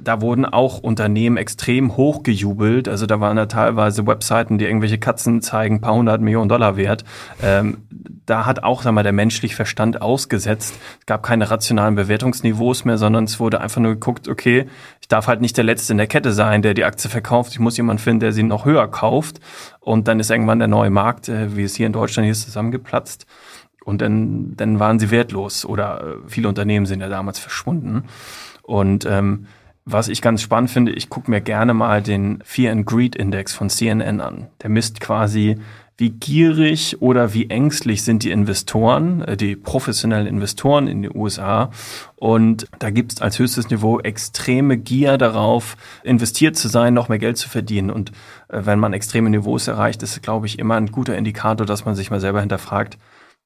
da 0.00 0.20
wurden 0.20 0.44
auch 0.44 0.78
Unternehmen 0.78 1.36
extrem 1.36 1.96
hochgejubelt. 1.96 2.88
Also 2.88 3.06
da 3.06 3.20
waren 3.20 3.36
ja 3.36 3.46
teilweise 3.46 4.06
Webseiten, 4.06 4.58
die 4.58 4.64
irgendwelche 4.64 4.98
Katzen 4.98 5.42
zeigen, 5.42 5.80
paar 5.80 5.94
hundert 5.94 6.20
Millionen 6.20 6.48
Dollar 6.48 6.76
wert. 6.76 7.04
Ähm, 7.42 7.78
da 8.26 8.46
hat 8.46 8.62
auch 8.62 8.82
sag 8.82 8.92
mal, 8.92 9.02
der 9.02 9.12
menschliche 9.12 9.54
Verstand 9.54 10.00
ausgesetzt. 10.00 10.74
Es 11.00 11.06
gab 11.06 11.22
keine 11.22 11.50
rationalen 11.50 11.94
Bewertungsniveaus 11.94 12.84
mehr, 12.84 12.96
sondern 12.96 13.24
es 13.24 13.38
wurde 13.38 13.60
einfach 13.60 13.80
nur 13.80 13.92
geguckt, 13.92 14.28
okay, 14.28 14.66
ich 15.00 15.08
darf 15.08 15.26
halt 15.26 15.40
nicht 15.40 15.56
der 15.56 15.64
Letzte 15.64 15.92
in 15.92 15.98
der 15.98 16.06
Kette 16.06 16.32
sein, 16.32 16.62
der 16.62 16.74
die 16.74 16.84
Aktie 16.84 17.10
verkauft. 17.10 17.52
Ich 17.52 17.58
muss 17.58 17.76
jemanden 17.76 18.02
finden, 18.02 18.20
der 18.20 18.32
sie 18.32 18.42
noch 18.42 18.64
höher 18.64 18.88
kauft. 18.88 19.40
Und 19.80 20.08
dann 20.08 20.20
ist 20.20 20.30
irgendwann 20.30 20.58
der 20.58 20.68
neue 20.68 20.90
Markt, 20.90 21.28
äh, 21.28 21.56
wie 21.56 21.64
es 21.64 21.74
hier 21.74 21.86
in 21.86 21.92
Deutschland 21.92 22.28
ist, 22.28 22.42
zusammengeplatzt. 22.44 23.26
Und 23.84 24.00
dann, 24.00 24.56
dann 24.56 24.80
waren 24.80 24.98
sie 24.98 25.10
wertlos 25.10 25.66
oder 25.66 26.00
äh, 26.00 26.16
viele 26.26 26.48
Unternehmen 26.48 26.86
sind 26.86 27.00
ja 27.00 27.08
damals 27.08 27.38
verschwunden. 27.38 28.04
Und 28.62 29.04
ähm, 29.04 29.46
was 29.84 30.08
ich 30.08 30.22
ganz 30.22 30.40
spannend 30.40 30.70
finde, 30.70 30.92
ich 30.92 31.10
gucke 31.10 31.30
mir 31.30 31.40
gerne 31.40 31.74
mal 31.74 32.02
den 32.02 32.42
Fear 32.44 32.72
and 32.72 32.86
Greed 32.86 33.16
Index 33.16 33.52
von 33.52 33.68
CNN 33.68 34.20
an. 34.20 34.48
Der 34.62 34.70
misst 34.70 35.00
quasi, 35.00 35.58
wie 35.96 36.10
gierig 36.10 37.00
oder 37.02 37.34
wie 37.34 37.50
ängstlich 37.50 38.02
sind 38.02 38.24
die 38.24 38.30
Investoren, 38.30 39.22
äh, 39.22 39.36
die 39.36 39.56
professionellen 39.56 40.26
Investoren 40.26 40.88
in 40.88 41.02
den 41.02 41.14
USA. 41.14 41.70
Und 42.16 42.66
da 42.78 42.90
gibt 42.90 43.12
es 43.12 43.22
als 43.22 43.38
höchstes 43.38 43.70
Niveau 43.70 44.00
extreme 44.00 44.76
Gier 44.78 45.18
darauf, 45.18 45.76
investiert 46.02 46.56
zu 46.56 46.68
sein, 46.68 46.94
noch 46.94 47.08
mehr 47.08 47.18
Geld 47.18 47.36
zu 47.36 47.48
verdienen. 47.48 47.90
Und 47.90 48.10
äh, 48.48 48.62
wenn 48.64 48.78
man 48.78 48.94
extreme 48.94 49.30
Niveaus 49.30 49.68
erreicht, 49.68 50.02
ist, 50.02 50.22
glaube 50.22 50.46
ich, 50.46 50.58
immer 50.58 50.76
ein 50.76 50.90
guter 50.90 51.16
Indikator, 51.16 51.66
dass 51.66 51.84
man 51.84 51.94
sich 51.94 52.10
mal 52.10 52.20
selber 52.20 52.40
hinterfragt, 52.40 52.98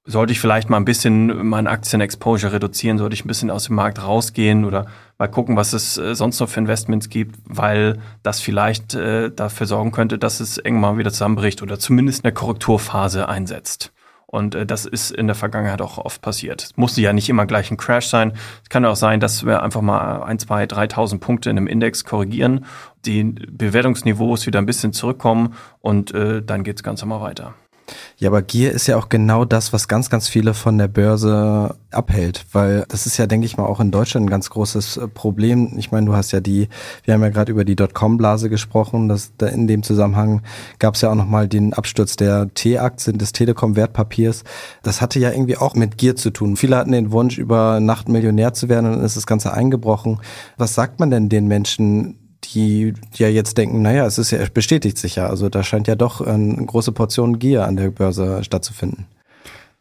sollte 0.09 0.33
ich 0.33 0.41
vielleicht 0.41 0.71
mal 0.71 0.79
ein 0.79 0.87
bisschen 0.87 1.47
mein 1.47 1.67
Aktien-Exposure 1.67 2.53
reduzieren, 2.53 2.97
sollte 2.97 3.15
ich 3.15 3.25
ein 3.25 3.29
bisschen 3.29 3.51
aus 3.51 3.65
dem 3.65 3.77
Markt 3.77 4.03
rausgehen 4.03 4.65
oder 4.65 4.87
mal 5.19 5.29
gucken, 5.29 5.57
was 5.57 5.75
es 5.75 5.99
äh, 5.99 6.15
sonst 6.15 6.41
noch 6.41 6.49
für 6.49 6.61
Investments 6.61 7.11
gibt, 7.11 7.37
weil 7.45 7.99
das 8.23 8.41
vielleicht 8.41 8.95
äh, 8.95 9.31
dafür 9.31 9.67
sorgen 9.67 9.93
könnte, 9.93 10.19
dass 10.19 10.41
es 10.41 10.57
irgendwann 10.57 10.97
wieder 10.97 11.13
zusammenbricht 11.13 11.63
oder 11.63 11.79
zumindest 11.79 12.25
eine 12.25 12.33
Korrekturphase 12.33 13.29
einsetzt. 13.29 13.93
Und 14.27 14.55
äh, 14.55 14.65
das 14.65 14.87
ist 14.87 15.11
in 15.11 15.27
der 15.27 15.37
Vergangenheit 15.37 15.83
auch 15.83 15.99
oft 15.99 16.23
passiert. 16.23 16.63
Es 16.63 16.77
musste 16.77 17.03
ja 17.03 17.13
nicht 17.13 17.29
immer 17.29 17.45
gleich 17.45 17.71
ein 17.71 17.77
Crash 17.77 18.07
sein. 18.07 18.33
Es 18.63 18.71
kann 18.71 18.87
auch 18.87 18.97
sein, 18.97 19.21
dass 19.21 19.45
wir 19.45 19.63
einfach 19.63 19.83
mal 19.83 20.23
ein, 20.23 20.39
zwei, 20.39 20.65
3.000 20.65 21.19
Punkte 21.19 21.51
in 21.51 21.59
einem 21.59 21.67
Index 21.67 22.05
korrigieren, 22.05 22.65
die 23.05 23.25
Bewertungsniveaus 23.25 24.47
wieder 24.47 24.59
ein 24.59 24.67
bisschen 24.67 24.95
zurückkommen 24.95 25.55
und 25.81 26.15
äh, 26.15 26.43
dann 26.43 26.65
geht 26.65 26.77
es 26.77 26.83
ganz 26.83 27.03
normal 27.03 27.21
weiter. 27.21 27.55
Ja, 28.19 28.31
aber 28.31 28.43
Gier 28.43 28.73
ist 28.73 28.87
ja 28.87 28.97
auch 28.97 29.09
genau 29.09 29.45
das, 29.45 29.73
was 29.73 29.89
ganz, 29.89 30.11
ganz 30.11 30.29
viele 30.29 30.55
von 30.55 30.79
der 30.79 30.89
Börse 30.89 31.77
abhält, 31.91 32.47
weil 32.53 32.85
das 32.89 33.07
ist 33.07 33.17
ja, 33.17 33.27
denke 33.27 33.47
ich 33.47 33.57
mal, 33.57 33.65
auch 33.65 33.81
in 33.81 33.91
Deutschland 33.91 34.27
ein 34.27 34.31
ganz 34.31 34.51
großes 34.51 34.97
äh, 34.97 35.09
Problem. 35.09 35.75
Ich 35.79 35.91
meine, 35.91 36.07
du 36.07 36.15
hast 36.15 36.33
ja 36.33 36.41
die, 36.41 36.69
wir 37.05 37.15
haben 37.15 37.23
ja 37.23 37.31
gerade 37.31 37.51
über 37.53 37.65
die 37.65 37.77
Dotcom-Blase 37.77 38.51
gesprochen, 38.51 39.09
dass 39.09 39.33
da 39.39 39.47
in 39.47 39.67
dem 39.67 39.83
Zusammenhang 39.83 40.43
gab 40.79 40.97
es 40.97 41.01
ja 41.01 41.11
auch 41.11 41.15
nochmal 41.15 41.49
den 41.49 41.73
Absturz 41.73 42.17
der 42.17 42.53
T-Aktien, 42.53 43.19
des 43.19 43.33
Telekom-Wertpapiers. 43.33 44.45
Das 44.83 45.01
hatte 45.01 45.19
ja 45.19 45.31
irgendwie 45.31 45.57
auch 45.57 45.75
mit 45.75 45.97
Gier 45.97 46.17
zu 46.17 46.31
tun. 46.31 46.57
Viele 46.57 46.77
hatten 46.77 46.93
den 46.93 47.13
Wunsch, 47.13 47.39
über 47.39 47.81
Nacht 47.81 48.09
Millionär 48.09 48.53
zu 48.53 48.69
werden 48.69 48.87
und 48.87 48.93
dann 48.97 49.05
ist 49.05 49.17
das 49.17 49.27
Ganze 49.27 49.53
eingebrochen. 49.53 50.21
Was 50.57 50.75
sagt 50.75 51.01
man 51.01 51.11
denn 51.11 51.29
den 51.29 51.47
Menschen, 51.47 52.28
die 52.55 52.95
ja 53.15 53.29
jetzt 53.29 53.59
denken, 53.59 53.83
naja, 53.83 54.07
es 54.07 54.19
ist 54.19 54.31
ja, 54.31 54.39
es 54.39 54.51
bestätigt 54.51 54.99
sich 54.99 55.17
ja. 55.17 55.29
Also 55.29 55.49
da 55.49 55.63
scheint 55.63 55.89
ja 55.89 55.95
doch 55.95 56.21
eine 56.21 56.65
große 56.65 56.93
Portion 56.93 57.39
Gier 57.39 57.67
an 57.67 57.77
der 57.77 57.91
Börse 57.91 58.43
stattzufinden. 58.45 59.07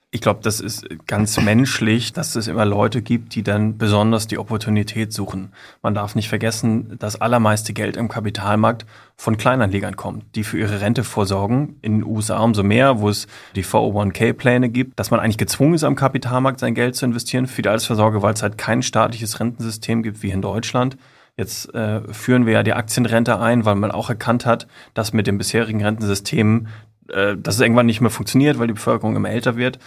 Ich 0.09 0.21
glaube, 0.21 0.39
das 0.41 0.61
ist 0.61 0.87
ganz 1.05 1.37
menschlich, 1.41 2.13
dass 2.13 2.37
es 2.37 2.47
immer 2.47 2.63
Leute 2.63 3.01
gibt, 3.01 3.35
die 3.35 3.43
dann 3.43 3.77
besonders 3.77 4.25
die 4.25 4.37
Opportunität 4.37 5.11
suchen. 5.11 5.51
Man 5.81 5.93
darf 5.93 6.15
nicht 6.15 6.29
vergessen, 6.29 6.95
das 6.97 7.19
allermeiste 7.19 7.73
Geld 7.73 7.97
im 7.97 8.07
Kapitalmarkt 8.07 8.85
von 9.17 9.35
Kleinanlegern 9.35 9.97
kommt, 9.97 10.23
die 10.35 10.45
für 10.45 10.57
ihre 10.57 10.79
Rente 10.79 11.03
vorsorgen. 11.03 11.75
In 11.81 11.99
den 11.99 12.05
USA 12.05 12.39
umso 12.39 12.63
mehr, 12.63 13.01
wo 13.01 13.09
es 13.09 13.27
die 13.57 13.65
401k-Pläne 13.65 14.69
gibt, 14.69 14.97
dass 14.97 15.11
man 15.11 15.19
eigentlich 15.19 15.37
gezwungen 15.37 15.73
ist, 15.73 15.83
am 15.83 15.97
Kapitalmarkt 15.97 16.61
sein 16.61 16.73
Geld 16.73 16.95
zu 16.95 17.05
investieren 17.05 17.45
für 17.45 17.61
die 17.61 17.69
Altersvorsorge, 17.69 18.21
weil 18.21 18.33
es 18.33 18.41
halt 18.41 18.57
kein 18.57 18.83
staatliches 18.83 19.41
Rentensystem 19.41 20.03
gibt 20.03 20.23
wie 20.23 20.31
in 20.31 20.41
Deutschland. 20.41 20.97
Jetzt 21.37 21.73
äh, 21.75 22.01
führen 22.11 22.45
wir 22.45 22.53
ja 22.53 22.63
die 22.63 22.73
Aktienrente 22.73 23.39
ein, 23.39 23.63
weil 23.63 23.75
man 23.75 23.91
auch 23.91 24.09
erkannt 24.09 24.45
hat, 24.45 24.67
dass 24.95 25.13
mit 25.13 25.27
dem 25.27 25.37
bisherigen 25.37 25.83
Rentensystem 25.83 26.67
äh, 27.09 27.37
dass 27.37 27.55
es 27.55 27.61
irgendwann 27.61 27.85
nicht 27.85 28.01
mehr 28.01 28.09
funktioniert, 28.09 28.59
weil 28.59 28.67
die 28.67 28.73
Bevölkerung 28.73 29.15
immer 29.15 29.29
älter 29.29 29.55
wird. 29.55 29.79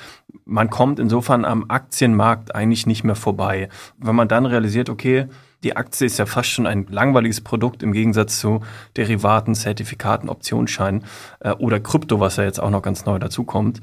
Man 0.45 0.71
kommt 0.71 0.99
insofern 0.99 1.45
am 1.45 1.67
Aktienmarkt 1.69 2.55
eigentlich 2.55 2.87
nicht 2.87 3.05
mehr 3.05 3.17
vorbei. 3.17 3.69
Wenn 3.99 4.15
man 4.15 4.29
dann 4.29 4.47
realisiert, 4.47 4.89
okay, 4.89 5.27
die 5.63 5.77
Aktie 5.77 6.07
ist 6.07 6.19
ja 6.19 6.25
fast 6.25 6.49
schon 6.49 6.67
ein 6.67 6.87
langweiliges 6.89 7.43
Produkt 7.43 7.83
im 7.83 7.93
Gegensatz 7.93 8.41
zu 8.41 8.61
Derivaten, 8.97 9.55
Zertifikaten, 9.55 10.31
Optionsscheinen 10.31 11.05
äh, 11.41 11.51
oder 11.53 11.81
Krypto, 11.81 12.21
was 12.21 12.37
ja 12.37 12.45
jetzt 12.45 12.61
auch 12.61 12.71
noch 12.71 12.83
ganz 12.83 13.05
neu 13.05 13.19
dazukommt. 13.19 13.81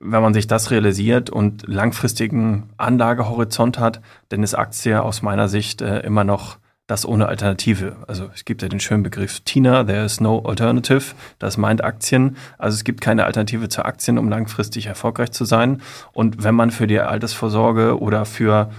Wenn 0.00 0.20
man 0.20 0.34
sich 0.34 0.46
das 0.46 0.70
realisiert 0.70 1.30
und 1.30 1.66
langfristigen 1.66 2.68
Anlagehorizont 2.76 3.78
hat, 3.78 4.02
dann 4.28 4.42
ist 4.42 4.54
Aktie 4.54 5.02
aus 5.02 5.22
meiner 5.22 5.48
Sicht 5.48 5.80
äh, 5.80 6.00
immer 6.00 6.24
noch 6.24 6.58
das 6.86 7.06
ohne 7.06 7.26
Alternative. 7.28 7.96
Also 8.06 8.30
es 8.34 8.44
gibt 8.44 8.62
ja 8.62 8.68
den 8.68 8.80
schönen 8.80 9.02
Begriff 9.02 9.40
TINA, 9.40 9.84
there 9.84 10.04
is 10.04 10.20
no 10.20 10.40
alternative. 10.40 11.14
Das 11.38 11.56
meint 11.56 11.82
Aktien. 11.82 12.36
Also 12.58 12.74
es 12.74 12.84
gibt 12.84 13.00
keine 13.00 13.24
Alternative 13.24 13.68
zu 13.68 13.84
Aktien, 13.84 14.18
um 14.18 14.28
langfristig 14.28 14.86
erfolgreich 14.86 15.32
zu 15.32 15.44
sein. 15.44 15.80
Und 16.12 16.44
wenn 16.44 16.54
man 16.54 16.70
für 16.70 16.86
die 16.86 17.00
Altersvorsorge 17.00 17.98
oder 17.98 18.26
für 18.26 18.70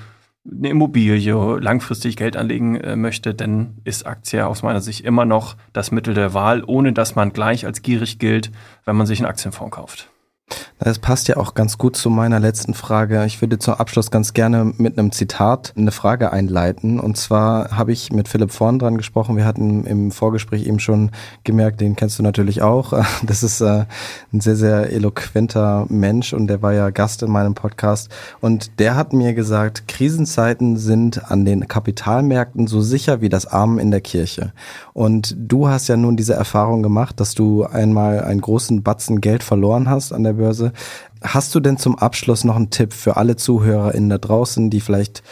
eine 0.50 0.70
Immobilie 0.70 1.34
langfristig 1.60 2.18
Geld 2.18 2.38
anlegen 2.38 2.76
äh, 2.76 2.96
möchte, 2.96 3.34
dann 3.34 3.78
ist 3.84 4.06
Aktie 4.06 4.46
aus 4.46 4.62
meiner 4.62 4.82
Sicht 4.82 5.02
immer 5.02 5.26
noch 5.26 5.56
das 5.74 5.92
Mittel 5.92 6.14
der 6.14 6.36
Wahl, 6.36 6.64
ohne 6.66 6.94
dass 6.94 7.16
man 7.16 7.34
gleich 7.34 7.66
als 7.66 7.82
gierig 7.82 8.20
gilt, 8.20 8.52
wenn 8.86 8.96
man 8.96 9.08
sich 9.08 9.20
einen 9.20 9.30
Aktienfonds 9.30 9.76
kauft. 9.76 10.10
Das 10.78 11.00
passt 11.00 11.30
ja 11.30 11.38
auch 11.38 11.54
ganz 11.54 11.78
gut 11.78 11.96
zu 11.96 12.10
meiner 12.10 12.42
letzten 12.42 12.74
Frage. 12.74 13.24
Ich 13.26 13.40
würde 13.40 13.58
zum 13.60 13.76
Abschluss 13.76 14.12
ganz 14.12 14.34
gerne 14.34 14.74
mit 14.78 15.00
einem 15.00 15.14
Zitat 15.14 15.74
eine 15.78 15.92
Frage 15.92 16.34
einleiten. 16.34 17.00
Und 17.00 17.16
zwar 17.16 17.72
habe 17.72 17.94
ich 17.94 18.12
mit 18.12 18.28
Philipp 18.28 18.52
Vorn 18.52 18.78
dran 18.78 18.98
gesprochen. 18.98 19.38
Wir 19.38 19.46
hatten 19.46 19.86
im 19.86 20.12
Vorgespräch 20.12 20.68
eben 20.68 20.82
schon 20.82 21.12
gemerkt, 21.46 21.80
den 21.80 21.96
kennst 21.96 22.20
du 22.20 22.24
natürlich 22.24 22.62
auch. 22.62 22.94
Das 23.26 23.44
ist 23.44 23.62
äh, 23.62 23.86
ein 24.34 24.42
sehr, 24.42 24.56
sehr 24.56 24.92
eloquenter 24.92 25.86
Mensch 25.90 26.34
und 26.34 26.48
der 26.48 26.62
war 26.62 26.74
ja 26.74 26.90
Gast 26.90 27.24
in 27.24 27.32
meinem 27.32 27.56
Podcast. 27.56 28.10
Und 28.42 28.80
der 28.80 28.96
hat 28.96 29.14
mir 29.14 29.34
gesagt, 29.34 29.88
Krisenzeiten 29.88 30.78
sind 30.78 31.32
an 31.32 31.46
den 31.46 31.68
Kapitalmärkten 31.68 32.68
so 32.68 32.82
sicher 32.82 33.22
wie 33.22 33.30
das 33.30 33.46
Armen 33.46 33.80
in 33.80 33.92
der 33.92 34.02
Kirche. 34.02 34.52
Und 34.94 35.36
du 35.38 35.70
hast 35.70 35.88
ja 35.88 35.98
nun 35.98 36.18
diese 36.18 36.34
Erfahrung 36.34 36.84
gemacht, 36.84 37.20
dass 37.20 37.34
du 37.34 37.64
einmal 37.64 38.24
einen 38.24 38.42
großen 38.42 38.84
Batzen 38.84 39.22
Geld 39.22 39.44
verloren 39.44 39.90
hast 39.90 40.12
an 40.12 40.24
der 40.24 40.34
Börse 40.34 40.65
Phase. 40.66 40.74
Hast 41.22 41.56
du 41.56 41.60
denn 41.60 41.78
zum 41.78 41.98
Abschluss 41.98 42.44
noch 42.44 42.56
einen 42.56 42.70
Tipp 42.70 42.94
für 42.94 43.18
alle 43.18 43.36
ZuhörerInnen 43.36 44.10
da 44.10 44.18
draußen, 44.18 44.70
die 44.70 44.80
vielleicht 44.80 45.24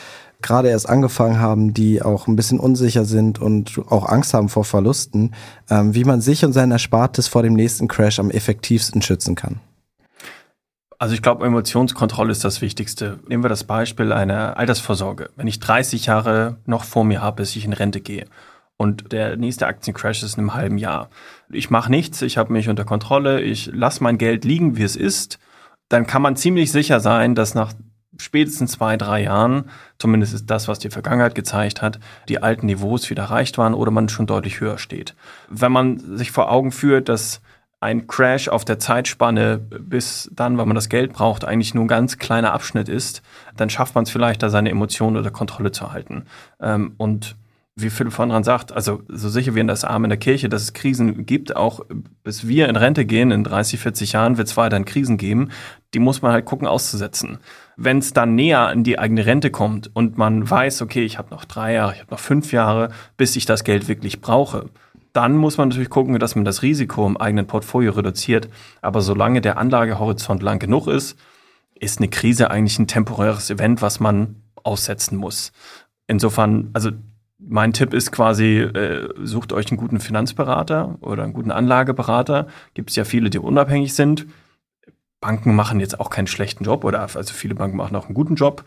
gerade 0.42 0.70
erst 0.70 0.90
angefangen 0.90 1.40
haben, 1.40 1.74
die 1.74 2.02
auch 2.02 2.28
ein 2.28 2.36
bisschen 2.36 2.60
unsicher 2.60 3.06
sind 3.06 3.40
und 3.40 3.80
auch 3.90 4.10
Angst 4.10 4.34
haben 4.34 4.50
vor 4.50 4.66
Verlusten, 4.66 5.34
ähm, 5.70 5.96
wie 5.96 6.04
man 6.04 6.20
sich 6.20 6.44
und 6.44 6.52
sein 6.52 6.72
Erspartes 6.72 7.28
vor 7.28 7.44
dem 7.44 7.54
nächsten 7.54 7.88
Crash 7.88 8.20
am 8.20 8.30
effektivsten 8.30 9.02
schützen 9.02 9.36
kann? 9.36 9.60
Also 10.98 11.14
ich 11.16 11.22
glaube, 11.22 11.46
Emotionskontrolle 11.46 12.32
ist 12.32 12.44
das 12.44 12.62
Wichtigste. 12.62 13.20
Nehmen 13.28 13.44
wir 13.44 13.50
das 13.50 13.66
Beispiel 13.66 14.12
einer 14.12 14.58
Altersvorsorge. 14.58 15.30
Wenn 15.36 15.48
ich 15.48 15.60
30 15.60 16.06
Jahre 16.08 16.58
noch 16.66 16.84
vor 16.84 17.04
mir 17.04 17.22
habe, 17.22 17.38
bis 17.38 17.56
ich 17.56 17.66
in 17.66 17.74
Rente 17.74 18.02
gehe 18.02 18.26
und 18.84 19.12
der 19.12 19.38
nächste 19.38 19.66
Aktiencrash 19.66 20.22
ist 20.24 20.34
in 20.34 20.42
einem 20.42 20.54
halben 20.54 20.78
Jahr. 20.78 21.10
Ich 21.50 21.70
mache 21.70 21.90
nichts, 21.90 22.22
ich 22.22 22.38
habe 22.38 22.54
mich 22.54 22.70
unter 22.70 22.84
Kontrolle, 22.84 23.42
ich 23.42 23.72
lasse 23.74 24.04
mein 24.04 24.18
Geld 24.18 24.44
liegen, 24.46 24.78
wie 24.78 24.84
es 24.84 24.96
ist, 24.96 25.40
dann 25.90 26.06
kann 26.06 26.22
man 26.22 26.36
ziemlich 26.36 26.72
sicher 26.72 27.00
sein, 27.00 27.34
dass 27.34 27.56
nach 27.56 27.74
spätestens 28.18 28.74
zwei, 28.74 28.98
drei 28.98 29.24
Jahren, 29.24 29.70
zumindest 29.98 30.34
ist 30.34 30.50
das, 30.50 30.68
was 30.68 30.80
die 30.80 30.90
Vergangenheit 30.90 31.34
gezeigt 31.34 31.82
hat, 31.82 32.00
die 32.30 32.44
alten 32.44 32.68
Niveaus 32.68 33.10
wieder 33.10 33.24
erreicht 33.24 33.58
waren 33.58 33.74
oder 33.74 33.92
man 33.92 34.10
schon 34.10 34.28
deutlich 34.28 34.60
höher 34.60 34.78
steht. 34.78 35.16
Wenn 35.50 35.72
man 35.72 36.18
sich 36.18 36.32
vor 36.32 36.52
Augen 36.52 36.72
führt, 36.72 37.10
dass 37.10 37.42
ein 37.80 38.08
Crash 38.08 38.48
auf 38.48 38.66
der 38.66 38.80
Zeitspanne 38.80 39.58
bis 39.58 40.30
dann, 40.34 40.58
wenn 40.58 40.68
man 40.68 40.76
das 40.76 40.90
Geld 40.90 41.14
braucht, 41.14 41.44
eigentlich 41.44 41.74
nur 41.74 41.86
ein 41.86 41.90
ganz 41.90 42.18
kleiner 42.18 42.54
Abschnitt 42.54 42.88
ist, 42.88 43.22
dann 43.58 43.70
schafft 43.70 43.96
man 43.96 44.06
es 44.06 44.10
vielleicht, 44.10 44.42
da 44.42 44.50
seine 44.50 44.70
Emotionen 44.70 45.18
unter 45.18 45.32
Kontrolle 45.32 45.72
zu 45.72 45.92
halten. 45.92 46.26
Ähm, 46.62 46.94
und 46.98 47.36
wie 47.76 47.90
Philipp 47.90 48.14
von 48.14 48.30
dran 48.30 48.44
sagt, 48.44 48.72
also 48.72 49.02
so 49.08 49.30
sicher 49.30 49.56
wie 49.56 49.60
in 49.60 49.68
das 49.68 49.84
Arm 49.84 50.04
in 50.04 50.10
der 50.10 50.20
Kirche, 50.20 50.48
dass 50.48 50.62
es 50.62 50.74
Krisen 50.74 51.26
gibt, 51.26 51.56
auch 51.56 51.82
bis 52.24 52.48
wir 52.48 52.70
in 52.70 52.76
Rente 52.76 53.06
gehen, 53.06 53.32
in 53.32 53.44
30, 53.44 53.80
40 53.80 54.12
Jahren 54.12 54.38
wird 54.38 54.48
es 54.48 54.58
weiterhin 54.58 54.86
Krisen 54.86 55.18
geben, 55.18 55.50
die 55.96 56.00
muss 56.00 56.22
man 56.22 56.32
halt 56.32 56.46
gucken 56.46 56.68
auszusetzen. 56.68 57.40
Wenn 57.76 57.98
es 57.98 58.14
dann 58.14 58.36
näher 58.36 58.68
an 58.68 58.84
die 58.84 59.00
eigene 59.00 59.26
Rente 59.26 59.50
kommt 59.50 59.90
und 59.96 60.18
man 60.20 60.48
weiß, 60.48 60.84
okay, 60.84 61.04
ich 61.04 61.18
habe 61.18 61.32
noch 61.32 61.46
drei 61.46 61.74
Jahre, 61.74 61.94
ich 61.94 62.00
habe 62.02 62.12
noch 62.12 62.20
fünf 62.20 62.52
Jahre, 62.52 62.90
bis 63.18 63.36
ich 63.36 63.46
das 63.46 63.64
Geld 63.64 63.88
wirklich 63.88 64.22
brauche, 64.22 64.70
dann 65.12 65.36
muss 65.36 65.58
man 65.58 65.70
natürlich 65.70 65.90
gucken, 65.90 66.20
dass 66.20 66.36
man 66.36 66.46
das 66.46 66.62
Risiko 66.62 67.08
im 67.08 67.18
eigenen 67.18 67.48
Portfolio 67.48 67.92
reduziert. 67.92 68.50
Aber 68.82 69.02
solange 69.02 69.42
der 69.42 69.58
Anlagehorizont 69.58 70.42
lang 70.44 70.60
genug 70.60 70.88
ist, 70.88 71.18
ist 71.76 72.00
eine 72.00 72.08
Krise 72.08 72.52
eigentlich 72.52 72.80
ein 72.80 72.88
temporäres 72.88 73.50
Event, 73.50 73.82
was 73.82 74.00
man 74.00 74.42
aussetzen 74.64 75.18
muss. 75.18 75.52
Insofern, 76.08 76.70
also 76.74 76.92
mein 77.48 77.74
Tipp 77.74 77.94
ist 77.94 78.12
quasi, 78.12 78.60
äh, 78.60 79.10
sucht 79.24 79.54
euch 79.54 79.70
einen 79.70 79.78
guten 79.78 80.00
Finanzberater 80.00 80.98
oder 81.02 81.24
einen 81.24 81.34
guten 81.34 81.52
Anlageberater. 81.52 82.48
Gibt 82.74 82.90
es 82.90 82.96
ja 82.96 83.06
viele, 83.06 83.30
die 83.30 83.40
unabhängig 83.40 83.94
sind. 83.94 84.26
Banken 85.20 85.56
machen 85.56 85.80
jetzt 85.80 86.00
auch 86.00 86.10
keinen 86.10 86.28
schlechten 86.28 86.66
Job 86.66 86.84
oder 86.84 87.02
also 87.02 87.34
viele 87.34 87.56
Banken 87.56 87.78
machen 87.78 87.96
auch 87.96 88.06
einen 88.06 88.14
guten 88.14 88.36
Job. 88.36 88.64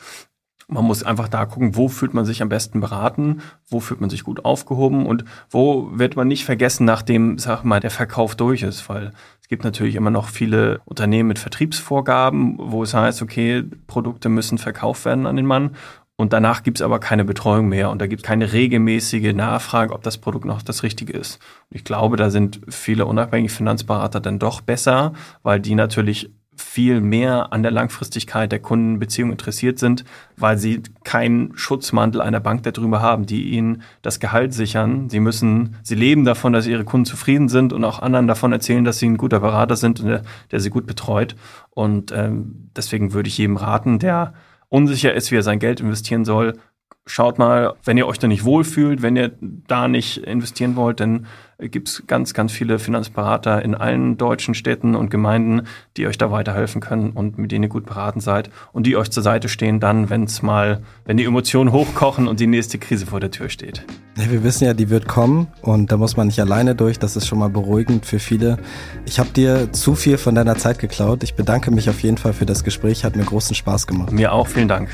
Man 0.68 0.84
muss 0.84 1.04
einfach 1.04 1.28
da 1.28 1.44
gucken, 1.44 1.76
wo 1.76 1.88
fühlt 1.88 2.12
man 2.12 2.24
sich 2.24 2.42
am 2.42 2.48
besten 2.48 2.80
beraten, 2.80 3.40
wo 3.68 3.78
fühlt 3.78 4.00
man 4.00 4.10
sich 4.10 4.24
gut 4.24 4.44
aufgehoben 4.44 5.06
und 5.06 5.24
wo 5.48 5.90
wird 5.92 6.16
man 6.16 6.26
nicht 6.26 6.44
vergessen, 6.44 6.84
nachdem, 6.84 7.38
sag 7.38 7.62
mal, 7.62 7.78
der 7.78 7.92
Verkauf 7.92 8.34
durch 8.34 8.62
ist, 8.62 8.88
weil 8.88 9.12
es 9.40 9.48
gibt 9.48 9.62
natürlich 9.62 9.94
immer 9.94 10.10
noch 10.10 10.28
viele 10.28 10.80
Unternehmen 10.84 11.28
mit 11.28 11.38
Vertriebsvorgaben, 11.38 12.56
wo 12.58 12.82
es 12.82 12.94
heißt, 12.94 13.22
okay, 13.22 13.62
Produkte 13.86 14.28
müssen 14.28 14.58
verkauft 14.58 15.04
werden 15.04 15.26
an 15.26 15.36
den 15.36 15.46
Mann 15.46 15.76
und 16.16 16.32
danach 16.32 16.62
gibt 16.62 16.78
es 16.78 16.82
aber 16.82 16.98
keine 16.98 17.24
Betreuung 17.24 17.68
mehr 17.68 17.90
und 17.90 18.00
da 18.00 18.06
gibt 18.06 18.22
es 18.22 18.26
keine 18.26 18.52
regelmäßige 18.52 19.34
Nachfrage, 19.34 19.92
ob 19.92 20.02
das 20.02 20.16
Produkt 20.16 20.46
noch 20.46 20.62
das 20.62 20.82
Richtige 20.82 21.12
ist. 21.12 21.40
Und 21.70 21.76
ich 21.76 21.84
glaube, 21.84 22.16
da 22.16 22.30
sind 22.30 22.60
viele 22.68 23.04
unabhängige 23.04 23.52
Finanzberater 23.52 24.20
dann 24.20 24.38
doch 24.38 24.62
besser, 24.62 25.12
weil 25.42 25.60
die 25.60 25.74
natürlich 25.74 26.30
viel 26.58 27.02
mehr 27.02 27.52
an 27.52 27.62
der 27.62 27.70
Langfristigkeit 27.70 28.50
der 28.50 28.60
Kundenbeziehung 28.60 29.30
interessiert 29.30 29.78
sind, 29.78 30.04
weil 30.38 30.56
sie 30.56 30.82
keinen 31.04 31.56
Schutzmantel 31.56 32.22
einer 32.22 32.40
Bank 32.40 32.62
darüber 32.62 33.02
haben, 33.02 33.26
die 33.26 33.50
ihnen 33.50 33.82
das 34.00 34.20
Gehalt 34.20 34.54
sichern. 34.54 35.10
Sie 35.10 35.20
müssen, 35.20 35.76
sie 35.82 35.94
leben 35.94 36.24
davon, 36.24 36.54
dass 36.54 36.66
ihre 36.66 36.84
Kunden 36.84 37.04
zufrieden 37.04 37.48
sind 37.48 37.74
und 37.74 37.84
auch 37.84 37.98
anderen 38.00 38.26
davon 38.26 38.52
erzählen, 38.52 38.84
dass 38.84 38.98
sie 38.98 39.06
ein 39.06 39.18
guter 39.18 39.40
Berater 39.40 39.76
sind 39.76 40.00
und 40.00 40.06
der, 40.06 40.22
der 40.50 40.60
sie 40.60 40.70
gut 40.70 40.86
betreut. 40.86 41.36
Und 41.70 42.10
ähm, 42.12 42.70
deswegen 42.74 43.12
würde 43.12 43.28
ich 43.28 43.36
jedem 43.36 43.58
raten, 43.58 43.98
der 43.98 44.32
unsicher 44.68 45.14
ist, 45.14 45.30
wie 45.30 45.36
er 45.36 45.42
sein 45.42 45.58
Geld 45.58 45.80
investieren 45.80 46.24
soll, 46.24 46.58
schaut 47.06 47.38
mal, 47.38 47.74
wenn 47.84 47.96
ihr 47.96 48.06
euch 48.06 48.18
da 48.18 48.26
nicht 48.26 48.44
wohlfühlt, 48.44 49.00
wenn 49.00 49.16
ihr 49.16 49.32
da 49.40 49.88
nicht 49.88 50.18
investieren 50.18 50.76
wollt, 50.76 51.00
dann 51.00 51.26
gibt 51.58 51.88
es 51.88 52.02
ganz, 52.06 52.34
ganz 52.34 52.52
viele 52.52 52.78
Finanzberater 52.78 53.62
in 53.62 53.74
allen 53.74 54.18
deutschen 54.18 54.54
Städten 54.54 54.94
und 54.94 55.10
Gemeinden, 55.10 55.62
die 55.96 56.06
euch 56.06 56.18
da 56.18 56.30
weiterhelfen 56.30 56.82
können 56.82 57.10
und 57.12 57.38
mit 57.38 57.50
denen 57.50 57.64
ihr 57.64 57.68
gut 57.70 57.86
beraten 57.86 58.20
seid 58.20 58.50
und 58.72 58.86
die 58.86 58.96
euch 58.96 59.10
zur 59.10 59.22
Seite 59.22 59.48
stehen 59.48 59.80
dann, 59.80 60.10
wenn 60.10 60.24
es 60.24 60.42
mal, 60.42 60.82
wenn 61.06 61.16
die 61.16 61.24
Emotionen 61.24 61.72
hochkochen 61.72 62.28
und 62.28 62.40
die 62.40 62.46
nächste 62.46 62.78
Krise 62.78 63.06
vor 63.06 63.20
der 63.20 63.30
Tür 63.30 63.48
steht. 63.48 63.84
Ja, 64.18 64.30
wir 64.30 64.42
wissen 64.42 64.64
ja, 64.64 64.74
die 64.74 64.90
wird 64.90 65.08
kommen 65.08 65.46
und 65.62 65.92
da 65.92 65.96
muss 65.96 66.16
man 66.16 66.26
nicht 66.26 66.40
alleine 66.40 66.74
durch. 66.74 66.98
Das 66.98 67.16
ist 67.16 67.26
schon 67.26 67.38
mal 67.38 67.50
beruhigend 67.50 68.04
für 68.04 68.18
viele. 68.18 68.58
Ich 69.06 69.18
habe 69.18 69.30
dir 69.30 69.72
zu 69.72 69.94
viel 69.94 70.18
von 70.18 70.34
deiner 70.34 70.56
Zeit 70.56 70.78
geklaut. 70.78 71.22
Ich 71.22 71.34
bedanke 71.34 71.70
mich 71.70 71.88
auf 71.88 72.00
jeden 72.00 72.18
Fall 72.18 72.32
für 72.32 72.46
das 72.46 72.64
Gespräch. 72.64 73.04
Hat 73.04 73.16
mir 73.16 73.24
großen 73.24 73.54
Spaß 73.54 73.86
gemacht. 73.86 74.12
Mir 74.12 74.32
auch. 74.32 74.48
Vielen 74.48 74.68
Dank. 74.68 74.90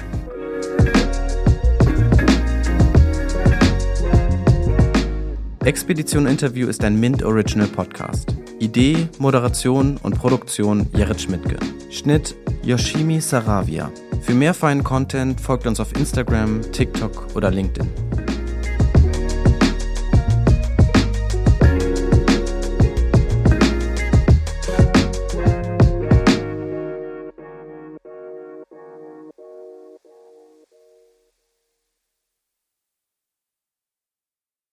Expedition 5.65 6.27
Interview 6.27 6.67
ist 6.67 6.83
ein 6.83 6.99
Mint 6.99 7.23
Original 7.23 7.69
Podcast. 7.69 8.35
Idee, 8.59 9.09
Moderation 9.19 9.97
und 10.03 10.19
Produktion 10.19 10.89
Jared 10.97 11.21
Schmidtke. 11.21 11.57
Schnitt 11.89 12.35
Yoshimi 12.65 13.21
Saravia. 13.21 13.89
Für 14.23 14.35
mehr 14.35 14.55
feinen 14.55 14.83
Content 14.83 15.41
folgt 15.41 15.69
uns 15.69 15.79
auf 15.79 15.95
Instagram, 15.97 16.63
TikTok 16.73 17.29
oder 17.37 17.53
LinkedIn. 17.53 17.89